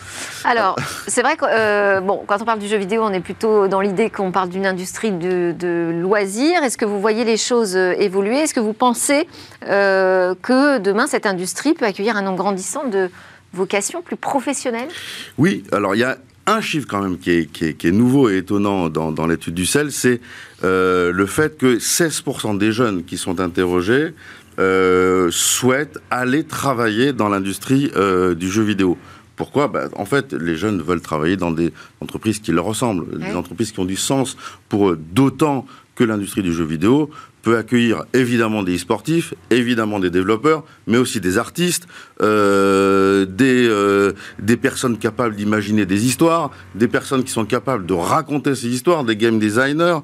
Alors, 0.44 0.76
c'est 1.08 1.24
vrai 1.24 1.36
que 1.36 1.46
euh, 1.50 2.02
bon, 2.02 2.24
quand 2.28 2.40
on 2.40 2.46
parle 2.46 2.60
du 2.60 2.68
jeu 2.68 2.78
vidéo, 2.78 3.02
on 3.04 3.12
est 3.12 3.20
plutôt 3.20 3.68
dans 3.68 3.82
l'idée 3.82 4.12
qu'on 4.12 4.32
parle 4.32 4.50
d'une 4.50 4.68
industrie 4.68 5.12
de, 5.12 5.92
loisirs. 5.92 6.64
Est-ce 6.64 6.78
que 6.78 6.86
vous 6.86 7.02
voyez 7.02 7.26
les 7.26 7.38
choses 7.38 7.76
euh, 7.76 7.94
évoluer? 7.98 8.38
Est-ce 8.38 8.54
que 8.54 8.60
vous 8.60 8.74
pensez 8.74 9.28
que 9.62 10.78
demain, 10.78 11.08
cette 11.08 11.26
industrie 11.26 11.74
peut 11.74 11.86
accueillir 11.86 12.16
un 12.16 12.22
nombre 12.22 12.38
grandissant 12.38 12.88
de 12.88 13.10
vocations 13.54 14.02
plus 14.02 14.18
professionnelles 14.18 14.90
Oui, 15.38 15.64
alors 15.72 15.96
il 15.96 16.00
y 16.00 16.04
a 16.04 16.18
un 16.48 16.62
chiffre 16.62 16.88
quand 16.90 17.02
même 17.02 17.18
qui 17.18 17.32
est, 17.32 17.86
nouveau 17.86 18.30
et 18.30 18.38
étonnant 18.38 18.90
dans, 18.90 19.28
l'étude 19.28 19.54
du 19.54 19.66
CEL, 19.66 19.92
c'est 19.92 20.20
le 20.64 21.26
fait 21.28 21.58
que 21.58 21.78
16% 21.78 22.58
des 22.58 22.72
jeunes 22.72 23.04
qui 23.04 23.18
sont 23.18 23.40
interrogés 23.40 24.14
euh, 24.60 25.30
souhaitent 25.32 25.98
aller 26.10 26.44
travailler 26.44 27.14
dans 27.14 27.30
l'industrie 27.30 27.90
euh, 27.96 28.36
du 28.36 28.52
jeu 28.52 28.62
vidéo. 28.62 28.98
Pourquoi? 29.38 29.70
Bah, 29.70 29.88
En 29.96 30.06
fait, 30.06 30.34
les 30.34 30.58
jeunes 30.58 30.82
veulent 30.82 31.02
travailler 31.02 31.38
dans 31.38 31.52
des 31.52 31.72
entreprises 32.02 32.40
qui 32.40 32.52
leur 32.52 32.66
ressemblent, 32.66 33.18
des 33.18 33.34
entreprises 33.34 33.72
qui 33.72 33.80
ont 33.80 33.86
du 33.86 33.96
sens 33.96 34.36
pour 34.68 34.90
eux, 34.90 35.00
d'autant 35.14 35.66
que 35.96 36.04
l'industrie 36.04 36.44
du 36.44 36.54
jeu 36.54 36.66
vidéo 36.66 37.10
peut 37.42 37.58
accueillir 37.58 38.04
évidemment 38.14 38.64
des 38.64 38.78
sportifs, 38.78 39.34
évidemment 39.50 40.00
des 40.00 40.10
développeurs, 40.10 40.64
mais 40.88 40.98
aussi 40.98 41.20
des 41.20 41.38
artistes, 41.38 41.88
euh, 42.22 43.26
des, 43.26 43.68
euh, 43.68 44.14
des 44.40 44.58
personnes 44.58 44.98
capables 44.98 45.36
d'imaginer 45.36 45.86
des 45.86 46.06
histoires, 46.06 46.52
des 46.76 46.88
personnes 46.88 47.24
qui 47.24 47.32
sont 47.32 47.46
capables 47.46 47.86
de 47.86 47.94
raconter 47.94 48.56
ces 48.56 48.68
histoires, 48.68 49.04
des 49.04 49.16
game 49.16 49.40
designers, 49.40 50.00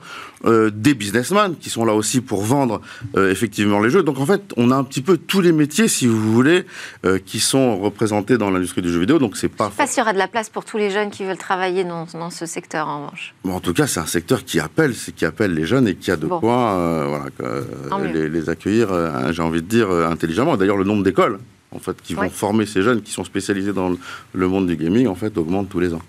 euh, 0.46 0.70
des 0.72 0.94
businessmen 0.94 1.56
qui 1.56 1.70
sont 1.70 1.84
là 1.84 1.94
aussi 1.94 2.22
pour 2.22 2.44
vendre 2.44 2.82
euh, 3.16 3.32
effectivement 3.32 3.80
les 3.80 3.90
jeux. 3.90 4.04
Donc 4.04 4.20
en 4.20 4.26
fait, 4.26 4.42
on 4.56 4.70
a 4.72 4.76
un 4.76 4.84
petit 4.84 5.02
peu 5.02 5.18
tous 5.18 5.42
les 5.42 5.52
métiers, 5.52 5.88
si 5.88 6.06
vous 6.06 6.32
voulez, 6.32 6.66
euh, 7.06 7.18
qui 7.24 7.40
sont 7.40 7.78
représentés 7.78 8.38
dans 8.38 8.52
l'industrie 8.52 8.82
du 8.82 8.92
jeu 8.92 9.00
vidéo. 9.00 9.18
Donc 9.18 9.36
c'est 9.36 9.50
pas. 9.50 9.66
Je 9.66 9.72
sais 9.72 9.78
pas 9.78 9.88
s'il 9.88 10.00
y 10.00 10.02
aura 10.02 10.14
de 10.14 10.20
la 10.20 10.28
place 10.28 10.50
pour 10.50 10.64
tous 10.64 10.78
les 10.78 10.92
jeunes 10.92 11.10
qui 11.10 11.24
veulent 11.24 11.38
travailler 11.38 11.84
dans, 11.84 12.06
dans 12.14 12.30
ce 12.30 12.46
secteur 12.46 12.88
en 12.88 13.06
revanche. 13.06 13.34
Bon, 13.44 13.54
en 13.54 13.60
tout 13.60 13.74
cas, 13.74 13.88
c'est 13.88 14.00
un 14.00 14.06
secteur 14.06 14.46
qui 14.46 14.60
appelle, 14.60 14.94
qui 14.94 15.26
appelle 15.26 15.54
les 15.54 15.66
jeunes 15.66 15.88
et 15.88 15.96
qui 15.96 16.12
a 16.12 16.16
de 16.16 16.28
quoi 16.28 17.08
voilà, 17.08 18.12
les, 18.14 18.30
les, 18.30 18.50
accueillir, 18.50 18.90
j'ai 19.32 19.42
envie 19.42 19.62
de 19.62 19.68
dire, 19.68 19.90
intelligemment. 19.90 20.56
D'ailleurs, 20.56 20.78
le 20.78 20.84
nombre 20.84 21.04
d'écoles 21.04 21.40
en 21.72 21.80
fait, 21.80 22.02
qui 22.02 22.14
vont 22.14 22.30
former 22.30 22.66
ces 22.66 22.82
jeunes 22.82 23.02
qui 23.02 23.12
sont 23.12 23.24
spécialisés 23.24 23.74
dans 23.74 23.92
le 24.34 24.48
monde 24.48 24.68
du 24.68 24.76
gaming, 24.76 25.08
en 25.08 25.16
fait, 25.16 25.38
augmente 25.38 25.70
tous 25.70 25.80
les 25.80 25.94
ans. 25.94 26.02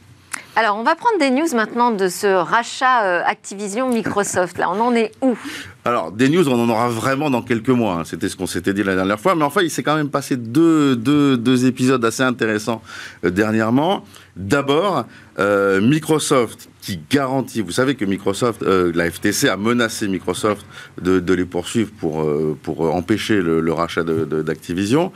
Alors, 0.57 0.77
on 0.77 0.83
va 0.83 0.97
prendre 0.97 1.19
des 1.19 1.31
news 1.31 1.47
maintenant 1.55 1.93
de 1.93 2.09
ce 2.09 2.27
rachat 2.27 3.05
euh, 3.05 3.23
Activision 3.25 3.89
Microsoft. 3.93 4.59
Là, 4.59 4.69
on 4.71 4.81
en 4.81 4.95
est 4.95 5.13
où? 5.23 5.37
Alors, 5.85 6.11
des 6.11 6.29
news, 6.29 6.49
on 6.49 6.61
en 6.61 6.69
aura 6.69 6.89
vraiment 6.89 7.31
dans 7.31 7.43
quelques 7.43 7.69
mois. 7.69 8.01
Hein. 8.01 8.03
C'était 8.05 8.29
ce 8.29 8.37
qu'on 8.37 8.49
s'était 8.49 8.75
dit 8.75 8.83
la 8.83 8.97
dernière 8.97 9.21
fois. 9.21 9.37
Mais 9.37 9.45
enfin, 9.45 9.61
il 9.63 9.71
s'est 9.71 9.85
quand 9.85 9.95
même 9.95 10.11
passé 10.11 10.37
deux, 10.37 10.97
deux, 10.97 11.37
deux 11.37 11.67
épisodes 11.67 12.05
assez 12.05 12.25
intéressants 12.25 12.83
euh, 13.25 13.31
dernièrement. 13.31 14.05
D'abord, 14.37 15.05
euh, 15.39 15.81
Microsoft 15.81 16.69
qui 16.81 16.99
garantit, 17.11 17.61
vous 17.61 17.73
savez 17.73 17.95
que 17.95 18.05
Microsoft, 18.05 18.63
la 18.63 19.11
FTC 19.11 19.49
a 19.49 19.57
menacé 19.57 20.09
Microsoft 20.09 20.65
de, 21.03 21.21
de 21.21 21.35
les 21.35 21.45
poursuivre 21.45 21.91
pour, 22.01 22.27
pour 22.63 22.95
empêcher 22.95 23.43
le 23.43 23.73
rachat 23.73 24.05
d'Activision. 24.05 25.13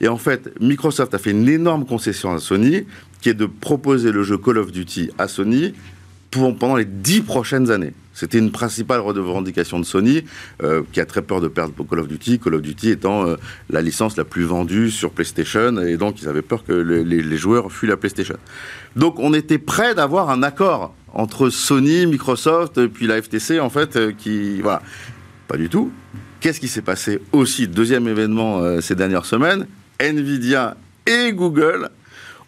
Et 0.00 0.08
en 0.08 0.18
fait, 0.18 0.52
Microsoft 0.60 1.14
a 1.14 1.18
fait 1.18 1.30
une 1.30 1.48
énorme 1.48 1.86
concession 1.86 2.34
à 2.34 2.38
Sony, 2.38 2.84
qui 3.24 3.30
est 3.30 3.34
de 3.34 3.46
proposer 3.46 4.12
le 4.12 4.22
jeu 4.22 4.36
Call 4.36 4.58
of 4.58 4.70
Duty 4.70 5.08
à 5.16 5.28
Sony 5.28 5.72
pour, 6.30 6.54
pendant 6.58 6.76
les 6.76 6.84
dix 6.84 7.22
prochaines 7.22 7.70
années. 7.70 7.94
C'était 8.12 8.36
une 8.36 8.50
principale 8.50 9.00
revendication 9.00 9.80
de 9.80 9.84
Sony, 9.86 10.24
euh, 10.62 10.82
qui 10.92 11.00
a 11.00 11.06
très 11.06 11.22
peur 11.22 11.40
de 11.40 11.48
perdre 11.48 11.72
Call 11.88 12.00
of 12.00 12.06
Duty, 12.06 12.38
Call 12.38 12.56
of 12.56 12.60
Duty 12.60 12.90
étant 12.90 13.26
euh, 13.26 13.36
la 13.70 13.80
licence 13.80 14.18
la 14.18 14.24
plus 14.24 14.42
vendue 14.42 14.90
sur 14.90 15.10
PlayStation, 15.10 15.78
et 15.78 15.96
donc 15.96 16.20
ils 16.20 16.28
avaient 16.28 16.42
peur 16.42 16.64
que 16.64 16.74
les, 16.74 17.36
joueurs 17.38 17.72
fuient 17.72 17.88
la 17.88 17.96
PlayStation. 17.96 18.36
Donc 18.94 19.18
on 19.18 19.32
était 19.32 19.56
prêt 19.56 19.94
d'avoir 19.94 20.28
un 20.28 20.42
accord 20.42 20.94
entre 21.14 21.48
Sony, 21.48 22.04
Microsoft, 22.04 22.88
puis 22.88 23.06
la 23.06 23.22
FTC, 23.22 23.58
en 23.58 23.70
fait, 23.70 23.96
euh, 23.96 24.12
qui... 24.12 24.60
Voilà. 24.60 24.82
Pas 25.48 25.56
du 25.56 25.70
tout. 25.70 25.90
Qu'est-ce 26.40 26.60
qui 26.60 26.68
s'est 26.68 26.82
passé 26.82 27.20
aussi? 27.32 27.68
Deuxième 27.68 28.06
événement 28.06 28.80
ces 28.82 28.94
dernières 28.94 29.24
semaines, 29.24 29.66
Nvidia 29.98 30.76
et 31.06 31.32
Google 31.32 31.88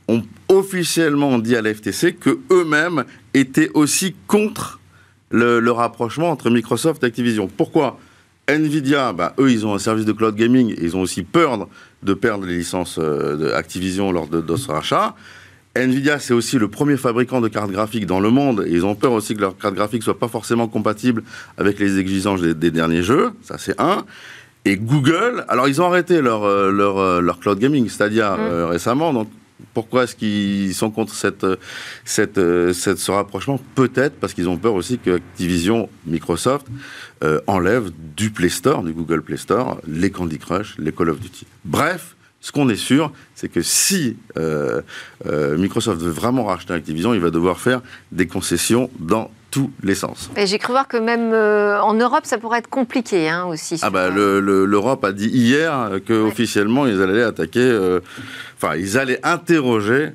ont 0.09 0.23
officiellement 0.49 1.39
dit 1.39 1.57
à 1.57 1.63
la 1.63 1.75
FTC 1.75 2.15
que 2.15 2.39
eux-mêmes 2.51 3.05
étaient 3.35 3.71
aussi 3.75 4.15
contre 4.27 4.81
le, 5.31 5.71
rapprochement 5.71 6.31
entre 6.31 6.51
Microsoft 6.51 7.03
et 7.03 7.07
Activision. 7.07 7.49
Pourquoi? 7.49 7.99
Nvidia, 8.49 9.13
bah, 9.13 9.35
eux, 9.39 9.51
ils 9.51 9.67
ont 9.67 9.75
un 9.75 9.79
service 9.79 10.05
de 10.05 10.13
cloud 10.13 10.37
gaming 10.37 10.73
et 10.73 10.85
ils 10.85 10.97
ont 10.97 11.01
aussi 11.01 11.23
peur 11.23 11.69
de 12.03 12.15
perdre 12.15 12.47
les 12.47 12.57
licences 12.57 12.97
euh, 13.01 13.37
d'Activision 13.37 14.13
lors 14.13 14.29
de, 14.29 14.41
de 14.41 14.57
ce 14.57 14.71
rachat. 14.71 15.17
Nvidia, 15.75 16.19
c'est 16.21 16.33
aussi 16.33 16.59
le 16.59 16.69
premier 16.69 16.97
fabricant 16.97 17.41
de 17.41 17.49
cartes 17.49 17.71
graphiques 17.71 18.07
dans 18.07 18.21
le 18.21 18.31
monde 18.31 18.65
et 18.67 18.71
ils 18.71 18.87
ont 18.87 18.95
peur 18.95 19.13
aussi 19.13 19.35
que 19.35 19.41
leurs 19.41 19.59
cartes 19.59 19.75
graphiques 19.75 20.05
soient 20.05 20.19
pas 20.19 20.29
forcément 20.29 20.69
compatibles 20.69 21.23
avec 21.59 21.79
les 21.79 21.99
exigences 21.99 22.41
des, 22.41 22.71
derniers 22.71 23.03
jeux. 23.03 23.33
Ça, 23.43 23.59
c'est 23.59 23.79
un. 23.81 24.05
Et 24.65 24.77
Google, 24.77 25.45
alors 25.49 25.69
ils 25.69 25.83
ont 25.83 25.87
arrêté 25.87 26.23
leur, 26.23 26.45
euh, 26.45 26.71
leur, 26.71 26.99
euh, 26.99 27.21
leur 27.21 27.41
cloud 27.41 27.59
gaming, 27.59 27.89
Stadia, 27.89 28.37
mmh. 28.37 28.65
récemment. 28.71 29.13
Donc 29.13 29.29
pourquoi 29.73 30.05
est-ce 30.05 30.17
qu'ils 30.17 30.75
sont 30.75 30.91
contre 30.91 31.15
cette, 31.15 31.47
cette, 32.05 32.41
cette 32.73 32.99
ce 32.99 33.11
rapprochement? 33.11 33.61
Peut-être 33.75 34.17
parce 34.21 34.35
qu'ils 34.35 34.49
ont 34.49 34.57
peur 34.57 34.75
aussi 34.75 34.99
que 34.99 35.17
Activision, 35.17 35.89
Microsoft, 36.07 36.67
euh, 37.25 37.41
enlève 37.47 37.91
du 38.17 38.31
Play 38.31 38.51
Store, 38.51 38.83
du 38.83 38.93
Google 38.93 39.23
Play 39.23 39.39
Store, 39.39 39.81
les 39.87 40.11
Candy 40.11 40.39
Crush, 40.39 40.77
les 40.79 40.93
Call 40.93 41.11
of 41.11 41.21
Duty. 41.21 41.47
Bref, 41.65 42.17
ce 42.41 42.53
qu'on 42.53 42.69
est 42.69 42.77
sûr, 42.77 43.13
c'est 43.35 43.49
que 43.49 43.63
si 43.63 44.17
euh, 44.37 44.83
euh, 45.27 45.57
Microsoft 45.57 46.01
veut 46.01 46.11
vraiment 46.11 46.45
racheter 46.45 46.75
Activision, 46.75 47.15
il 47.15 47.21
va 47.21 47.31
devoir 47.31 47.59
faire 47.59 47.81
des 48.13 48.27
concessions 48.27 48.91
dans 49.01 49.31
tous 49.57 49.71
les 49.83 49.95
sens. 49.95 50.29
J'ai 50.37 50.59
cru 50.59 50.73
voir 50.73 50.87
que 50.87 50.99
même 50.99 51.33
euh, 51.33 51.81
en 51.81 51.95
Europe, 51.95 52.25
ça 52.25 52.37
pourrait 52.37 52.59
être 52.59 52.69
compliqué 52.69 53.31
hein, 53.31 53.47
aussi. 53.47 53.79
Ah 53.81 53.89
bah 53.89 54.11
l'Europe 54.11 55.03
a 55.03 55.13
dit 55.13 55.29
hier 55.29 55.89
qu'officiellement 56.07 56.27
officiellement 56.29 56.87
ils 56.87 57.01
allaient 57.01 57.23
attaquer, 57.23 57.99
enfin 58.59 58.77
ils 58.77 58.99
allaient 58.99 59.21
interroger 59.23 60.11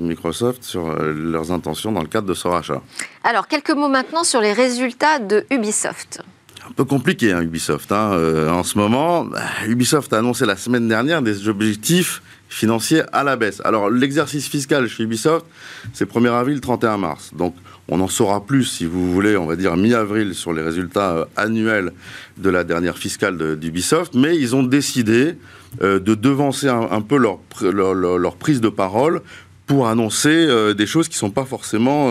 Microsoft 0.00 0.64
sur 0.64 0.94
leurs 0.94 1.52
intentions 1.52 1.92
dans 1.92 2.00
le 2.00 2.06
cadre 2.06 2.26
de 2.26 2.34
ce 2.34 2.48
rachat. 2.48 2.80
Alors 3.24 3.46
quelques 3.46 3.72
mots 3.72 3.88
maintenant 3.88 4.24
sur 4.24 4.40
les 4.40 4.54
résultats 4.54 5.18
de 5.18 5.44
Ubisoft 5.50 6.22
un 6.68 6.72
peu 6.72 6.84
compliqué, 6.84 7.32
hein, 7.32 7.42
Ubisoft. 7.42 7.90
Hein, 7.92 8.12
euh, 8.12 8.48
en 8.48 8.62
ce 8.62 8.78
moment, 8.78 9.24
bah, 9.24 9.40
Ubisoft 9.66 10.12
a 10.12 10.18
annoncé 10.18 10.46
la 10.46 10.56
semaine 10.56 10.88
dernière 10.88 11.22
des 11.22 11.48
objectifs 11.48 12.22
financiers 12.48 13.02
à 13.12 13.24
la 13.24 13.36
baisse. 13.36 13.60
Alors, 13.64 13.90
l'exercice 13.90 14.48
fiscal 14.48 14.88
chez 14.88 15.02
Ubisoft, 15.02 15.46
c'est 15.92 16.08
1er 16.08 16.32
avril, 16.32 16.60
31 16.60 16.98
mars. 16.98 17.30
Donc, 17.34 17.54
on 17.88 18.00
en 18.00 18.08
saura 18.08 18.44
plus, 18.44 18.64
si 18.64 18.86
vous 18.86 19.12
voulez, 19.12 19.36
on 19.36 19.46
va 19.46 19.56
dire 19.56 19.76
mi-avril, 19.76 20.34
sur 20.34 20.52
les 20.52 20.62
résultats 20.62 21.12
euh, 21.12 21.24
annuels 21.36 21.92
de 22.38 22.50
la 22.50 22.64
dernière 22.64 22.96
fiscale 22.96 23.58
d'Ubisoft. 23.58 24.14
Mais 24.14 24.36
ils 24.36 24.54
ont 24.54 24.62
décidé 24.62 25.36
euh, 25.82 25.98
de 25.98 26.14
devancer 26.14 26.68
un, 26.68 27.00
peu 27.00 27.16
leur, 27.16 28.36
prise 28.36 28.60
de 28.60 28.68
parole 28.68 29.20
pour 29.66 29.88
annoncer 29.88 30.74
des 30.74 30.86
choses 30.86 31.08
qui 31.08 31.14
ne 31.14 31.20
sont 31.20 31.30
pas 31.30 31.44
forcément 31.44 32.10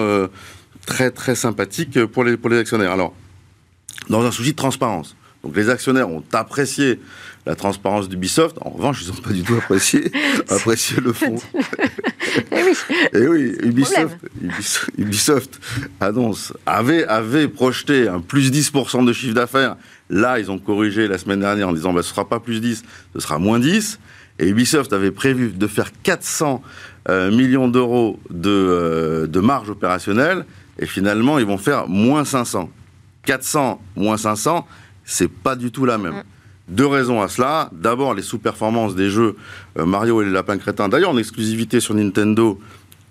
très, 0.86 1.12
très 1.12 1.36
sympathiques 1.36 2.06
pour 2.06 2.24
les, 2.24 2.38
pour 2.38 2.50
les 2.50 2.58
actionnaires. 2.58 2.92
Alors, 2.92 3.14
dans 4.10 4.24
un 4.26 4.32
souci 4.32 4.52
de 4.52 4.56
transparence. 4.56 5.16
Donc 5.44 5.56
les 5.56 5.70
actionnaires 5.70 6.10
ont 6.10 6.24
apprécié 6.34 7.00
la 7.46 7.56
transparence 7.56 8.08
d'Ubisoft. 8.08 8.58
En 8.62 8.70
revanche, 8.70 9.02
ils 9.04 9.08
n'ont 9.08 9.22
pas 9.22 9.32
du 9.32 9.42
tout 9.42 9.56
apprécié, 9.56 10.12
apprécié 10.50 10.98
le 11.02 11.14
fond. 11.14 11.36
Et 11.36 12.60
eh 13.14 13.28
oui. 13.28 13.54
Et 13.54 13.58
eh 13.64 13.68
Ubisoft, 13.68 14.18
Ubisoft, 14.98 15.60
annonce, 16.00 16.54
avait, 16.66 17.06
avait 17.06 17.48
projeté 17.48 18.08
un 18.08 18.20
plus 18.20 18.52
10% 18.52 19.06
de 19.06 19.14
chiffre 19.14 19.34
d'affaires. 19.34 19.76
Là, 20.10 20.40
ils 20.40 20.52
ont 20.52 20.60
corrigé 20.60 21.08
la 21.08 21.18
semaine 21.18 21.40
dernière 21.40 21.70
en 21.70 21.74
disant 21.74 21.94
bah, 21.94 22.04
ce 22.04 22.10
ne 22.10 22.14
sera 22.14 22.30
pas 22.30 22.40
plus 22.40 22.62
10, 22.62 22.84
ce 23.14 23.20
sera 23.20 23.40
moins 23.40 23.60
10. 23.60 24.00
Et 24.40 24.48
Ubisoft 24.48 24.94
avait 24.94 25.12
prévu 25.12 25.50
de 25.50 25.68
faire 25.68 25.92
400 26.04 26.62
euh, 27.10 27.32
millions 27.32 27.68
d'euros 27.68 28.20
de, 28.30 28.50
euh, 28.50 29.28
de 29.28 29.40
marge 29.40 29.70
opérationnelle. 29.70 30.46
Et 30.80 30.86
finalement, 30.86 31.40
ils 31.40 31.46
vont 31.46 31.58
faire 31.58 31.88
moins 31.88 32.26
500. 32.26 32.70
400 33.26 33.82
moins 33.96 34.18
500, 34.18 34.66
c'est 35.06 35.32
pas 35.32 35.56
du 35.56 35.72
tout 35.72 35.86
la 35.86 35.98
même. 35.98 36.24
Deux 36.68 36.88
raisons 36.88 37.22
à 37.22 37.28
cela. 37.28 37.70
D'abord, 37.74 38.14
les 38.14 38.22
sous-performances 38.22 38.96
des 38.96 39.10
jeux 39.10 39.36
euh, 39.78 39.86
Mario 39.86 40.22
et 40.22 40.26
les 40.26 40.32
lapins 40.32 40.58
crétins, 40.58 40.88
d'ailleurs 40.88 41.10
en 41.10 41.18
exclusivité 41.18 41.80
sur 41.80 41.94
Nintendo, 41.94 42.60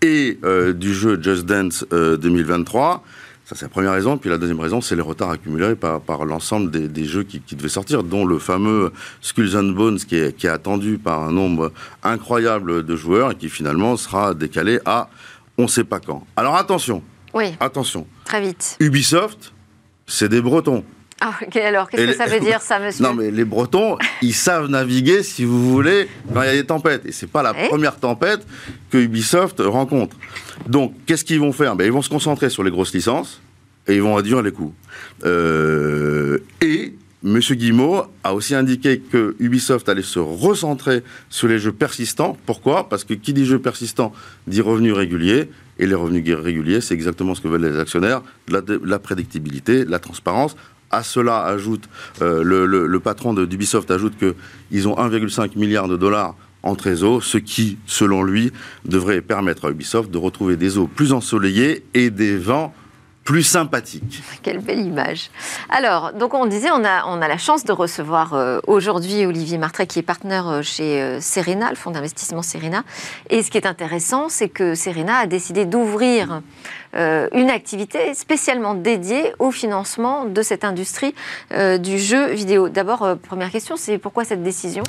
et 0.02 0.38
euh, 0.44 0.72
du 0.72 0.94
jeu 0.94 1.20
Just 1.20 1.44
Dance 1.44 1.84
2023. 1.90 3.04
Euh, 3.04 3.08
Ça, 3.44 3.56
c'est 3.56 3.66
la 3.66 3.68
première 3.68 3.92
raison. 3.92 4.16
Puis 4.16 4.30
la 4.30 4.38
deuxième 4.38 4.60
raison, 4.60 4.80
c'est 4.80 4.96
les 4.96 5.02
retards 5.02 5.30
accumulés 5.30 5.74
par, 5.74 6.00
par 6.00 6.24
l'ensemble 6.24 6.70
des, 6.70 7.04
jeux 7.04 7.22
qui, 7.22 7.42
devaient 7.54 7.68
sortir, 7.68 8.02
dont 8.02 8.24
le 8.24 8.38
fameux 8.38 8.92
Skulls 9.20 9.56
and 9.56 9.72
Bones, 9.74 9.98
qui 9.98 10.16
est, 10.16 10.34
qui 10.34 10.46
est 10.46 10.50
attendu 10.50 10.96
par 10.96 11.22
un 11.22 11.32
nombre 11.32 11.70
incroyable 12.02 12.86
de 12.86 12.96
joueurs 12.96 13.32
et 13.32 13.34
qui 13.34 13.50
finalement 13.50 13.96
sera 13.98 14.32
décalé 14.32 14.80
à 14.86 15.10
on 15.58 15.64
ne 15.64 15.68
sait 15.68 15.84
pas 15.84 16.00
quand. 16.00 16.26
Alors 16.36 16.56
attention. 16.56 17.02
Oui. 17.34 17.54
Attention. 17.60 18.06
Très 18.24 18.40
vite. 18.40 18.76
Ubisoft, 18.80 19.52
c'est 20.06 20.28
des 20.28 20.40
Bretons. 20.40 20.84
Ah, 21.20 21.34
ok, 21.46 21.56
alors 21.56 21.88
qu'est-ce 21.90 22.12
que 22.12 22.16
ça 22.16 22.26
veut 22.26 22.40
dire 22.40 22.62
ça, 22.62 22.78
monsieur 22.78 23.04
Non, 23.08 23.14
mais 23.14 23.30
les 23.30 23.44
Bretons, 23.44 23.98
ils 24.22 24.34
savent 24.34 24.68
naviguer, 24.68 25.22
si 25.22 25.44
vous 25.44 25.70
voulez, 25.70 26.08
quand 26.32 26.42
il 26.42 26.46
y 26.46 26.50
a 26.50 26.54
des 26.54 26.64
tempêtes. 26.64 27.04
Et 27.04 27.12
c'est 27.12 27.26
pas 27.26 27.42
la 27.42 27.52
première 27.52 27.96
tempête 27.96 28.46
que 28.90 28.98
Ubisoft 28.98 29.60
rencontre. 29.60 30.16
Donc, 30.66 30.94
qu'est-ce 31.06 31.24
qu'ils 31.24 31.40
vont 31.40 31.52
faire? 31.52 31.76
Ben, 31.76 31.84
Ils 31.84 31.92
vont 31.92 32.02
se 32.02 32.08
concentrer 32.08 32.48
sur 32.48 32.62
les 32.62 32.70
grosses 32.70 32.94
licences 32.94 33.40
et 33.86 33.96
ils 33.96 34.02
vont 34.02 34.14
réduire 34.14 34.40
les 34.40 34.52
coûts. 34.52 34.72
Euh, 35.24 36.38
et 36.62 36.94
M. 37.22 37.38
Guillemot 37.38 38.04
a 38.24 38.34
aussi 38.34 38.54
indiqué 38.54 38.98
que 38.98 39.36
Ubisoft 39.40 39.88
allait 39.90 40.02
se 40.02 40.18
recentrer 40.18 41.02
sur 41.28 41.48
les 41.48 41.58
jeux 41.58 41.72
persistants. 41.72 42.36
Pourquoi? 42.46 42.88
Parce 42.88 43.04
que 43.04 43.12
qui 43.12 43.34
dit 43.34 43.44
jeux 43.44 43.58
persistants 43.58 44.12
dit 44.46 44.62
revenus 44.62 44.94
réguliers. 44.94 45.50
Et 45.78 45.86
les 45.86 45.94
revenus 45.94 46.34
réguliers, 46.34 46.82
c'est 46.82 46.92
exactement 46.92 47.34
ce 47.34 47.40
que 47.40 47.48
veulent 47.48 47.64
les 47.64 47.78
actionnaires, 47.78 48.20
la, 48.48 48.98
prédictibilité, 48.98 49.86
la 49.86 49.98
transparence. 49.98 50.54
À 50.90 51.02
cela 51.02 51.44
ajoute, 51.44 51.88
euh, 52.20 52.42
le, 52.42 53.00
patron 53.00 53.32
d'Ubisoft 53.32 53.90
ajoute 53.90 54.14
qu'ils 54.18 54.88
ont 54.88 54.96
1,5 54.96 55.56
milliard 55.56 55.88
de 55.88 55.96
dollars 55.96 56.34
en 56.62 56.74
trésor, 56.74 57.22
ce 57.22 57.38
qui, 57.38 57.78
selon 57.86 58.22
lui, 58.22 58.52
devrait 58.84 59.20
permettre 59.20 59.66
à 59.66 59.70
Ubisoft 59.70 60.10
de 60.10 60.18
retrouver 60.18 60.56
des 60.56 60.78
eaux 60.78 60.88
plus 60.88 61.12
ensoleillées 61.12 61.84
et 61.94 62.10
des 62.10 62.36
vents 62.36 62.74
plus 63.24 63.42
sympathique. 63.42 64.22
Quelle 64.42 64.58
belle 64.58 64.80
image. 64.80 65.30
Alors, 65.68 66.12
donc 66.12 66.34
on 66.34 66.46
disait, 66.46 66.70
on 66.70 66.84
a, 66.84 67.04
on 67.06 67.20
a 67.20 67.28
la 67.28 67.38
chance 67.38 67.64
de 67.64 67.72
recevoir 67.72 68.34
euh, 68.34 68.60
aujourd'hui 68.66 69.26
Olivier 69.26 69.58
Martret, 69.58 69.86
qui 69.86 69.98
est 69.98 70.02
partenaire 70.02 70.48
euh, 70.48 70.62
chez 70.62 71.00
euh, 71.00 71.20
Serena, 71.20 71.70
le 71.70 71.76
fonds 71.76 71.90
d'investissement 71.90 72.42
Serena. 72.42 72.82
Et 73.28 73.42
ce 73.42 73.50
qui 73.50 73.58
est 73.58 73.66
intéressant, 73.66 74.28
c'est 74.28 74.48
que 74.48 74.74
Serena 74.74 75.18
a 75.18 75.26
décidé 75.26 75.64
d'ouvrir 75.64 76.42
une 76.92 77.50
activité 77.50 78.14
spécialement 78.14 78.74
dédiée 78.74 79.32
au 79.38 79.52
financement 79.52 80.24
de 80.24 80.42
cette 80.42 80.64
industrie 80.64 81.14
du 81.52 81.98
jeu 82.00 82.32
vidéo. 82.32 82.68
D'abord, 82.68 83.16
première 83.22 83.52
question, 83.52 83.76
c'est 83.76 83.98
pourquoi 83.98 84.24
cette 84.24 84.42
décision? 84.42 84.82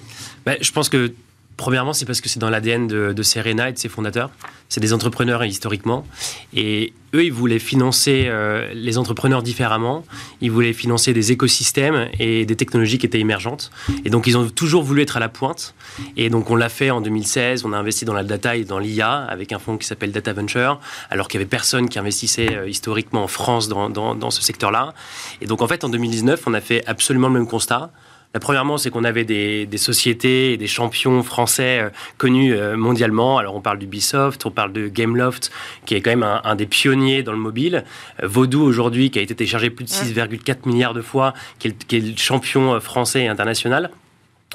Ben, 0.43 0.57
Je 0.61 0.71
pense 0.71 0.89
que 0.89 1.13
Premièrement, 1.58 1.93
c'est 1.93 2.06
parce 2.06 2.22
que 2.22 2.30
c'est 2.30 2.39
dans 2.39 2.49
l'ADN 2.49 2.88
de, 2.88 3.24
Serena 3.24 3.70
et 3.70 3.74
de 3.74 3.78
ses 3.78 3.89
fondateurs. 3.89 4.32
C'est 4.70 4.80
des 4.80 4.93
entrepreneurs 4.93 5.43
historiquement. 5.43 6.08
Et 6.56 6.93
eux, 7.14 7.26
ils 7.26 7.32
voulaient 7.32 7.60
financer 7.60 8.26
euh, 8.28 8.72
les 8.74 8.97
entrepreneurs 8.97 9.43
différemment. 9.43 10.04
Ils 10.39 10.49
voulaient 10.49 10.74
financer 10.74 11.14
des 11.14 11.32
écosystèmes 11.32 12.08
et 12.20 12.45
des 12.45 12.56
technologies 12.56 12.97
qui 12.97 13.06
étaient 13.06 13.20
émergentes. 13.20 13.70
Et 14.06 14.10
donc, 14.10 14.28
ils 14.28 14.38
ont 14.38 14.49
toujours 14.49 14.82
voulu 14.82 15.02
être 15.02 15.18
à 15.18 15.20
la 15.20 15.30
pointe. 15.30 15.76
Et 16.18 16.30
donc, 16.30 16.49
on 16.49 16.56
l'a 16.56 16.70
fait 16.70 16.89
en 16.89 17.02
2016. 17.02 17.64
On 17.66 17.74
a 17.74 17.78
investi 17.78 18.06
dans 18.06 18.14
la 18.14 18.24
data 18.24 18.56
et 18.56 18.64
dans 18.64 18.80
l'IA 18.80 19.12
avec 19.12 19.52
un 19.52 19.60
fonds 19.60 19.78
qui 19.78 19.86
s'appelle 19.86 20.12
Data 20.12 20.34
Venture, 20.34 20.80
alors 21.10 21.28
qu'il 21.28 21.39
n'y 21.39 21.43
avait 21.43 21.49
personne 21.49 21.89
qui 21.89 21.99
investissait 21.99 22.56
euh, 22.56 22.68
historiquement 22.68 23.24
en 23.24 23.28
France 23.28 23.68
dans 23.68 24.32
ce 24.32 24.41
secteur-là. 24.41 24.93
Et 25.41 25.45
donc, 25.45 25.62
en 25.62 25.68
fait, 25.68 25.84
en 25.84 25.89
2019, 25.89 26.41
on 26.47 26.54
a 26.54 26.62
fait 26.62 26.84
absolument 26.88 27.28
le 27.28 27.34
même 27.34 27.47
constat. 27.47 27.91
La 28.34 28.39
premièrement, 28.39 28.77
c'est 28.77 28.91
qu'on 28.91 29.03
avait 29.03 29.25
des, 29.25 29.67
sociétés 29.77 30.53
et 30.53 30.57
des 30.57 30.67
champions 30.67 31.21
français 31.21 31.79
euh, 31.82 31.89
connus 32.17 32.53
euh, 32.53 32.77
mondialement. 32.77 33.38
Alors, 33.38 33.55
on 33.55 33.61
parle 33.61 33.77
d'Ubisoft, 33.77 34.45
on 34.45 34.51
parle 34.51 34.71
de 34.71 34.88
Gameloft, 34.88 35.51
qui 35.86 35.95
est 35.95 36.01
quand 36.01 36.11
même 36.11 36.23
un, 36.23 36.55
des 36.55 36.65
pionniers 36.65 37.23
dans 37.23 37.34
le 37.34 37.38
mobile. 37.38 37.84
Euh, 38.23 38.27
Vodou, 38.27 38.61
aujourd'hui, 38.61 39.11
qui 39.11 39.19
a 39.19 39.21
été 39.21 39.36
téléchargé 39.36 39.69
plus 39.69 39.84
de 39.84 39.89
6,4 39.89 40.59
milliards 40.65 40.93
de 40.93 41.01
fois, 41.01 41.34
qui 41.59 41.67
est, 41.67 41.91
le 41.91 42.15
champion 42.15 42.79
français 42.79 43.23
et 43.23 43.27
international. 43.27 43.91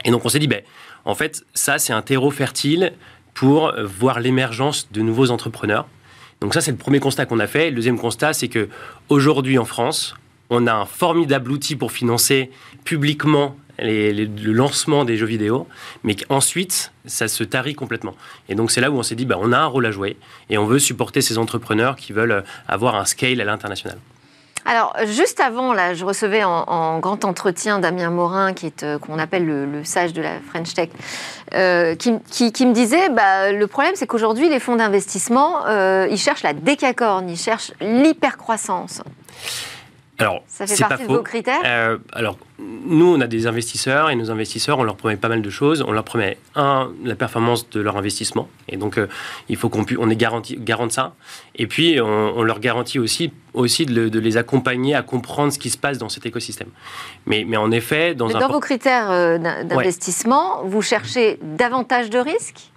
Et 0.06 0.10
donc, 0.10 0.24
on 0.24 0.30
s'est 0.30 0.38
dit, 0.38 0.48
ben, 0.48 0.62
en 1.04 1.14
fait, 1.14 1.44
ça, 1.52 1.78
c'est 1.78 1.92
un 1.92 2.02
terreau 2.02 2.30
fertile 2.30 2.94
pour 3.34 3.74
voir 3.84 4.20
l'émergence 4.20 4.90
de 4.90 5.02
nouveaux 5.02 5.30
entrepreneurs. 5.30 5.86
Donc 6.40 6.54
ça, 6.54 6.62
c'est 6.62 6.70
le 6.70 6.76
premier 6.78 7.00
constat 7.00 7.26
qu'on 7.26 7.38
a 7.38 7.46
fait. 7.46 7.70
Le 7.70 7.76
deuxième 7.76 7.98
constat, 7.98 8.32
c'est 8.32 8.48
que 8.48 8.68
aujourd'hui 9.10 9.58
en 9.58 9.64
France, 9.66 10.14
on 10.48 10.66
a 10.66 10.72
un 10.72 10.86
formidable 10.86 11.50
outil 11.50 11.76
pour 11.76 11.92
financer 11.92 12.50
publiquement 12.84 13.56
le 13.78 14.52
lancement 14.52 15.04
des 15.04 15.16
jeux 15.16 15.26
vidéo, 15.26 15.66
mais 16.04 16.16
ensuite, 16.28 16.92
ça 17.04 17.28
se 17.28 17.44
tarit 17.44 17.74
complètement. 17.74 18.14
Et 18.48 18.54
donc, 18.54 18.70
c'est 18.70 18.80
là 18.80 18.90
où 18.90 18.98
on 18.98 19.02
s'est 19.02 19.14
dit, 19.14 19.26
bah, 19.26 19.36
on 19.40 19.52
a 19.52 19.58
un 19.58 19.66
rôle 19.66 19.86
à 19.86 19.90
jouer 19.90 20.16
et 20.50 20.58
on 20.58 20.66
veut 20.66 20.78
supporter 20.78 21.20
ces 21.20 21.38
entrepreneurs 21.38 21.96
qui 21.96 22.12
veulent 22.12 22.44
avoir 22.68 22.96
un 22.96 23.04
scale 23.04 23.40
à 23.40 23.44
l'international. 23.44 23.98
Alors, 24.68 24.96
juste 25.06 25.38
avant, 25.38 25.72
là, 25.72 25.94
je 25.94 26.04
recevais 26.04 26.42
en, 26.42 26.98
grand 26.98 27.24
entretien 27.24 27.78
Damien 27.78 28.10
Morin, 28.10 28.52
qui 28.52 28.66
est 28.66 28.82
euh, 28.82 28.98
qu'on 28.98 29.18
appelle 29.20 29.46
le, 29.46 29.84
sage 29.84 30.12
de 30.12 30.20
la 30.20 30.40
French 30.40 30.74
Tech, 30.74 30.88
euh, 31.54 31.94
qui, 31.94 32.10
me 32.10 32.72
disait, 32.72 33.08
bah, 33.10 33.52
le 33.52 33.66
problème, 33.68 33.92
c'est 33.94 34.08
qu'aujourd'hui, 34.08 34.48
les 34.48 34.58
fonds 34.58 34.74
d'investissement, 34.74 35.66
euh, 35.66 36.08
ils 36.10 36.18
cherchent 36.18 36.42
la 36.42 36.52
décacorne, 36.52 37.30
ils 37.30 37.38
cherchent 37.38 37.72
l'hypercroissance. 37.80 39.02
Alors, 40.18 40.42
ça 40.46 40.66
fait 40.66 40.78
partie 40.78 41.02
de 41.06 41.08
vos 41.08 41.22
critères? 41.22 41.60
Euh, 41.64 41.98
Alors, 42.12 42.38
nous, 42.58 43.14
on 43.14 43.20
a 43.20 43.26
des 43.26 43.46
investisseurs 43.46 44.08
et 44.10 44.16
nos 44.16 44.30
investisseurs, 44.30 44.78
on 44.78 44.84
leur 44.84 44.96
promet 44.96 45.16
pas 45.16 45.28
mal 45.28 45.42
de 45.42 45.50
choses. 45.50 45.84
On 45.86 45.92
leur 45.92 46.04
promet, 46.04 46.38
un, 46.54 46.90
la 47.04 47.14
performance 47.14 47.68
de 47.70 47.80
leur 47.80 47.96
investissement. 47.96 48.48
Et 48.68 48.76
donc, 48.76 48.96
euh, 48.98 49.08
il 49.48 49.56
faut 49.56 49.68
qu'on 49.68 49.84
on 49.98 50.08
est 50.08 50.16
garanti, 50.16 50.56
garant 50.58 50.86
de 50.86 50.92
ça. 50.92 51.14
Et 51.54 51.66
puis, 51.66 52.00
on, 52.00 52.42
leur 52.42 52.60
garantit 52.60 52.98
aussi, 52.98 53.32
aussi 53.52 53.84
de, 53.84 54.18
les 54.18 54.36
accompagner 54.36 54.94
à 54.94 55.02
comprendre 55.02 55.52
ce 55.52 55.58
qui 55.58 55.70
se 55.70 55.78
passe 55.78 55.98
dans 55.98 56.08
cet 56.08 56.24
écosystème. 56.24 56.68
Mais, 57.26 57.44
mais 57.46 57.56
en 57.56 57.70
effet, 57.70 58.14
dans, 58.14 58.28
dans 58.28 58.48
vos 58.48 58.60
critères 58.60 59.10
euh, 59.10 59.38
d'investissement, 59.64 60.62
vous 60.64 60.82
cherchez 60.82 61.38
davantage 61.42 62.08
de 62.10 62.18
risques? 62.18 62.70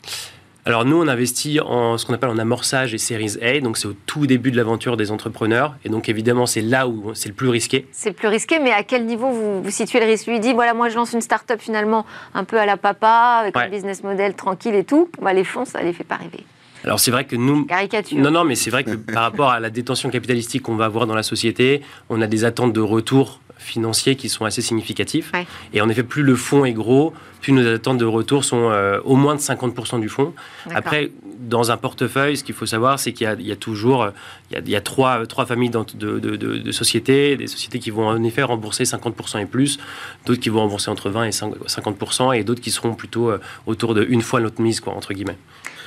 Alors 0.65 0.85
nous, 0.85 1.01
on 1.01 1.07
investit 1.07 1.59
en 1.59 1.97
ce 1.97 2.05
qu'on 2.05 2.13
appelle 2.13 2.29
en 2.29 2.37
amorçage 2.37 2.93
et 2.93 2.97
Series 2.97 3.37
A, 3.41 3.59
donc 3.59 3.77
c'est 3.77 3.87
au 3.87 3.95
tout 4.05 4.27
début 4.27 4.51
de 4.51 4.57
l'aventure 4.57 4.97
des 4.97 5.11
entrepreneurs, 5.11 5.75
et 5.83 5.89
donc 5.89 6.09
évidemment 6.09 6.45
c'est 6.45 6.61
là 6.61 6.87
où 6.87 7.13
c'est 7.15 7.29
le 7.29 7.35
plus 7.35 7.49
risqué. 7.49 7.87
C'est 7.91 8.09
le 8.09 8.15
plus 8.15 8.27
risqué, 8.27 8.59
mais 8.59 8.71
à 8.71 8.83
quel 8.83 9.05
niveau 9.05 9.29
vous, 9.31 9.63
vous 9.63 9.71
situez 9.71 9.99
le 9.99 10.05
risque? 10.05 10.27
Lui 10.27 10.39
dit, 10.39 10.53
voilà, 10.53 10.73
moi 10.73 10.89
je 10.89 10.95
lance 10.95 11.13
une 11.13 11.21
start-up 11.21 11.59
finalement 11.61 12.05
un 12.33 12.43
peu 12.43 12.59
à 12.59 12.65
la 12.65 12.77
papa, 12.77 13.39
avec 13.41 13.55
un 13.55 13.69
business 13.69 14.03
model 14.03 14.35
tranquille 14.35 14.75
et 14.75 14.83
tout, 14.83 15.09
bah, 15.21 15.33
les 15.33 15.43
fonds, 15.43 15.65
ça 15.65 15.81
les 15.81 15.93
fait 15.93 16.03
pas 16.03 16.17
rêver. 16.17 16.43
Alors 16.83 16.99
c'est 16.99 17.11
vrai 17.11 17.25
que 17.25 17.35
nous... 17.35 17.65
Caricature. 17.65 18.17
Non, 18.17 18.31
non, 18.31 18.43
mais 18.43 18.55
c'est 18.55 18.69
vrai 18.69 18.83
que 18.83 18.95
par 18.95 19.23
rapport 19.23 19.49
à 19.49 19.59
la 19.59 19.69
détention 19.69 20.09
capitalistique 20.09 20.63
qu'on 20.63 20.75
va 20.75 20.85
avoir 20.85 21.07
dans 21.07 21.15
la 21.15 21.23
société, 21.23 21.81
on 22.09 22.21
a 22.21 22.27
des 22.27 22.45
attentes 22.45 22.73
de 22.73 22.81
retour 22.81 23.41
financiers 23.59 24.15
qui 24.15 24.29
sont 24.29 24.45
assez 24.45 24.61
significatifs. 24.61 25.31
Et 25.73 25.81
en 25.81 25.89
effet, 25.89 26.03
plus 26.03 26.23
le 26.23 26.35
fonds 26.35 26.65
est 26.65 26.73
gros, 26.73 27.13
plus 27.41 27.53
nos 27.53 27.75
attentes 27.75 27.97
de 27.97 28.05
retour 28.05 28.43
sont 28.43 28.69
euh, 28.71 28.99
au 29.03 29.15
moins 29.15 29.35
de 29.35 29.39
50% 29.39 29.99
du 29.99 30.09
fonds. 30.09 30.33
Après, 30.73 31.11
dans 31.39 31.71
un 31.71 31.77
portefeuille, 31.77 32.37
ce 32.37 32.43
qu'il 32.43 32.55
faut 32.55 32.65
savoir, 32.65 32.99
c'est 32.99 33.13
qu'il 33.13 33.27
y, 33.41 33.51
a 33.51 33.55
toujours 33.55 34.09
il 34.51 34.69
y 34.69 34.75
a, 34.75 34.81
trois, 34.81 35.25
trois 35.25 35.45
familles 35.45 35.69
de, 35.69 36.19
de, 36.19 36.71
sociétés, 36.71 37.37
des 37.37 37.47
sociétés 37.47 37.79
qui 37.79 37.91
vont 37.91 38.07
en 38.07 38.23
effet 38.23 38.43
rembourser 38.43 38.83
50% 38.83 39.41
et 39.41 39.45
plus, 39.45 39.79
d'autres 40.25 40.41
qui 40.41 40.49
vont 40.49 40.61
rembourser 40.61 40.89
entre 40.89 41.09
20 41.09 41.25
et 41.25 41.29
50%, 41.29 42.37
et 42.37 42.43
d'autres 42.43 42.61
qui 42.61 42.71
seront 42.71 42.93
plutôt 42.93 43.29
euh, 43.29 43.39
autour 43.67 43.93
de 43.93 44.05
une 44.07 44.21
fois 44.21 44.39
notre 44.39 44.61
mise, 44.61 44.79
quoi, 44.79 44.93
entre 44.93 45.13
guillemets. 45.13 45.37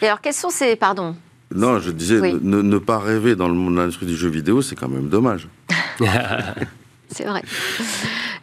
Et 0.01 0.07
alors, 0.07 0.21
quels 0.21 0.35
sont 0.35 0.51
ces... 0.51 0.77
Pardon? 0.77 1.17
Non, 1.55 1.79
je 1.79 1.91
disais, 1.91 2.21
ne, 2.21 2.63
ne, 2.63 2.79
pas 2.79 2.99
rêver 2.99 3.37
dans 3.37 3.49
le 3.49 3.55
monde 3.55 3.75
de 3.75 3.81
l'industrie 3.81 4.07
du 4.07 4.17
jeu 4.17 4.29
vidéo, 4.29 4.63
c'est 4.63 4.75
quand 4.75 4.89
même 4.89 5.09
dommage. 5.09 5.49
C'est 7.15 7.25
vrai. 7.25 7.43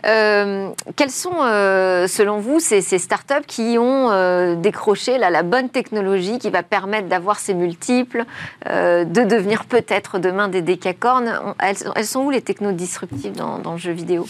Euh, 0.05 0.69
quelles 0.95 1.11
sont, 1.11 1.41
euh, 1.41 2.07
selon 2.07 2.39
vous, 2.39 2.59
ces, 2.59 2.81
startups 2.81 3.45
qui 3.45 3.77
ont 3.77 4.09
euh, 4.11 4.55
décroché 4.55 5.17
la 5.17 5.43
bonne 5.43 5.69
technologie 5.69 6.39
qui 6.39 6.49
va 6.49 6.63
permettre 6.63 7.07
d'avoir 7.07 7.39
ces 7.39 7.53
multiples, 7.53 8.25
de 8.65 9.23
devenir 9.23 9.65
peut-être 9.65 10.19
demain 10.19 10.47
des 10.47 10.61
décacornes? 10.61 11.53
Elles, 11.59 12.05
sont 12.05 12.21
où 12.21 12.29
les 12.29 12.41
technos 12.41 12.71
disruptives 12.71 13.33
dans 13.33 13.71
le 13.71 13.77
jeu 13.77 13.91
vidéo? 13.91 14.25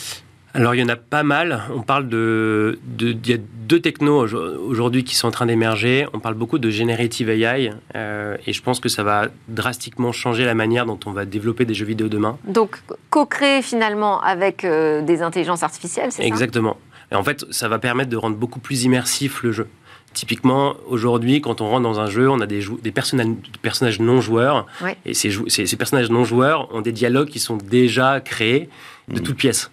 Alors 0.53 0.73
il 0.73 0.79
y 0.79 0.83
en 0.83 0.89
a 0.89 0.95
pas 0.95 1.23
mal. 1.23 1.61
On 1.75 1.81
parle 1.81 2.09
de, 2.09 2.79
il 2.99 3.27
y 3.27 3.33
a 3.33 3.37
deux 3.67 3.79
technos 3.79 4.27
aujourd'hui 4.33 5.03
qui 5.03 5.15
sont 5.15 5.27
en 5.27 5.31
train 5.31 5.45
d'émerger. 5.45 6.07
On 6.13 6.19
parle 6.19 6.35
beaucoup 6.35 6.57
de 6.57 6.69
generative 6.69 7.29
AI 7.29 7.71
euh, 7.95 8.35
et 8.47 8.53
je 8.53 8.61
pense 8.61 8.79
que 8.79 8.89
ça 8.89 9.03
va 9.03 9.27
drastiquement 9.47 10.11
changer 10.11 10.45
la 10.45 10.55
manière 10.55 10.85
dont 10.85 10.99
on 11.05 11.11
va 11.11 11.25
développer 11.25 11.65
des 11.65 11.73
jeux 11.73 11.85
vidéo 11.85 12.07
demain. 12.07 12.37
Donc 12.45 12.81
co-créer 13.09 13.61
finalement 13.61 14.21
avec 14.21 14.63
euh, 14.63 15.01
des 15.01 15.21
intelligences 15.21 15.63
artificielles, 15.63 16.11
c'est 16.11 16.23
ça? 16.23 16.27
Exactement. 16.27 16.77
Et 17.11 17.15
en 17.15 17.23
fait, 17.23 17.45
ça 17.51 17.67
va 17.67 17.79
permettre 17.79 18.09
de 18.09 18.17
rendre 18.17 18.35
beaucoup 18.35 18.59
plus 18.59 18.83
immersif 18.83 19.43
le 19.43 19.51
jeu. 19.51 19.67
Typiquement, 20.13 20.73
aujourd'hui, 20.87 21.41
quand 21.41 21.61
on 21.61 21.69
rentre 21.69 21.83
dans 21.83 21.99
un 21.99 22.07
jeu, 22.07 22.27
on 22.29 22.39
a 22.39 22.47
des, 22.47 22.63
des 22.81 22.91
personnages, 22.91 23.99
non 23.99 24.21
joueurs. 24.21 24.65
Et 25.05 25.13
ces, 25.13 25.31
ces, 25.47 25.75
personnages 25.77 26.09
non 26.09 26.23
joueurs 26.23 26.73
ont 26.73 26.81
des 26.81 26.91
dialogues 26.91 27.29
qui 27.29 27.39
sont 27.39 27.57
déjà 27.57 28.19
créés 28.19 28.69
de 29.07 29.19
mmh. 29.19 29.23
toutes 29.23 29.37
pièces. 29.37 29.69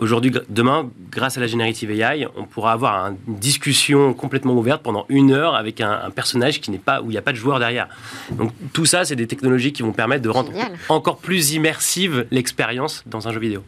Aujourd'hui, 0.00 0.32
demain, 0.48 0.88
grâce 1.10 1.36
à 1.36 1.40
la 1.40 1.46
générative 1.46 1.90
AI, 1.90 2.26
on 2.34 2.44
pourra 2.44 2.72
avoir 2.72 3.08
une 3.08 3.18
discussion 3.26 4.14
complètement 4.14 4.54
ouverte 4.54 4.82
pendant 4.82 5.04
une 5.10 5.30
heure 5.30 5.54
avec 5.54 5.82
un, 5.82 6.10
personnage 6.10 6.62
qui 6.62 6.70
n'est 6.70 6.78
pas 6.78 7.02
où 7.02 7.06
il 7.06 7.10
n'y 7.10 7.18
a 7.18 7.22
pas 7.22 7.32
de 7.32 7.36
joueur 7.36 7.58
derrière. 7.58 7.86
Donc 8.30 8.50
tout 8.72 8.86
ça, 8.86 9.04
c'est 9.04 9.14
des 9.14 9.26
technologies 9.26 9.74
qui 9.74 9.82
vont 9.82 9.92
permettre 9.92 10.22
de 10.22 10.30
rendre 10.30 10.50
encore 10.88 11.18
plus 11.18 11.52
immersive 11.52 12.26
l'expérience 12.30 13.02
dans 13.04 13.28
un 13.28 13.32
jeu 13.32 13.40
vidéo. 13.40 13.62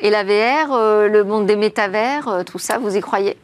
Et 0.00 0.10
la 0.10 0.24
VR, 0.24 0.72
euh, 0.72 1.06
le 1.06 1.22
monde 1.22 1.46
des 1.46 1.54
métavers, 1.54 2.26
euh, 2.26 2.42
tout 2.42 2.58
ça, 2.58 2.78
vous 2.78 2.96
y 2.96 3.00
croyez? 3.00 3.36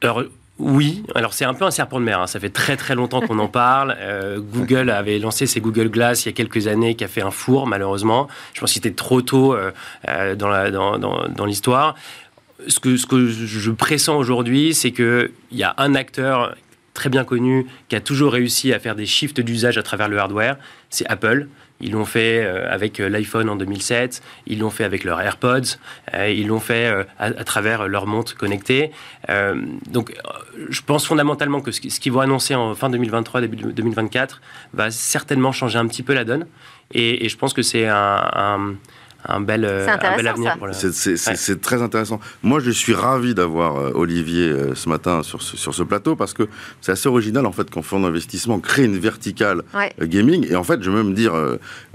Alors 0.00 0.22
oui, 0.64 1.02
alors 1.16 1.34
c'est 1.34 1.44
un 1.44 1.54
peu 1.54 1.64
un 1.64 1.72
serpent 1.72 1.98
de 1.98 2.04
mer. 2.04 2.20
Hein. 2.20 2.28
Ça 2.28 2.38
fait 2.38 2.48
très 2.48 2.76
très 2.76 2.94
longtemps 2.94 3.20
qu'on 3.20 3.40
en 3.40 3.48
parle. 3.48 3.96
Euh, 3.98 4.38
Google 4.38 4.90
avait 4.90 5.18
lancé 5.18 5.46
ses 5.46 5.60
Google 5.60 5.88
Glass 5.88 6.24
il 6.24 6.28
y 6.28 6.30
a 6.30 6.32
quelques 6.32 6.68
années, 6.68 6.94
qui 6.94 7.02
a 7.02 7.08
fait 7.08 7.20
un 7.20 7.32
four 7.32 7.66
malheureusement. 7.66 8.28
Je 8.54 8.60
pense 8.60 8.70
que 8.70 8.74
c'était 8.74 8.92
trop 8.92 9.22
tôt 9.22 9.54
euh, 9.54 9.72
euh, 10.08 10.36
dans 10.36 11.44
l'histoire. 11.44 11.96
ce, 12.68 12.78
que, 12.78 12.96
ce 12.96 13.06
que 13.06 13.28
je 13.28 13.70
pressens 13.72 14.16
aujourd'hui, 14.16 14.72
c'est 14.72 14.92
qu'il 14.92 15.32
y 15.50 15.64
a 15.64 15.74
un 15.78 15.96
acteur 15.96 16.54
très 16.94 17.08
bien 17.08 17.24
connu 17.24 17.66
qui 17.88 17.96
a 17.96 18.00
toujours 18.00 18.32
réussi 18.32 18.72
à 18.72 18.78
faire 18.78 18.94
des 18.94 19.06
shifts 19.06 19.40
d'usage 19.40 19.78
à 19.78 19.82
travers 19.82 20.08
le 20.08 20.18
hardware, 20.18 20.58
c'est 20.90 21.06
Apple. 21.08 21.48
Ils 21.82 21.92
l'ont 21.92 22.04
fait 22.04 22.44
euh, 22.44 22.72
avec 22.72 23.00
euh, 23.00 23.08
l'iPhone 23.08 23.48
en 23.48 23.56
2007, 23.56 24.22
ils 24.46 24.60
l'ont 24.60 24.70
fait 24.70 24.84
avec 24.84 25.04
leurs 25.04 25.20
AirPods, 25.20 25.78
euh, 26.14 26.30
ils 26.30 26.46
l'ont 26.46 26.60
fait 26.60 26.92
à, 27.18 27.44
travers 27.44 27.88
leur 27.88 28.06
montre 28.06 28.36
connectée. 28.36 28.92
donc, 29.88 30.14
je 30.68 30.80
pense 30.82 31.06
fondamentalement 31.06 31.60
que 31.60 31.72
ce 31.72 31.80
qu'ils 31.80 32.12
vont 32.12 32.20
annoncer 32.20 32.54
en 32.54 32.74
fin 32.74 32.88
2023, 32.88 33.40
début 33.40 33.56
2024, 33.56 34.40
va 34.72 34.90
certainement 34.90 35.52
changer 35.52 35.78
un 35.78 35.86
petit 35.86 36.02
peu 36.02 36.14
la 36.14 36.24
donne. 36.24 36.46
Et, 36.92 37.28
je 37.28 37.36
pense 37.36 37.52
que 37.52 37.62
c'est 37.62 37.86
un 37.86 38.76
un 39.11 39.11
bel, 39.40 39.64
euh, 39.64 39.86
un 39.88 40.16
bel 40.16 40.26
avenir. 40.26 40.56
C'est 40.72 41.60
très 41.60 41.82
intéressant. 41.82 42.20
Moi, 42.42 42.60
je 42.60 42.70
suis 42.70 42.94
ravi 42.94 43.34
d'avoir 43.34 43.76
euh, 43.76 43.90
Olivier 43.94 44.48
euh, 44.48 44.74
ce 44.74 44.88
matin 44.88 45.22
sur 45.22 45.42
ce, 45.42 45.56
sur 45.56 45.74
ce 45.74 45.82
plateau 45.82 46.16
parce 46.16 46.32
que 46.32 46.48
c'est 46.80 46.92
assez 46.92 47.08
original 47.08 47.46
en 47.46 47.52
fait 47.52 47.70
qu'un 47.70 47.82
fonds 47.82 48.00
d'investissement 48.00 48.58
crée 48.58 48.84
une 48.84 48.98
verticale 48.98 49.62
gaming. 50.00 50.46
Et 50.50 50.56
en 50.56 50.64
fait, 50.64 50.82
je 50.82 50.90
veux 50.90 51.02
même 51.02 51.14
dire, 51.14 51.32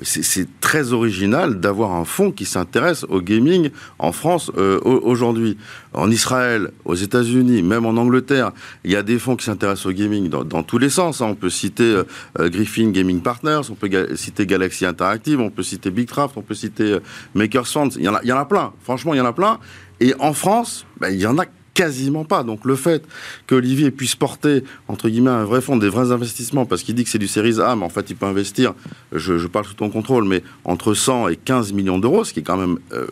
c'est 0.02 0.48
très 0.62 0.94
original 0.94 1.60
d'avoir 1.60 1.94
un 1.94 2.06
fonds 2.06 2.32
qui 2.32 2.46
s'intéresse 2.46 3.06
au 3.10 3.22
gaming 3.22 3.70
en 4.00 4.12
France 4.12 4.52
aujourd'hui. 4.84 5.58
En 5.94 6.12
Israël, 6.12 6.72
aux 6.86 6.96
États-Unis, 6.96 7.64
même 7.64 7.86
en 7.86 7.98
Angleterre, 7.98 8.52
il 8.84 8.92
y 8.92 8.96
a 8.96 9.02
des 9.02 9.18
fonds 9.18 9.36
qui 9.36 9.46
s'intéressent 9.46 9.88
au 9.88 9.92
gaming 9.92 10.30
dans, 10.30 10.44
dans, 10.44 10.62
tous 10.62 10.78
les 10.78 10.90
sens. 10.90 11.22
Hein. 11.22 11.28
On 11.30 11.36
peut 11.36 11.50
citer 11.50 12.02
Griffin 12.38 12.92
Gaming 12.92 13.22
Partners, 13.22 13.62
on 13.70 13.76
peut 13.76 13.90
citer 14.16 14.46
Galaxy 14.46 14.86
Interactive, 14.86 15.40
on 15.40 15.50
peut 15.50 15.64
citer 15.64 15.90
Bigcraft, 15.90 16.38
on 16.38 16.42
peut 16.42 16.54
citer 16.54 17.00
Makers 17.34 17.68
Funds, 17.68 17.90
il 17.98 18.04
y, 18.04 18.10
en 18.10 18.16
a, 18.16 18.24
y 18.24 18.32
en 18.32 18.38
a 18.38 18.46
plein. 18.46 18.74
Franchement, 18.84 19.14
il 19.14 19.18
y 19.18 19.22
en 19.22 19.26
a 19.26 19.34
plein. 19.34 19.60
Et 20.00 20.14
en 20.20 20.34
France, 20.34 20.86
ben, 21.00 21.10
il 21.10 21.20
y 21.20 21.26
en 21.26 21.38
a 21.38 21.46
quasiment 21.78 22.26
pas. 22.26 22.44
Donc 22.44 22.66
le 22.66 22.76
fait 22.76 23.06
qu'Olivier 23.46 23.92
puisse 23.92 24.16
porter, 24.16 24.64
entre 24.88 25.10
guillemets, 25.10 25.30
un 25.30 25.46
vrai 25.46 25.62
fonds, 25.62 25.78
des 25.78 25.90
vrais 25.90 26.12
investissements, 26.12 26.66
parce 26.66 26.82
qu'il 26.82 26.96
dit 26.96 27.04
que 27.04 27.10
c'est 27.12 27.20
du 27.20 27.28
Series 27.28 27.62
A, 27.62 27.76
mais 27.76 27.86
en 27.86 27.90
fait 27.90 28.10
il 28.10 28.16
peut 28.16 28.26
investir, 28.26 28.74
je, 29.12 29.46
parle 29.46 29.66
sous 29.66 29.76
ton 29.76 29.92
contrôle, 29.92 30.24
mais 30.24 30.42
entre 30.66 30.96
100 30.96 31.28
et 31.28 31.36
15 31.36 31.74
millions 31.74 32.00
d'euros, 32.00 32.24
ce 32.24 32.34
qui 32.34 32.40
est 32.40 32.44
quand 32.44 32.58
même 32.58 32.80
euh, 32.94 33.06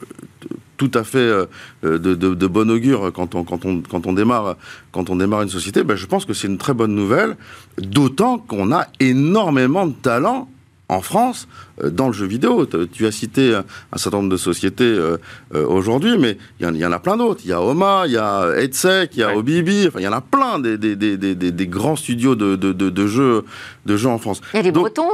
tout 0.78 0.90
à 0.96 1.04
fait 1.04 1.20
euh, 1.20 1.46
de, 1.84 2.16
de, 2.16 2.48
bon 2.48 2.72
augure 2.72 3.14
quand 3.14 3.36
on, 3.36 4.14
démarre, 4.14 4.58
quand 4.92 5.12
on 5.12 5.16
démarre 5.16 5.44
une 5.44 5.50
société, 5.50 5.84
ben 5.84 5.96
je 5.96 6.08
pense 6.08 6.26
que 6.26 6.34
c'est 6.34 6.48
une 6.48 6.58
très 6.58 6.74
bonne 6.74 6.96
nouvelle, 6.96 7.38
d'autant 7.78 8.40
qu'on 8.40 8.72
a 8.72 8.88
énormément 9.00 9.86
de 9.86 9.94
talent 9.94 10.50
en 10.90 11.02
France 11.02 11.48
euh, 11.84 11.90
dans 11.90 12.08
le 12.08 12.14
jeu 12.14 12.26
vidéo. 12.26 12.68
Tu 12.92 13.06
as 13.06 13.12
cité 13.12 13.56
un 13.56 13.98
certain 13.98 14.18
nombre 14.18 14.30
de 14.30 14.38
sociétés 14.38 14.84
euh, 14.84 15.18
euh, 15.54 15.66
aujourd'hui, 15.66 16.18
mais 16.18 16.38
il 16.60 16.78
y, 16.78 16.86
en 16.86 16.92
a 16.92 17.00
plein 17.00 17.18
d'autres. 17.18 17.42
Il 17.44 17.50
y 17.50 17.54
a 17.54 17.62
OMA, 17.62 18.04
il 18.06 18.14
y 18.14 18.18
a 18.18 18.54
Edsec, 18.58 19.12
il 19.14 19.20
y 19.20 19.24
a 19.24 19.36
Obibi, 19.36 19.88
enfin 19.88 20.00
il 20.00 20.04
y 20.04 20.08
en 20.08 20.14
a 20.14 20.22
plein 20.22 20.60
des, 20.60 20.78
des, 20.78 20.96
des, 20.96 21.36
des 21.36 21.68
grands 21.68 21.96
studios 21.96 22.36
de, 22.36 22.56
de, 22.56 22.72
de, 22.72 23.08
jeux, 23.08 23.46
de 23.86 23.98
jeux 23.98 24.10
en 24.10 24.18
France. 24.18 24.42
Il 24.54 24.58
y 24.58 24.60
a 24.60 24.64
les 24.64 24.72
Bretons 24.72 25.10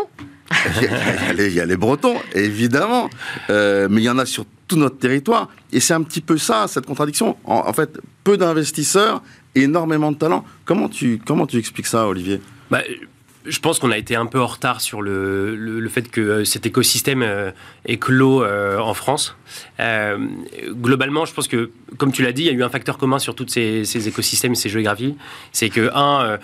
il, 1.38 1.53
y 1.53 1.61
a 1.61 1.65
les, 1.65 1.78
Bretons, 1.78 2.17
évidemment, 2.36 3.09
mais 3.47 3.88
il 3.89 4.03
y 4.03 4.09
en 4.09 4.17
a 4.17 4.26
sur 4.26 4.43
tout 4.67 4.76
notre 4.76 4.97
territoire. 4.97 5.47
Et 5.72 5.80
c'est 5.80 5.93
un 5.93 6.03
petit 6.03 6.19
peu 6.19 6.38
ça, 6.38 6.67
cette 6.67 6.86
contradiction. 6.86 7.38
En, 7.45 7.72
fait, 7.72 8.01
peu 8.26 8.36
d'investisseurs, 8.36 9.24
énormément 9.55 10.11
de 10.11 10.17
talents. 10.17 10.43
Comment 10.65 10.89
tu, 10.89 11.22
comment 11.26 11.47
tu 11.47 11.57
expliques 11.57 11.88
ça, 11.88 12.05
Olivier? 12.05 12.41
Bah, 12.69 12.82
je 13.45 13.59
pense 13.59 13.79
qu'on 13.79 13.91
a 13.91 13.97
été 13.97 14.15
un 14.15 14.25
peu 14.25 14.39
en 14.39 14.47
retard 14.47 14.81
sur 14.81 15.01
le, 15.01 15.55
le, 15.55 15.89
fait 15.89 16.09
que 16.09 16.21
euh, 16.21 16.45
cet 16.45 16.65
écosystème 16.65 17.23
euh, 17.23 17.51
est 17.85 17.97
clos 17.97 18.43
euh, 18.43 18.77
en 18.77 18.93
France. 18.93 19.35
Globalement, 20.73 21.25
je 21.25 21.34
pense 21.34 21.47
que, 21.47 21.71
comme 21.97 22.11
tu 22.11 22.23
l'as 22.23 22.32
dit, 22.32 22.43
il 22.43 22.47
y 22.47 22.49
a 22.49 22.53
eu 22.53 22.63
un 22.63 22.69
facteur 22.69 22.97
commun 22.97 23.19
sur 23.19 23.36
tous 23.36 23.47
ces, 23.47 23.86
ces, 23.86 24.07
écosystèmes 24.07 24.55
ces 24.55 24.69
géographies. 24.69 25.15
C'est 25.51 25.69
que, 25.69 25.89
un, 25.93 26.39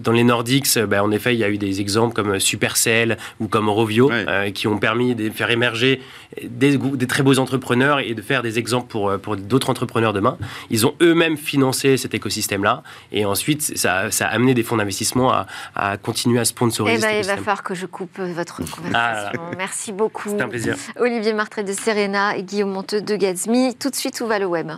dans 0.00 0.12
les 0.12 0.24
Nordiques, 0.24 0.78
ben, 0.78 1.02
en 1.02 1.10
effet, 1.10 1.34
il 1.34 1.38
y 1.38 1.44
a 1.44 1.50
eu 1.50 1.58
des 1.58 1.80
exemples 1.80 2.14
comme 2.14 2.38
Supercell 2.38 3.16
ou 3.40 3.48
comme 3.48 3.68
Rovio 3.68 4.10
qui 4.54 4.66
ont 4.66 4.78
permis 4.78 5.14
de 5.14 5.30
faire 5.30 5.50
émerger 5.50 6.00
des, 6.42 6.76
des, 6.78 7.06
très 7.06 7.22
beaux 7.22 7.38
entrepreneurs 7.38 8.00
et 8.00 8.14
de 8.14 8.22
faire 8.22 8.42
des 8.42 8.58
exemples 8.58 8.88
pour, 8.88 9.18
pour 9.18 9.36
d'autres 9.36 9.70
entrepreneurs 9.70 10.12
demain. 10.12 10.38
Ils 10.70 10.86
ont 10.86 10.94
eux-mêmes 11.02 11.36
financé 11.36 11.96
cet 11.96 12.14
écosystème-là 12.14 12.82
et 13.10 13.24
ensuite, 13.24 13.62
ça, 13.76 14.10
ça, 14.10 14.26
a 14.26 14.30
amené 14.30 14.54
des 14.54 14.62
fonds 14.62 14.76
d'investissement 14.76 15.32
à, 15.32 15.46
à 15.74 15.96
continuer 15.96 16.40
à 16.40 16.44
sponsoriser. 16.44 16.98
Eh 16.98 17.00
ben, 17.00 17.18
il 17.20 17.26
va 17.26 17.36
falloir 17.36 17.62
que 17.62 17.74
je 17.74 17.86
coupe 17.86 18.18
euh, 18.18 18.32
votre 18.32 18.60
ah, 18.60 18.76
conversation. 18.76 19.42
Merci 19.56 19.92
beaucoup. 19.92 20.30
C'est 20.30 20.42
un 20.42 20.48
plaisir. 20.48 20.76
Olivier 20.98 21.32
Martret 21.32 21.64
de 21.64 21.72
Serena 21.72 22.36
et 22.36 22.42
Guillaume 22.42 22.72
De 22.90 23.16
Gatsby. 23.16 23.76
Tout 23.78 23.90
de 23.90 23.94
suite, 23.94 24.20
où 24.20 24.26
va 24.26 24.38
le 24.38 24.46
web 24.46 24.72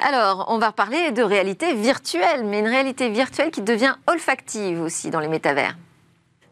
alors, 0.00 0.46
on 0.48 0.58
va 0.58 0.68
reparler 0.68 1.10
de 1.10 1.22
réalité 1.22 1.74
virtuelle, 1.74 2.44
mais 2.44 2.60
une 2.60 2.68
réalité 2.68 3.10
virtuelle 3.10 3.50
qui 3.50 3.62
devient 3.62 3.96
olfactive 4.06 4.80
aussi 4.80 5.10
dans 5.10 5.18
les 5.18 5.26
métavers. 5.26 5.76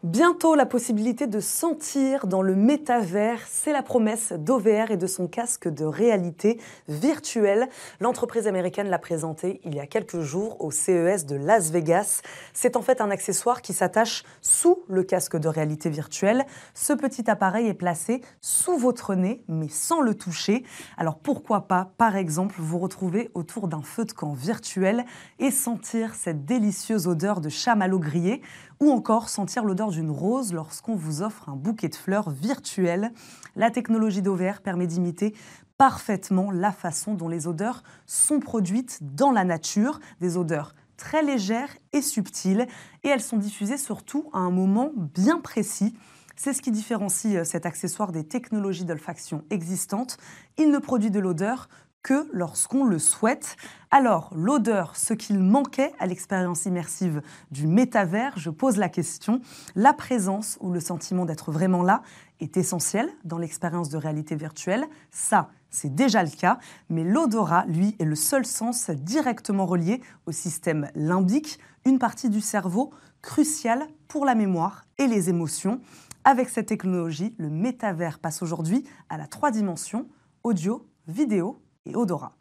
Bientôt 0.03 0.53
la 0.53 0.67
possibilité 0.67 1.25
de 1.25 1.39
sentir 1.39 2.27
dans 2.27 2.43
le 2.43 2.55
métavers, 2.55 3.41
c'est 3.49 3.73
la 3.73 3.81
promesse 3.81 4.31
d'OVR 4.31 4.91
et 4.91 4.97
de 4.97 5.07
son 5.07 5.27
casque 5.27 5.67
de 5.67 5.85
réalité 5.85 6.59
virtuelle. 6.87 7.67
L'entreprise 7.99 8.45
américaine 8.45 8.89
l'a 8.89 8.99
présenté 8.99 9.59
il 9.65 9.73
y 9.73 9.79
a 9.79 9.87
quelques 9.87 10.19
jours 10.19 10.63
au 10.63 10.69
CES 10.69 11.25
de 11.25 11.35
Las 11.35 11.71
Vegas. 11.71 12.21
C'est 12.53 12.75
en 12.75 12.83
fait 12.83 13.01
un 13.01 13.09
accessoire 13.09 13.63
qui 13.63 13.73
s'attache 13.73 14.23
sous 14.43 14.83
le 14.87 15.01
casque 15.01 15.35
de 15.35 15.47
réalité 15.47 15.89
virtuelle. 15.89 16.45
Ce 16.75 16.93
petit 16.93 17.27
appareil 17.27 17.65
est 17.65 17.73
placé 17.73 18.21
sous 18.39 18.77
votre 18.77 19.15
nez 19.15 19.43
mais 19.47 19.67
sans 19.67 20.01
le 20.01 20.13
toucher. 20.13 20.63
Alors 20.97 21.17
pourquoi 21.17 21.61
pas, 21.61 21.89
par 21.97 22.15
exemple, 22.17 22.53
vous 22.59 22.77
retrouver 22.77 23.31
autour 23.33 23.67
d'un 23.67 23.81
feu 23.81 24.05
de 24.05 24.11
camp 24.11 24.33
virtuel 24.33 25.05
et 25.39 25.49
sentir 25.49 26.13
cette 26.13 26.45
délicieuse 26.45 27.07
odeur 27.07 27.41
de 27.41 27.49
chamallow 27.49 27.97
grillé 27.97 28.43
ou 28.79 28.91
encore 28.91 29.29
sentir 29.29 29.63
l'odeur 29.63 29.86
d'une 29.95 30.11
rose 30.11 30.53
lorsqu'on 30.53 30.95
vous 30.95 31.21
offre 31.21 31.49
un 31.49 31.55
bouquet 31.55 31.89
de 31.89 31.95
fleurs 31.95 32.29
virtuel. 32.29 33.11
La 33.55 33.71
technologie 33.71 34.21
d'OVR 34.21 34.61
permet 34.61 34.87
d'imiter 34.87 35.33
parfaitement 35.77 36.51
la 36.51 36.71
façon 36.71 37.13
dont 37.13 37.29
les 37.29 37.47
odeurs 37.47 37.83
sont 38.05 38.39
produites 38.39 38.99
dans 39.01 39.31
la 39.31 39.43
nature, 39.43 39.99
des 40.19 40.37
odeurs 40.37 40.73
très 40.97 41.21
légères 41.21 41.69
et 41.93 42.01
subtiles, 42.01 42.67
et 43.03 43.09
elles 43.09 43.21
sont 43.21 43.37
diffusées 43.37 43.77
surtout 43.77 44.29
à 44.33 44.39
un 44.39 44.49
moment 44.49 44.91
bien 44.95 45.39
précis. 45.39 45.95
C'est 46.35 46.53
ce 46.53 46.61
qui 46.61 46.71
différencie 46.71 47.35
euh, 47.35 47.43
cet 47.43 47.65
accessoire 47.65 48.11
des 48.11 48.23
technologies 48.23 48.85
d'olfaction 48.85 49.43
existantes. 49.49 50.17
Il 50.57 50.69
ne 50.69 50.77
produit 50.77 51.09
de 51.09 51.19
l'odeur 51.19 51.67
que 52.03 52.27
lorsqu'on 52.31 52.85
le 52.85 52.99
souhaite. 52.99 53.57
Alors, 53.91 54.31
l'odeur, 54.35 54.95
ce 54.95 55.13
qu'il 55.13 55.39
manquait 55.39 55.93
à 55.99 56.07
l'expérience 56.07 56.65
immersive 56.65 57.21
du 57.51 57.67
métavers, 57.67 58.37
je 58.37 58.49
pose 58.49 58.77
la 58.77 58.89
question. 58.89 59.41
La 59.75 59.93
présence 59.93 60.57
ou 60.61 60.71
le 60.71 60.79
sentiment 60.79 61.25
d'être 61.25 61.51
vraiment 61.51 61.83
là 61.83 62.01
est 62.39 62.57
essentiel 62.57 63.09
dans 63.23 63.37
l'expérience 63.37 63.89
de 63.89 63.97
réalité 63.97 64.35
virtuelle. 64.35 64.85
Ça, 65.11 65.49
c'est 65.69 65.93
déjà 65.93 66.23
le 66.23 66.29
cas, 66.29 66.59
mais 66.89 67.03
l'odorat, 67.03 67.65
lui, 67.67 67.95
est 67.99 68.05
le 68.05 68.15
seul 68.15 68.45
sens 68.45 68.89
directement 68.89 69.65
relié 69.65 70.01
au 70.25 70.31
système 70.31 70.89
limbique, 70.95 71.59
une 71.85 71.99
partie 71.99 72.29
du 72.29 72.41
cerveau 72.41 72.91
cruciale 73.21 73.87
pour 74.07 74.25
la 74.25 74.35
mémoire 74.35 74.85
et 74.97 75.07
les 75.07 75.29
émotions. 75.29 75.81
Avec 76.23 76.49
cette 76.49 76.67
technologie, 76.67 77.33
le 77.37 77.49
métavers 77.49 78.19
passe 78.19 78.41
aujourd'hui 78.41 78.85
à 79.09 79.17
la 79.17 79.27
trois 79.27 79.51
dimensions, 79.51 80.07
audio, 80.43 80.85
vidéo 81.07 81.61
et 81.89 81.95
odorat. 81.95 82.31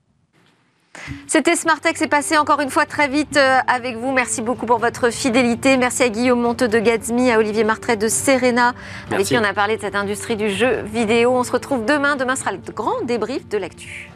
C'était 1.26 1.56
Smartex, 1.56 1.98
c'est 1.98 2.08
passé 2.08 2.38
encore 2.38 2.60
une 2.60 2.70
fois 2.70 2.86
très 2.86 3.08
vite 3.08 3.36
euh, 3.36 3.58
avec 3.66 3.96
vous. 3.96 4.12
Merci 4.12 4.42
beaucoup 4.42 4.66
pour 4.66 4.78
votre 4.78 5.10
fidélité. 5.10 5.76
Merci 5.76 6.02
à 6.02 6.08
Guillaume 6.08 6.40
Monteux 6.40 6.68
de 6.68 6.78
Gatsby, 6.78 7.30
à 7.30 7.38
Olivier 7.38 7.64
Martret 7.64 7.96
de 7.96 8.08
Serena, 8.08 8.74
avec 9.10 9.26
qui 9.26 9.36
on 9.36 9.44
a 9.44 9.52
parlé 9.52 9.76
de 9.76 9.82
cette 9.82 9.94
industrie 9.94 10.36
du 10.36 10.50
jeu 10.50 10.82
vidéo. 10.82 11.32
On 11.32 11.44
se 11.44 11.52
retrouve 11.52 11.84
demain. 11.84 12.16
Demain 12.16 12.34
sera 12.34 12.52
le 12.52 12.58
grand 12.74 13.02
débrief 13.04 13.46
de 13.48 13.58
l'actu. 13.58 14.10